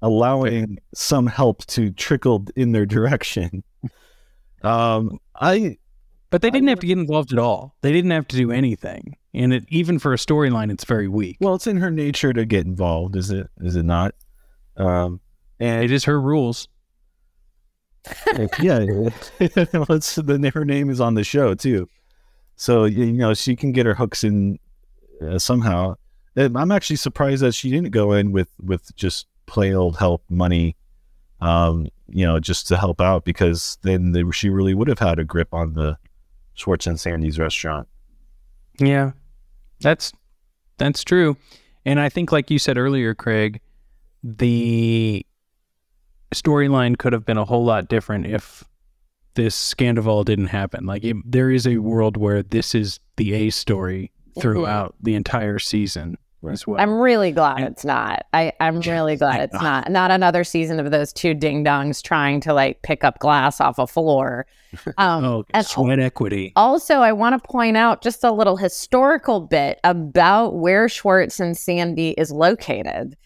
allowing 0.02 0.80
some 0.94 1.28
help 1.28 1.66
to 1.68 1.92
trickle 1.92 2.46
in 2.56 2.74
their 2.74 2.86
direction. 2.86 3.64
Um, 4.62 5.20
I 5.40 5.78
But 6.32 6.42
they 6.42 6.50
didn't 6.50 6.68
have 6.68 6.82
to 6.82 6.88
get 6.88 6.98
involved 6.98 7.32
at 7.32 7.40
all. 7.40 7.78
They 7.80 7.94
didn't 7.94 8.12
have 8.12 8.28
to 8.28 8.36
do 8.36 8.52
anything. 8.52 9.16
and 9.34 9.54
it 9.54 9.64
even 9.70 10.00
for 10.00 10.12
a 10.12 10.18
storyline, 10.18 10.70
it's 10.70 10.84
very 10.84 11.08
weak. 11.08 11.38
Well, 11.40 11.56
it's 11.56 11.66
in 11.66 11.78
her 11.78 11.90
nature 11.90 12.34
to 12.34 12.44
get 12.44 12.66
involved, 12.66 13.16
is 13.16 13.32
it? 13.32 13.48
Is 13.62 13.78
it 13.78 13.86
not? 13.86 14.16
Um, 14.76 15.22
and 15.62 15.82
it 15.82 15.94
is 15.94 16.04
her 16.04 16.20
rules. 16.20 16.68
yeah, 18.60 18.80
it's 19.40 20.16
the 20.16 20.52
her 20.54 20.66
name 20.66 20.90
is 20.90 21.00
on 21.00 21.14
the 21.14 21.24
show 21.24 21.54
too, 21.54 21.88
so 22.60 22.84
you 22.84 23.14
know 23.14 23.34
she 23.34 23.56
can 23.56 23.72
get 23.72 23.86
her 23.86 23.96
hooks 23.96 24.24
in 24.24 24.60
uh, 25.22 25.40
somehow. 25.40 25.96
I'm 26.36 26.72
actually 26.72 26.98
surprised 26.98 27.42
that 27.42 27.54
she 27.54 27.72
didn't 27.72 27.92
go 27.92 28.12
in 28.12 28.32
with 28.34 28.50
with 28.62 28.94
just 28.96 29.28
plain 29.46 29.74
old 29.74 29.98
help 29.98 30.24
money, 30.30 30.76
um, 31.42 31.88
you 32.08 32.26
know, 32.26 32.40
just 32.40 32.68
to 32.68 32.78
help 32.78 33.02
out 33.02 33.24
because 33.24 33.78
then 33.82 34.12
they, 34.12 34.24
she 34.32 34.50
really 34.50 34.74
would 34.74 34.90
have 34.90 35.00
had 35.00 35.20
a 35.20 35.24
grip 35.24 35.54
on 35.54 35.74
the 35.74 35.98
Schwartz 36.54 36.86
and 36.86 37.00
Sandy's 37.00 37.40
restaurant. 37.40 37.88
Yeah, 38.78 39.14
that's 39.80 40.12
that's 40.78 41.04
true, 41.04 41.38
and 41.86 42.00
I 42.00 42.10
think, 42.10 42.32
like 42.32 42.52
you 42.52 42.60
said 42.60 42.78
earlier, 42.78 43.16
Craig, 43.16 43.62
the 44.22 45.26
storyline 46.36 46.98
could 46.98 47.14
have 47.14 47.26
been 47.26 47.38
a 47.38 47.46
whole 47.46 47.64
lot 47.64 47.88
different 47.88 48.28
if 48.28 48.66
this 49.36 49.74
Scandoval 49.74 50.26
didn't 50.26 50.48
happen. 50.48 50.86
Like, 50.86 51.04
it, 51.04 51.16
there 51.26 51.52
is 51.52 51.68
a 51.68 51.78
world 51.78 52.18
where 52.18 52.44
this 52.44 52.76
is 52.76 53.00
the 53.18 53.34
A 53.34 53.50
story 53.50 54.12
throughout 54.40 54.96
the 55.02 55.16
entire 55.16 55.60
season 55.60 56.18
as 56.48 56.66
well. 56.66 56.80
I'm 56.80 57.00
really 57.00 57.32
glad 57.32 57.60
it's 57.62 57.84
not. 57.84 58.26
I, 58.34 58.54
I'm 58.60 58.80
really 58.80 59.16
glad 59.16 59.42
it's 59.42 59.62
not. 59.62 59.92
Not 59.92 60.12
another 60.12 60.44
season 60.44 60.80
of 60.80 60.90
those 60.92 61.12
two 61.12 61.34
ding 61.34 61.66
dongs 61.66 62.02
trying 62.02 62.40
to 62.42 62.54
like 62.54 62.82
pick 62.82 63.04
up 63.04 63.20
glass 63.20 63.60
off 63.60 63.80
a 63.80 63.88
floor. 63.88 64.46
Um, 65.00 65.26
oh, 65.26 65.46
and 65.52 65.66
sweat 65.66 66.00
equity. 66.00 66.54
Also, 66.56 66.98
I 66.98 67.12
want 67.12 67.42
to 67.42 67.48
point 67.48 67.76
out 67.76 68.04
just 68.04 68.24
a 68.24 68.32
little 68.32 68.56
historical 68.56 69.42
bit 69.42 69.80
about 69.84 70.58
where 70.58 70.88
Schwartz 70.88 71.40
and 71.40 71.58
Sandy 71.58 72.12
is 72.12 72.32
located. 72.32 73.18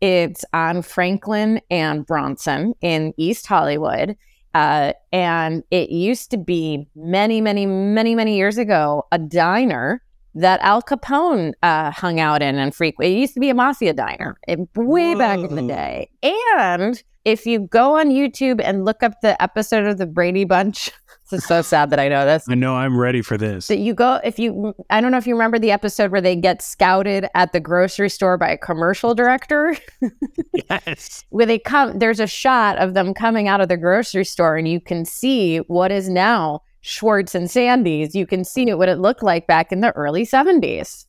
It's 0.00 0.42
on 0.54 0.80
Franklin 0.80 1.60
and 1.70 2.06
Bronson 2.06 2.74
in 2.80 3.12
East 3.18 3.46
Hollywood. 3.46 4.16
Uh, 4.56 4.94
and 5.12 5.62
it 5.70 5.90
used 5.90 6.30
to 6.30 6.38
be 6.38 6.88
many, 6.96 7.42
many, 7.42 7.66
many, 7.66 8.14
many 8.14 8.38
years 8.38 8.56
ago 8.56 9.04
a 9.12 9.18
diner 9.18 10.02
that 10.34 10.60
Al 10.62 10.80
Capone 10.80 11.52
uh, 11.62 11.90
hung 11.90 12.20
out 12.20 12.40
in 12.40 12.56
and 12.56 12.74
frequent. 12.74 13.12
It 13.12 13.18
used 13.18 13.34
to 13.34 13.40
be 13.40 13.50
a 13.50 13.54
mafia 13.54 13.92
diner 13.92 14.38
it, 14.48 14.58
way 14.74 15.12
Whoa. 15.12 15.18
back 15.18 15.40
in 15.40 15.56
the 15.56 15.62
day. 15.62 16.08
And 16.22 17.02
if 17.26 17.44
you 17.44 17.58
go 17.58 17.98
on 17.98 18.10
YouTube 18.10 18.60
and 18.62 18.84
look 18.84 19.02
up 19.02 19.20
the 19.20 19.40
episode 19.42 19.84
of 19.84 19.98
the 19.98 20.06
Brady 20.06 20.44
Bunch, 20.44 20.92
this 21.30 21.40
is 21.40 21.44
so 21.44 21.60
sad 21.60 21.90
that 21.90 21.98
I 21.98 22.08
know 22.08 22.24
this. 22.24 22.44
I 22.48 22.54
know 22.54 22.76
I'm 22.76 22.96
ready 22.96 23.20
for 23.20 23.36
this. 23.36 23.66
That 23.66 23.78
you 23.78 23.94
go 23.94 24.20
if 24.22 24.38
you 24.38 24.72
I 24.90 25.00
don't 25.00 25.10
know 25.10 25.18
if 25.18 25.26
you 25.26 25.34
remember 25.34 25.58
the 25.58 25.72
episode 25.72 26.12
where 26.12 26.20
they 26.20 26.36
get 26.36 26.62
scouted 26.62 27.26
at 27.34 27.52
the 27.52 27.58
grocery 27.58 28.10
store 28.10 28.38
by 28.38 28.50
a 28.50 28.56
commercial 28.56 29.12
director. 29.12 29.76
yes. 30.70 31.24
where 31.30 31.46
they 31.46 31.58
come 31.58 31.98
there's 31.98 32.20
a 32.20 32.28
shot 32.28 32.78
of 32.78 32.94
them 32.94 33.12
coming 33.12 33.48
out 33.48 33.60
of 33.60 33.68
the 33.68 33.76
grocery 33.76 34.24
store 34.24 34.56
and 34.56 34.68
you 34.68 34.80
can 34.80 35.04
see 35.04 35.58
what 35.66 35.90
is 35.90 36.08
now 36.08 36.62
Schwartz 36.80 37.34
and 37.34 37.50
Sandy's. 37.50 38.14
You 38.14 38.24
can 38.24 38.44
see 38.44 38.72
what 38.72 38.88
it 38.88 39.00
looked 39.00 39.24
like 39.24 39.48
back 39.48 39.72
in 39.72 39.80
the 39.80 39.90
early 39.96 40.24
70s. 40.24 41.06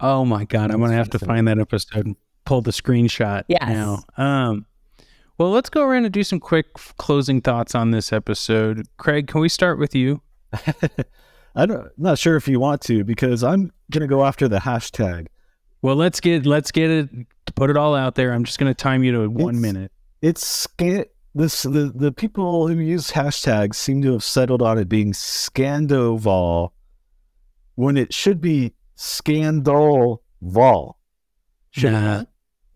Oh 0.00 0.24
my 0.24 0.44
god, 0.44 0.72
I'm 0.72 0.78
going 0.78 0.90
to 0.90 0.96
have 0.96 1.10
to 1.10 1.20
find 1.20 1.46
that 1.46 1.60
episode 1.60 2.04
and 2.04 2.16
pull 2.44 2.62
the 2.62 2.72
screenshot 2.72 3.44
yes. 3.46 3.60
now. 3.62 4.02
Um 4.16 4.66
well, 5.38 5.50
let's 5.50 5.68
go 5.70 5.82
around 5.82 6.04
and 6.04 6.12
do 6.14 6.22
some 6.24 6.40
quick 6.40 6.74
closing 6.98 7.40
thoughts 7.40 7.74
on 7.74 7.90
this 7.90 8.12
episode. 8.12 8.86
Craig, 8.96 9.26
can 9.28 9.40
we 9.40 9.48
start 9.48 9.78
with 9.78 9.94
you? 9.94 10.20
I 11.54 11.64
don't, 11.66 11.80
I'm 11.86 11.90
not 11.96 12.18
sure 12.18 12.36
if 12.36 12.46
you 12.48 12.60
want 12.60 12.80
to 12.82 13.02
because 13.04 13.42
I'm 13.42 13.72
gonna 13.90 14.06
go 14.06 14.24
after 14.24 14.48
the 14.48 14.58
hashtag. 14.58 15.26
Well, 15.82 15.96
let's 15.96 16.20
get 16.20 16.44
let's 16.46 16.70
get 16.70 16.90
it 16.90 17.08
to 17.46 17.52
put 17.54 17.70
it 17.70 17.76
all 17.76 17.94
out 17.94 18.14
there. 18.14 18.32
I'm 18.32 18.44
just 18.44 18.58
gonna 18.58 18.74
time 18.74 19.02
you 19.04 19.12
to 19.12 19.28
one 19.28 19.56
It's- 19.56 19.62
minute. 19.62 19.92
It's 20.22 20.46
scan 20.46 21.04
this 21.34 21.62
the 21.64 21.92
the 21.94 22.10
people 22.12 22.66
who 22.68 22.78
use 22.78 23.10
hashtags 23.10 23.74
seem 23.74 24.00
to 24.02 24.12
have 24.12 24.24
settled 24.24 24.62
on 24.62 24.78
it 24.78 24.88
being 24.88 25.12
Scandoval 25.12 26.70
when 27.74 27.96
it 27.98 28.12
should 28.14 28.40
be 28.40 28.72
Scandalval. 28.96 30.94
Should 31.70 31.92
it 31.92 31.92
Nah, 31.92 32.24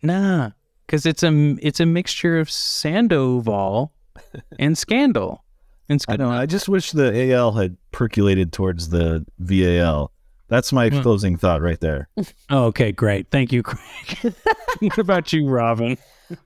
nah, 0.02 0.50
because 0.91 1.07
it's 1.07 1.22
a 1.22 1.57
it's 1.62 1.78
a 1.78 1.86
mixture 1.86 2.41
of 2.41 2.51
Sandoval 2.51 3.93
and 4.59 4.76
Scandal. 4.76 5.45
And 5.88 6.05
I. 6.09 6.43
I 6.43 6.47
just 6.47 6.68
wish 6.68 6.91
the 6.91 7.32
AL 7.32 7.53
had 7.53 7.76
percolated 7.93 8.53
towards 8.53 8.88
the 8.88 9.24
VAL. 9.38 10.11
That's 10.49 10.72
my 10.72 10.88
Hmm. 10.88 11.01
closing 11.03 11.36
thought 11.36 11.62
right 11.62 11.80
there. 11.80 12.09
Oh, 12.51 12.64
okay, 12.66 12.91
great. 12.91 13.30
Thank 13.30 13.53
you, 13.53 13.62
Craig. 13.62 14.34
what 14.80 14.99
about 14.99 15.32
you, 15.32 15.49
Robin? 15.49 15.97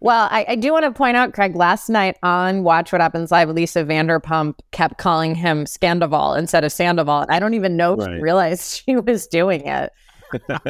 Well, 0.00 0.28
I, 0.30 0.44
I 0.48 0.56
do 0.56 0.72
want 0.72 0.84
to 0.84 0.90
point 0.92 1.16
out, 1.16 1.32
Craig, 1.32 1.56
last 1.56 1.88
night 1.88 2.16
on 2.22 2.62
Watch 2.62 2.92
What 2.92 3.00
Happens 3.00 3.30
Live, 3.30 3.48
Lisa 3.48 3.84
Vanderpump 3.84 4.56
kept 4.72 4.98
calling 4.98 5.34
him 5.34 5.64
Scandoval 5.64 6.38
instead 6.38 6.64
of 6.64 6.72
Sandoval. 6.72 7.20
And 7.22 7.30
I 7.30 7.38
don't 7.38 7.54
even 7.54 7.76
know 7.78 7.94
if 7.98 8.04
she 8.04 8.20
realized 8.20 8.82
she 8.86 8.96
was 8.96 9.26
doing 9.26 9.66
it. 9.66 9.92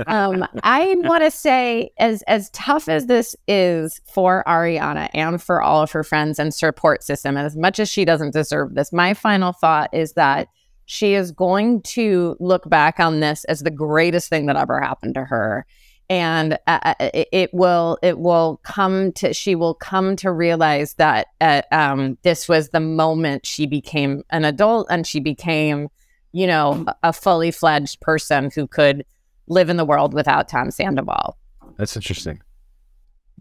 Um, 0.06 0.46
I 0.62 0.94
want 0.98 1.22
to 1.24 1.30
say, 1.30 1.90
as 1.98 2.22
as 2.22 2.50
tough 2.50 2.88
as 2.88 3.06
this 3.06 3.36
is 3.48 4.00
for 4.12 4.44
Ariana 4.46 5.08
and 5.14 5.42
for 5.42 5.62
all 5.62 5.82
of 5.82 5.90
her 5.92 6.04
friends 6.04 6.38
and 6.38 6.52
support 6.52 7.02
system, 7.02 7.36
as 7.36 7.56
much 7.56 7.78
as 7.78 7.88
she 7.88 8.04
doesn't 8.04 8.32
deserve 8.32 8.74
this, 8.74 8.92
my 8.92 9.14
final 9.14 9.52
thought 9.52 9.90
is 9.92 10.12
that 10.14 10.48
she 10.86 11.14
is 11.14 11.32
going 11.32 11.82
to 11.82 12.36
look 12.40 12.68
back 12.68 13.00
on 13.00 13.20
this 13.20 13.44
as 13.44 13.60
the 13.60 13.70
greatest 13.70 14.28
thing 14.28 14.46
that 14.46 14.56
ever 14.56 14.80
happened 14.80 15.14
to 15.14 15.24
her. 15.24 15.66
And 16.10 16.58
uh, 16.66 16.80
uh, 16.82 16.94
it, 17.00 17.28
it 17.32 17.54
will 17.54 17.98
it 18.02 18.18
will 18.18 18.60
come 18.62 19.12
to 19.12 19.32
she 19.32 19.54
will 19.54 19.74
come 19.74 20.16
to 20.16 20.30
realize 20.30 20.94
that 20.94 21.28
uh, 21.40 21.62
um, 21.72 22.18
this 22.22 22.46
was 22.46 22.68
the 22.68 22.80
moment 22.80 23.46
she 23.46 23.66
became 23.66 24.22
an 24.28 24.44
adult 24.44 24.86
and 24.90 25.06
she 25.06 25.18
became 25.18 25.88
you 26.32 26.46
know 26.46 26.84
a 27.02 27.12
fully 27.12 27.50
fledged 27.50 28.00
person 28.00 28.50
who 28.54 28.66
could 28.66 29.06
live 29.46 29.68
in 29.68 29.76
the 29.76 29.84
world 29.84 30.14
without 30.14 30.48
Tom 30.48 30.70
Sandoval. 30.70 31.36
That's 31.76 31.96
interesting. 31.96 32.40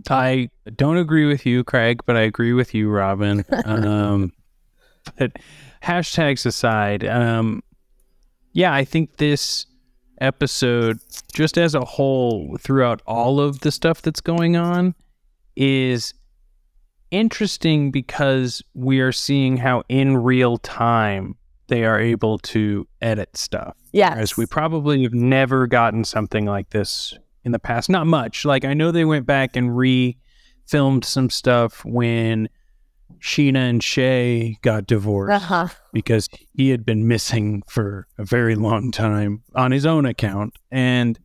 I 0.10 0.50
don't 0.76 0.98
agree 0.98 1.26
with 1.26 1.46
you, 1.46 1.64
Craig, 1.64 2.02
but 2.06 2.18
I 2.18 2.22
agree 2.22 2.54
with 2.54 2.74
you, 2.74 2.90
Robin. 2.90 3.46
um, 3.66 4.34
but 5.18 5.34
hashtags 5.84 6.46
aside, 6.46 7.06
um, 7.06 7.62
yeah, 8.54 8.74
I 8.74 8.86
think 8.86 9.18
this 9.18 9.66
episode, 10.20 11.00
just 11.34 11.58
as 11.58 11.76
a 11.76 11.86
whole, 11.86 12.58
throughout 12.60 13.02
all 13.06 13.40
of 13.40 13.60
the 13.60 13.72
stuff 13.72 14.02
that's 14.02 14.22
going 14.22 14.56
on, 14.56 14.96
is 15.56 16.14
interesting 17.12 17.92
because 17.92 18.64
we 18.74 19.00
are 19.00 19.12
seeing 19.12 19.58
how 19.58 19.84
in 19.90 20.18
real 20.18 20.58
time 20.58 21.36
they 21.74 21.86
are 21.86 22.00
able 22.00 22.38
to 22.38 22.88
edit 23.02 23.36
stuff. 23.36 23.76
Yes. 23.92 24.14
Whereas 24.14 24.38
we 24.38 24.46
probably 24.46 25.02
have 25.04 25.14
never 25.14 25.66
gotten 25.66 26.04
something 26.04 26.46
like 26.46 26.70
this 26.70 27.18
in 27.44 27.52
the 27.52 27.58
past. 27.60 27.90
Not 27.90 28.06
much. 28.06 28.46
Like 28.46 28.64
I 28.64 28.74
know 28.76 28.92
they 28.92 29.06
went 29.06 29.26
back 29.26 29.56
and 29.56 29.76
re 29.76 30.16
filmed 30.68 31.04
some 31.04 31.30
stuff 31.32 31.84
when 31.84 32.48
Scheana 33.20 33.70
and 33.70 33.84
Shay 33.84 34.58
got 34.62 34.86
divorced 34.88 35.34
Uh-huh. 35.44 35.68
because 35.92 36.30
he 36.54 36.70
had 36.70 36.86
been 36.86 37.08
missing 37.08 37.64
for 37.68 38.08
a 38.18 38.24
very 38.24 38.56
long 38.56 38.92
time 38.92 39.42
on 39.56 39.72
his 39.72 39.86
own 39.86 40.06
account. 40.06 40.54
And 40.72 41.20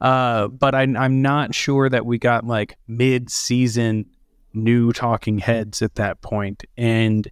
uh 0.00 0.48
but 0.48 0.74
I 0.74 0.82
I'm 0.82 1.20
not 1.22 1.54
sure 1.54 1.88
that 1.88 2.04
we 2.06 2.18
got 2.18 2.46
like 2.46 2.76
mid 2.88 3.30
season 3.30 4.06
new 4.54 4.92
talking 4.92 5.38
heads 5.38 5.82
at 5.82 5.94
that 5.96 6.22
point. 6.22 6.64
And 6.78 7.28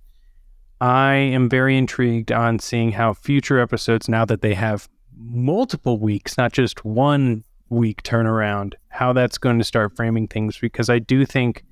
I 0.81 1.15
am 1.15 1.49
very 1.49 1.77
intrigued 1.77 2.33
on 2.33 2.59
seeing 2.59 2.93
how 2.93 3.15
future 3.15 3.59
episodes, 3.59 4.09
now 4.09 4.25
that 4.25 4.43
they 4.43 4.55
have 4.55 4.89
multiple 5.17 5.99
weeks, 5.99 6.37
not 6.37 6.53
just 6.53 6.85
one 6.85 7.45
week 7.69 8.03
turnaround, 8.03 8.75
how 8.89 9.13
that's 9.13 9.39
going 9.39 9.59
to 9.59 9.65
start 9.65 9.97
framing 9.97 10.29
things 10.29 10.59
because 10.59 10.91
I 10.91 10.99
do 10.99 11.25
think 11.25 11.65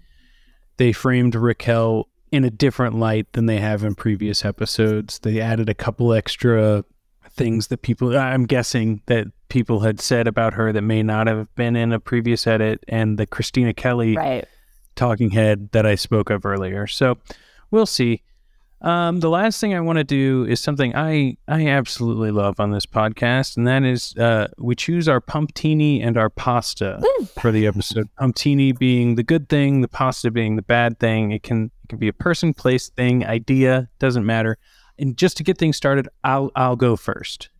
they 0.76 0.92
framed 0.92 1.34
Raquel 1.34 2.09
in 2.30 2.44
a 2.44 2.50
different 2.50 2.96
light 2.96 3.30
than 3.32 3.46
they 3.46 3.59
have 3.59 3.84
in 3.84 3.94
previous 3.94 4.44
episodes. 4.44 5.18
They 5.18 5.40
added 5.40 5.68
a 5.68 5.74
couple 5.74 6.12
extra 6.14 6.84
things 7.30 7.68
that 7.68 7.82
people, 7.82 8.16
I'm 8.16 8.46
guessing, 8.46 9.03
that 9.07 9.26
people 9.48 9.80
had 9.80 10.00
said 10.00 10.26
about 10.26 10.55
her 10.55 10.72
that 10.72 10.82
may 10.82 11.03
not 11.03 11.26
have 11.26 11.55
been 11.55 11.76
in 11.76 11.92
a 11.92 12.00
previous 12.00 12.46
edit, 12.46 12.82
and 12.88 13.18
the 13.18 13.26
Kristina 13.26 13.76
Kelly 13.76 14.16
Right. 14.16 14.46
talking 14.96 15.30
head 15.30 15.70
that 15.72 15.84
I 15.86 15.94
spoke 15.94 16.30
of 16.30 16.46
earlier. 16.46 16.86
So 16.86 17.18
we'll 17.70 17.86
see. 17.86 18.22
Um, 18.83 19.20
the 19.20 19.30
last 19.30 19.61
thing 19.61 19.74
I 19.74 19.80
want 19.80 19.99
to 19.99 20.05
do 20.05 20.45
is 20.45 20.61
something 20.61 20.95
I 20.97 21.37
I 21.47 21.68
absolutely 21.68 22.33
love 22.33 22.59
on 22.59 22.72
this 22.72 22.85
podcast, 22.85 23.57
and 23.57 23.66
that 23.68 23.85
is 23.85 24.16
uh, 24.16 24.49
we 24.59 24.74
choose 24.74 25.09
our 25.09 25.20
pumptini 25.20 26.03
and 26.03 26.16
our 26.16 26.28
pasta 26.28 27.01
for 27.41 27.53
the 27.53 27.66
episode. 27.66 28.09
Pumptini 28.18 28.72
being 28.72 29.14
the 29.14 29.22
good 29.22 29.49
thing, 29.49 29.83
the 29.83 29.89
pasta 29.89 30.33
being 30.33 30.57
the 30.57 30.62
bad 30.62 30.99
thing. 30.99 31.30
It 31.30 31.45
can 31.45 31.70
it 31.85 31.89
can 31.91 31.99
be 31.99 32.09
a 32.09 32.12
person, 32.12 32.53
place, 32.53 32.89
thing, 32.89 33.24
idea, 33.24 33.89
doesn't 34.01 34.26
matter. 34.26 34.59
And 34.99 35.16
just 35.16 35.37
to 35.37 35.45
get 35.45 35.59
things 35.59 35.76
started, 35.76 36.09
I'll 36.24 36.51
I'll 36.57 36.76
go 36.76 36.97
first. 36.97 37.51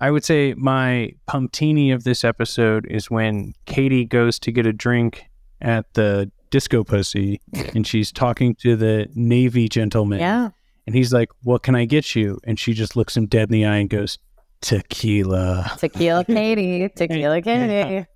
I 0.00 0.10
would 0.10 0.24
say 0.24 0.52
my 0.54 1.12
pumptini 1.26 1.92
of 1.92 2.02
this 2.02 2.24
episode 2.24 2.88
is 2.90 3.08
when 3.08 3.54
Katie 3.66 4.04
goes 4.04 4.40
to 4.40 4.50
get 4.50 4.66
a 4.66 4.72
drink 4.72 5.26
at 5.60 5.94
the 5.94 6.28
disco 6.50 6.82
pussy 6.82 7.40
and 7.74 7.86
she's 7.86 8.10
talking 8.10 8.56
to 8.56 8.74
the 8.74 9.08
Navy 9.14 9.68
gentleman. 9.68 10.18
Yeah. 10.18 10.50
And 10.86 10.94
he's 10.94 11.12
like, 11.12 11.30
What 11.42 11.62
can 11.62 11.74
I 11.74 11.84
get 11.84 12.14
you? 12.14 12.38
And 12.44 12.58
she 12.58 12.72
just 12.72 12.96
looks 12.96 13.16
him 13.16 13.26
dead 13.26 13.48
in 13.48 13.52
the 13.52 13.66
eye 13.66 13.76
and 13.76 13.90
goes, 13.90 14.18
Tequila. 14.60 15.72
Tequila 15.78 16.24
Katie. 16.26 16.88
Tequila 16.88 17.42
Katie. 17.42 18.06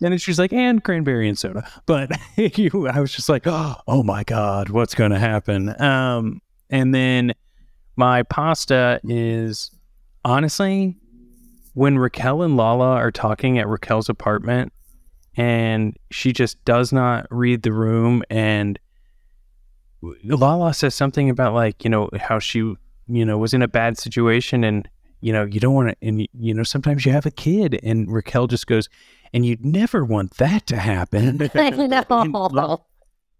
And 0.00 0.12
then 0.12 0.18
she's 0.18 0.38
like, 0.38 0.52
and 0.52 0.82
cranberry 0.82 1.28
and 1.28 1.36
soda. 1.36 1.68
But 1.86 2.12
you, 2.36 2.88
I 2.88 3.00
was 3.00 3.12
just 3.12 3.28
like, 3.28 3.46
oh 3.46 4.02
my 4.04 4.22
God, 4.24 4.70
what's 4.70 4.94
going 4.94 5.10
to 5.10 5.18
happen? 5.18 5.80
Um, 5.80 6.40
and 6.70 6.94
then 6.94 7.34
my 7.96 8.22
pasta 8.22 9.00
is 9.02 9.72
honestly 10.24 10.96
when 11.74 11.98
Raquel 11.98 12.42
and 12.42 12.56
Lala 12.56 12.94
are 12.94 13.10
talking 13.10 13.58
at 13.58 13.66
Raquel's 13.66 14.08
apartment 14.08 14.72
and 15.36 15.96
she 16.10 16.32
just 16.32 16.64
does 16.64 16.92
not 16.92 17.26
read 17.30 17.62
the 17.62 17.72
room 17.72 18.22
and 18.30 18.78
Lala 20.02 20.74
says 20.74 20.94
something 20.94 21.28
about 21.30 21.54
like, 21.54 21.84
you 21.84 21.90
know, 21.90 22.08
how 22.18 22.38
she, 22.38 22.58
you 22.58 23.24
know, 23.24 23.38
was 23.38 23.54
in 23.54 23.62
a 23.62 23.68
bad 23.68 23.98
situation 23.98 24.64
and, 24.64 24.88
you 25.20 25.32
know, 25.32 25.44
you 25.44 25.58
don't 25.58 25.74
want 25.74 25.88
to, 25.88 25.96
and, 26.06 26.26
you 26.32 26.54
know, 26.54 26.62
sometimes 26.62 27.04
you 27.04 27.12
have 27.12 27.26
a 27.26 27.30
kid 27.30 27.80
and 27.82 28.10
Raquel 28.12 28.46
just 28.46 28.66
goes, 28.66 28.88
and 29.32 29.44
you'd 29.44 29.64
never 29.64 30.04
want 30.04 30.36
that 30.36 30.66
to 30.68 30.76
happen. 30.76 31.50
I 31.54 31.70
know. 32.52 32.84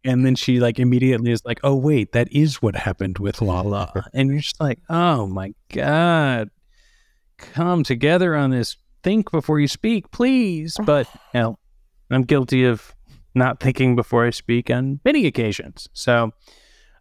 And 0.05 0.25
then 0.25 0.35
she 0.35 0.61
like 0.61 0.79
immediately 0.79 1.33
is 1.33 1.45
like, 1.45 1.61
oh, 1.65 1.75
wait, 1.75 2.13
that 2.13 2.31
is 2.33 2.63
what 2.63 2.77
happened 2.77 3.19
with 3.19 3.41
Lala. 3.43 4.07
And 4.15 4.31
you're 4.31 4.41
just 4.41 4.61
like, 4.61 4.81
oh 4.89 5.27
my 5.27 5.55
God, 5.73 6.51
come 7.37 7.85
together 7.85 8.35
on 8.35 8.51
this. 8.51 8.77
Think 9.03 9.31
before 9.31 9.61
you 9.61 9.69
speak, 9.69 10.11
please. 10.11 10.77
But, 10.85 11.09
you 11.35 11.41
know, 11.41 11.59
I'm 12.11 12.23
guilty 12.23 12.65
of 12.65 12.95
not 13.35 13.61
thinking 13.61 13.97
before 13.97 14.27
I 14.27 14.31
speak 14.31 14.71
on 14.71 15.01
many 15.05 15.27
occasions. 15.27 15.89
So, 15.93 16.33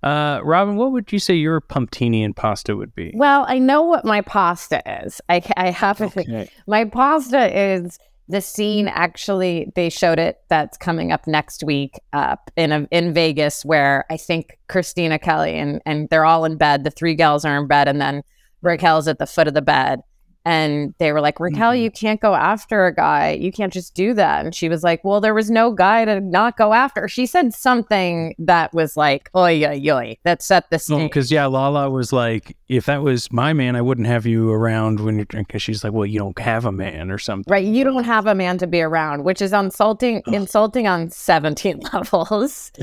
uh, 0.03 0.39
Robin, 0.43 0.75
what 0.75 0.91
would 0.91 1.11
you 1.11 1.19
say 1.19 1.34
your 1.34 1.59
pumptini 1.59 2.23
and 2.23 2.36
pasta 2.36 2.75
would 2.75 2.93
be? 2.93 3.11
Well, 3.15 3.45
I 3.47 3.59
know 3.59 3.82
what 3.84 4.05
my 4.05 4.21
pasta 4.21 4.82
is. 5.03 5.19
I, 5.30 5.41
I 5.57 5.71
have 5.71 5.99
Okay. 6.01 6.49
my 6.67 6.86
pasta 6.86 7.59
is 7.59 7.97
the 8.30 8.41
scene. 8.41 8.88
Actually, 8.89 9.71
they 9.75 9.89
showed 9.89 10.19
it. 10.19 10.38
That's 10.49 10.78
coming 10.78 11.11
up 11.11 11.25
next 11.28 11.63
week 11.63 11.99
up 12.13 12.51
in 12.55 12.71
a, 12.71 12.88
in 12.91 13.13
Vegas, 13.13 13.63
where 13.65 14.05
I 14.09 14.17
think 14.17 14.59
Kristina 14.69 15.19
Kelly 15.19 15.57
and 15.57 15.82
and 15.86 16.09
they're 16.09 16.25
all 16.25 16.45
in 16.45 16.57
bed. 16.57 16.84
The 16.84 16.91
three 16.91 17.15
gals 17.15 17.45
are 17.45 17.57
in 17.57 17.67
bed, 17.67 17.88
and 17.88 17.99
then 18.01 18.21
Raquel's 18.61 19.07
at 19.07 19.17
the 19.17 19.25
foot 19.25 19.47
of 19.47 19.53
the 19.53 19.61
bed. 19.61 20.01
And 20.47 20.93
they 20.97 21.11
were 21.11 21.19
like, 21.19 21.41
Raquel, 21.41 21.71
mm-hmm. 21.71 21.83
you 21.83 21.91
can't 21.91 22.21
go 22.21 22.33
after 22.33 22.85
a 22.85 22.95
guy. 22.95 23.31
You 23.31 23.51
can't 23.51 23.73
just 23.73 23.93
do 23.93 24.13
that. 24.13 24.45
And 24.45 24.55
she 24.55 24.69
was 24.69 24.81
like, 24.81 25.03
Well, 25.03 25.19
there 25.19 25.33
was 25.33 25.51
no 25.51 25.73
guy 25.73 26.05
to 26.05 26.21
not 26.21 26.55
go 26.55 26.73
after. 26.73 27.09
She 27.09 27.25
said 27.25 27.53
something 27.53 28.33
that 28.39 28.73
was 28.73 28.95
like, 28.95 29.29
Oi, 29.35 29.61
oi, 29.65 29.91
oi, 29.91 30.17
that 30.23 30.41
set 30.41 30.69
the 30.69 30.79
stage. 30.79 31.09
Because 31.09 31.33
yeah, 31.33 31.47
Lala 31.47 31.89
was 31.89 32.13
like, 32.13 32.55
if 32.69 32.85
that 32.85 33.03
was 33.03 33.29
my 33.29 33.51
man, 33.51 33.75
I 33.75 33.81
wouldn't 33.81 34.07
have 34.07 34.25
you 34.25 34.49
around 34.49 35.01
when 35.01 35.17
you're 35.17 35.25
drinking. 35.25 35.47
Because 35.47 35.63
she's 35.63 35.83
like, 35.83 35.91
well, 35.91 36.05
you 36.05 36.17
don't 36.17 36.39
have 36.39 36.63
a 36.63 36.71
man 36.71 37.11
or 37.11 37.17
something. 37.17 37.51
Right. 37.51 37.65
You 37.65 37.83
don't 37.83 38.05
have 38.05 38.25
a 38.25 38.33
man 38.33 38.57
to 38.59 38.67
be 38.67 38.81
around, 38.81 39.25
which 39.25 39.41
is 39.41 39.51
insulting, 39.51 40.23
insulting 40.27 40.87
on 40.87 41.09
17 41.09 41.81
levels. 41.93 42.71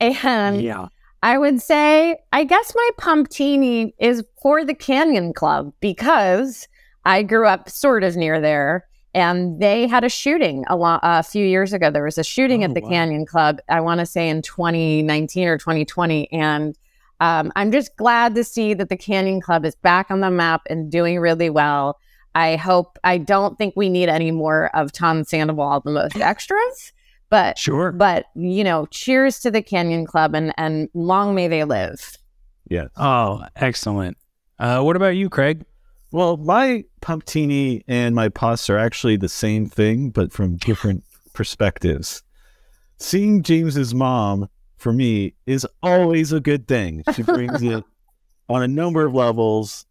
And 0.00 0.62
yeah. 0.62 0.86
I 1.24 1.38
would 1.38 1.60
say, 1.60 2.16
I 2.32 2.44
guess 2.44 2.72
my 2.76 2.90
pumptini 2.96 3.92
is 3.98 4.22
for 4.40 4.64
the 4.64 4.74
Canyon 4.74 5.32
Club 5.32 5.72
because 5.80 6.68
I 7.04 7.22
grew 7.22 7.46
up 7.46 7.68
sort 7.68 8.04
of 8.04 8.16
near 8.16 8.40
there. 8.40 8.86
And 9.14 9.60
they 9.60 9.86
had 9.86 10.04
a 10.04 10.08
shooting 10.08 10.64
a, 10.68 10.76
lo- 10.76 10.98
a 11.02 11.22
few 11.22 11.44
years 11.44 11.74
ago. 11.74 11.90
There 11.90 12.02
was 12.04 12.16
a 12.16 12.24
shooting 12.24 12.62
Oh, 12.62 12.68
at 12.68 12.74
the 12.74 12.80
wow. 12.80 12.88
Canyon 12.88 13.26
Club, 13.26 13.58
I 13.68 13.78
want 13.80 14.00
to 14.00 14.06
say 14.06 14.26
in 14.28 14.40
2019 14.40 15.48
or 15.48 15.58
2020. 15.58 16.32
And 16.32 16.74
um, 17.20 17.52
I'm 17.54 17.70
just 17.72 17.94
glad 17.96 18.34
to 18.36 18.42
see 18.44 18.72
that 18.72 18.88
the 18.88 18.96
Canyon 18.96 19.42
Club 19.42 19.66
is 19.66 19.74
back 19.76 20.10
on 20.10 20.20
the 20.20 20.30
map 20.30 20.62
and 20.70 20.90
doing 20.90 21.18
really 21.20 21.50
well. 21.50 21.98
I 22.34 22.56
hope, 22.56 22.98
I 23.04 23.18
don't 23.18 23.58
think 23.58 23.74
we 23.76 23.90
need 23.90 24.08
any 24.08 24.30
more 24.30 24.74
of 24.74 24.92
Tom 24.92 25.24
Sandoval, 25.24 25.80
the 25.84 25.90
most 25.90 26.16
extras, 26.20 26.92
but 27.28 27.58
Sure. 27.58 27.92
but 27.92 28.24
you 28.34 28.64
know, 28.64 28.86
cheers 28.86 29.40
to 29.40 29.50
the 29.50 29.60
Canyon 29.60 30.06
Club 30.06 30.34
and 30.34 30.54
and 30.56 30.88
long 30.94 31.34
may 31.34 31.48
they 31.48 31.64
live. 31.64 32.16
Yeah. 32.70 32.86
Oh, 32.96 33.44
excellent. 33.56 34.16
Uh, 34.58 34.80
what 34.80 34.96
about 34.96 35.16
you, 35.16 35.28
Craig? 35.28 35.66
Well, 36.12 36.36
my 36.36 36.84
pumptini 37.00 37.84
and 37.88 38.14
my 38.14 38.28
pasta 38.28 38.74
are 38.74 38.78
actually 38.78 39.16
the 39.16 39.30
same 39.30 39.66
thing, 39.66 40.10
but 40.10 40.30
from 40.30 40.56
different 40.58 41.04
perspectives. 41.32 42.22
Seeing 42.98 43.42
James's 43.42 43.94
mom 43.94 44.50
for 44.76 44.92
me 44.92 45.32
is 45.46 45.66
always 45.82 46.30
a 46.30 46.40
good 46.40 46.68
thing. 46.68 47.02
She 47.14 47.22
brings 47.22 47.62
it 47.62 47.82
on 48.50 48.62
a 48.62 48.68
number 48.68 49.06
of 49.06 49.14
levels, 49.14 49.86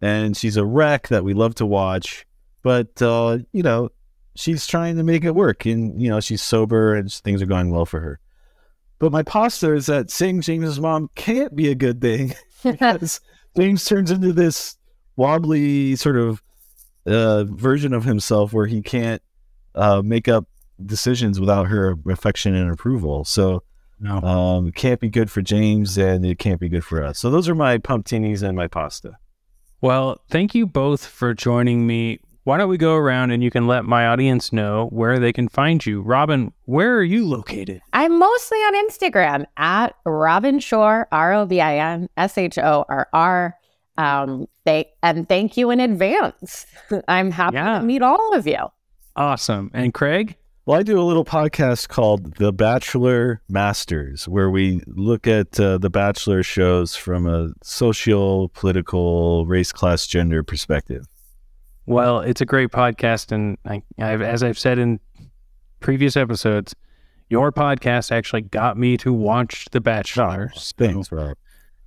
and 0.00 0.36
she's 0.36 0.56
a 0.56 0.64
wreck 0.64 1.08
that 1.08 1.24
we 1.24 1.34
love 1.34 1.56
to 1.56 1.66
watch. 1.66 2.24
But 2.62 3.02
uh, 3.02 3.38
you 3.52 3.64
know, 3.64 3.90
she's 4.36 4.68
trying 4.68 4.96
to 4.96 5.02
make 5.02 5.24
it 5.24 5.34
work, 5.34 5.66
and 5.66 6.00
you 6.00 6.08
know, 6.08 6.20
she's 6.20 6.40
sober 6.40 6.94
and 6.94 7.12
things 7.12 7.42
are 7.42 7.46
going 7.46 7.70
well 7.70 7.84
for 7.84 7.98
her. 7.98 8.20
But 9.00 9.10
my 9.10 9.24
pasta 9.24 9.74
is 9.74 9.86
that 9.86 10.12
seeing 10.12 10.40
James's 10.40 10.78
mom 10.78 11.10
can't 11.16 11.56
be 11.56 11.68
a 11.68 11.74
good 11.74 12.00
thing 12.00 12.34
because 12.62 13.20
James 13.56 13.84
turns 13.84 14.12
into 14.12 14.32
this 14.32 14.76
wobbly 15.16 15.96
sort 15.96 16.16
of 16.16 16.42
uh, 17.06 17.44
version 17.44 17.92
of 17.92 18.04
himself 18.04 18.52
where 18.52 18.66
he 18.66 18.80
can't 18.82 19.22
uh, 19.74 20.02
make 20.04 20.28
up 20.28 20.46
decisions 20.84 21.38
without 21.38 21.68
her 21.68 21.96
affection 22.08 22.54
and 22.54 22.70
approval. 22.70 23.24
So 23.24 23.62
No. 24.00 24.18
um, 24.20 24.68
it 24.68 24.74
can't 24.74 25.00
be 25.00 25.08
good 25.08 25.30
for 25.30 25.42
James 25.42 25.96
and 25.98 26.24
it 26.24 26.38
can't 26.38 26.60
be 26.60 26.68
good 26.68 26.84
for 26.84 27.02
us. 27.02 27.18
So 27.18 27.30
those 27.30 27.48
are 27.48 27.54
my 27.54 27.78
pumptinis 27.78 28.42
and 28.42 28.56
my 28.56 28.66
pasta. 28.66 29.16
Well, 29.80 30.20
thank 30.30 30.54
you 30.54 30.66
both 30.66 31.04
for 31.04 31.34
joining 31.34 31.86
me. 31.86 32.18
Why 32.44 32.58
don't 32.58 32.68
we 32.68 32.76
go 32.76 32.94
around 32.94 33.30
and 33.30 33.42
you 33.42 33.50
can 33.50 33.66
let 33.66 33.84
my 33.86 34.06
audience 34.06 34.52
know 34.52 34.88
where 34.90 35.18
they 35.18 35.32
can 35.32 35.48
find 35.48 35.84
you? 35.84 36.02
Robin, 36.02 36.52
where 36.66 36.94
are 36.96 37.02
you 37.02 37.26
located? 37.26 37.80
I'm 37.94 38.18
mostly 38.18 38.58
on 38.58 38.88
Instagram 38.88 39.46
at 39.56 39.94
Robin 40.04 40.58
Shorr, 40.58 41.06
R 41.10 41.32
O 41.34 41.46
B 41.46 41.60
I 41.60 41.76
N 41.78 42.08
S 42.18 42.36
H 42.36 42.58
O 42.58 42.84
R 42.88 43.08
R. 43.14 43.56
Um, 43.96 44.46
they 44.64 44.90
and 45.02 45.28
thank 45.28 45.56
you 45.56 45.70
in 45.70 45.80
advance. 45.80 46.66
I'm 47.08 47.30
happy 47.30 47.56
Yeah. 47.56 47.78
to 47.78 47.84
meet 47.84 48.02
all 48.02 48.34
of 48.34 48.46
you. 48.46 48.58
Awesome. 49.16 49.70
And 49.74 49.94
Craig? 49.94 50.36
Well, 50.66 50.78
I 50.80 50.82
do 50.82 50.98
a 50.98 51.04
little 51.04 51.26
podcast 51.26 51.88
called 51.88 52.36
The 52.36 52.50
Bachelor 52.50 53.42
Masters, 53.50 54.26
where 54.26 54.48
we 54.48 54.80
look 54.86 55.26
at 55.26 55.60
uh, 55.60 55.76
the 55.76 55.90
Bachelor 55.90 56.42
shows 56.42 56.96
from 56.96 57.26
a 57.26 57.50
social, 57.62 58.48
political, 58.48 59.44
race, 59.44 59.72
class, 59.72 60.06
gender 60.06 60.42
perspective. 60.42 61.06
Well, 61.86 62.20
it's 62.20 62.40
a 62.40 62.46
great 62.46 62.70
podcast, 62.70 63.30
and 63.30 63.58
I, 63.66 63.82
I've, 63.98 64.22
as 64.22 64.42
I've 64.42 64.58
said 64.58 64.78
in 64.78 65.00
previous 65.80 66.16
episodes, 66.16 66.74
your 67.28 67.52
podcast 67.52 68.10
actually 68.10 68.40
got 68.40 68.78
me 68.78 68.96
to 68.96 69.12
watch 69.12 69.66
The 69.70 69.82
Bachelor. 69.82 70.50
So 70.54 70.72
Thanks, 70.78 71.12
Rob. 71.12 71.36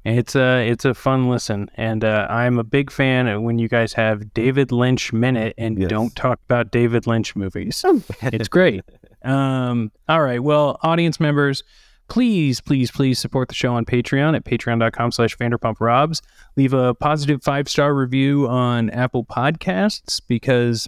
It's 0.06 0.36
a 0.36 0.66
it's 0.70 0.86
a 0.86 0.94
fun 0.94 1.30
listen, 1.30 1.70
and 1.76 2.04
uh, 2.06 2.28
I'm 2.30 2.60
a 2.60 2.64
big 2.64 2.92
fan 2.92 3.28
of 3.28 3.42
when 3.42 3.60
you 3.60 3.68
guys 3.68 3.94
have 3.94 4.34
David 4.34 4.72
Lynch 4.72 5.12
minute 5.12 5.54
and 5.58 5.78
Yes. 5.78 5.90
don't 5.90 6.16
talk 6.16 6.40
about 6.46 6.72
David 6.72 7.08
Lynch 7.08 7.36
movies. 7.36 7.84
it's 8.22 8.48
great. 8.48 8.84
Um, 9.24 9.92
all 10.08 10.22
right, 10.22 10.42
well, 10.42 10.80
audience 10.82 11.20
members, 11.20 11.64
please, 12.08 12.62
please, 12.62 12.90
please 12.90 13.20
support 13.20 13.50
the 13.50 13.56
show 13.56 13.74
on 13.74 13.84
Patreon 13.84 14.34
at 14.36 14.46
patreon.com 14.46 15.12
slash 15.12 15.36
vanderpumprobs. 15.36 16.22
Leave 16.56 16.72
a 16.72 16.94
positive 16.94 17.44
five-star 17.44 17.94
review 17.94 18.48
on 18.48 18.90
Apple 18.92 19.26
Podcasts 19.26 20.22
because 20.26 20.88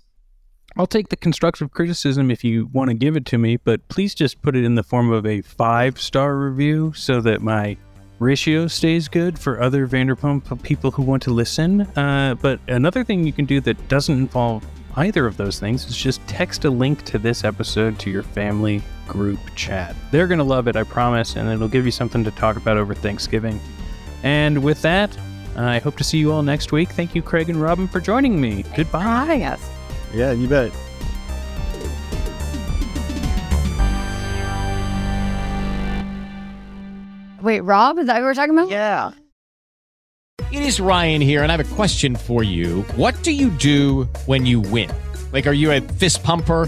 I'll 0.78 0.88
take 0.88 1.10
the 1.10 1.18
constructive 1.18 1.72
criticism 1.72 2.32
if 2.32 2.45
you 2.45 2.68
want 2.72 2.89
to 2.89 2.93
give 2.93 3.18
it 3.18 3.26
to 3.26 3.38
me, 3.38 3.57
but 3.57 3.86
please 3.89 4.16
just 4.16 4.41
put 4.41 4.55
it 4.55 4.64
in 4.64 4.76
the 4.76 4.84
form 4.84 5.12
of 5.12 5.26
a 5.26 5.41
five-star 5.41 6.38
review 6.38 6.93
so 6.95 7.20
that 7.20 7.41
my 7.41 7.76
ratio 8.20 8.67
stays 8.67 9.07
good 9.07 9.39
for 9.39 9.61
other 9.61 9.88
Vanderpump 9.88 10.61
people 10.61 10.91
who 10.91 11.01
want 11.01 11.24
to 11.24 11.32
listen. 11.32 11.82
Uh, 11.97 12.36
but 12.41 12.59
another 12.67 13.03
thing 13.03 13.26
you 13.26 13.34
can 13.34 13.45
do 13.45 13.59
that 13.61 13.88
doesn't 13.88 14.15
involve 14.15 14.65
either 14.95 15.26
of 15.26 15.38
those 15.38 15.59
things 15.59 15.86
is 15.86 15.95
just 15.95 16.26
text 16.28 16.65
a 16.65 16.70
link 16.70 17.03
to 17.05 17.17
this 17.17 17.43
episode 17.43 17.97
to 17.99 18.09
your 18.09 18.24
family 18.24 18.82
group 19.07 19.39
chat. 19.55 19.95
They're 20.11 20.28
going 20.28 20.39
to 20.39 20.43
love 20.43 20.67
it, 20.67 20.76
I 20.76 20.84
promise, 20.84 21.36
and 21.36 21.49
it'll 21.49 21.67
give 21.67 21.86
you 21.86 21.91
something 21.91 22.24
to 22.24 22.32
talk 22.32 22.57
about 22.57 22.78
over 22.78 22.93
Thanksgiving. 22.93 23.59
And 24.24 24.63
with 24.63 24.82
that, 24.82 25.17
I 25.55 25.80
hope 25.80 25.95
to 25.97 26.03
see 26.03 26.17
you 26.17 26.32
all 26.32 26.43
next 26.43 26.72
week. 26.72 26.89
Thank 26.89 27.15
you, 27.15 27.22
Craig 27.22 27.49
and 27.49 27.61
Robin, 27.61 27.88
for 27.88 27.99
joining 27.99 28.39
me. 28.39 28.63
Goodbye. 28.76 29.01
Hi, 29.01 29.34
yes. 29.36 29.70
Yeah, 30.13 30.32
you 30.32 30.47
bet. 30.47 30.72
Wait, 37.41 37.61
Rob, 37.61 37.97
is 37.99 38.07
that 38.07 38.15
what 38.15 38.23
we're 38.23 38.33
talking 38.33 38.57
about? 38.57 38.69
Yeah. 38.69 39.11
It 40.51 40.61
is 40.63 40.79
Ryan 40.79 41.21
here, 41.21 41.43
and 41.43 41.51
I 41.51 41.57
have 41.57 41.71
a 41.71 41.75
question 41.75 42.15
for 42.15 42.43
you. 42.43 42.81
What 42.95 43.21
do 43.23 43.31
you 43.31 43.49
do 43.49 44.05
when 44.25 44.45
you 44.45 44.59
win? 44.59 44.89
Like, 45.31 45.45
are 45.47 45.53
you 45.53 45.71
a 45.71 45.81
fist 45.81 46.23
pumper? 46.23 46.67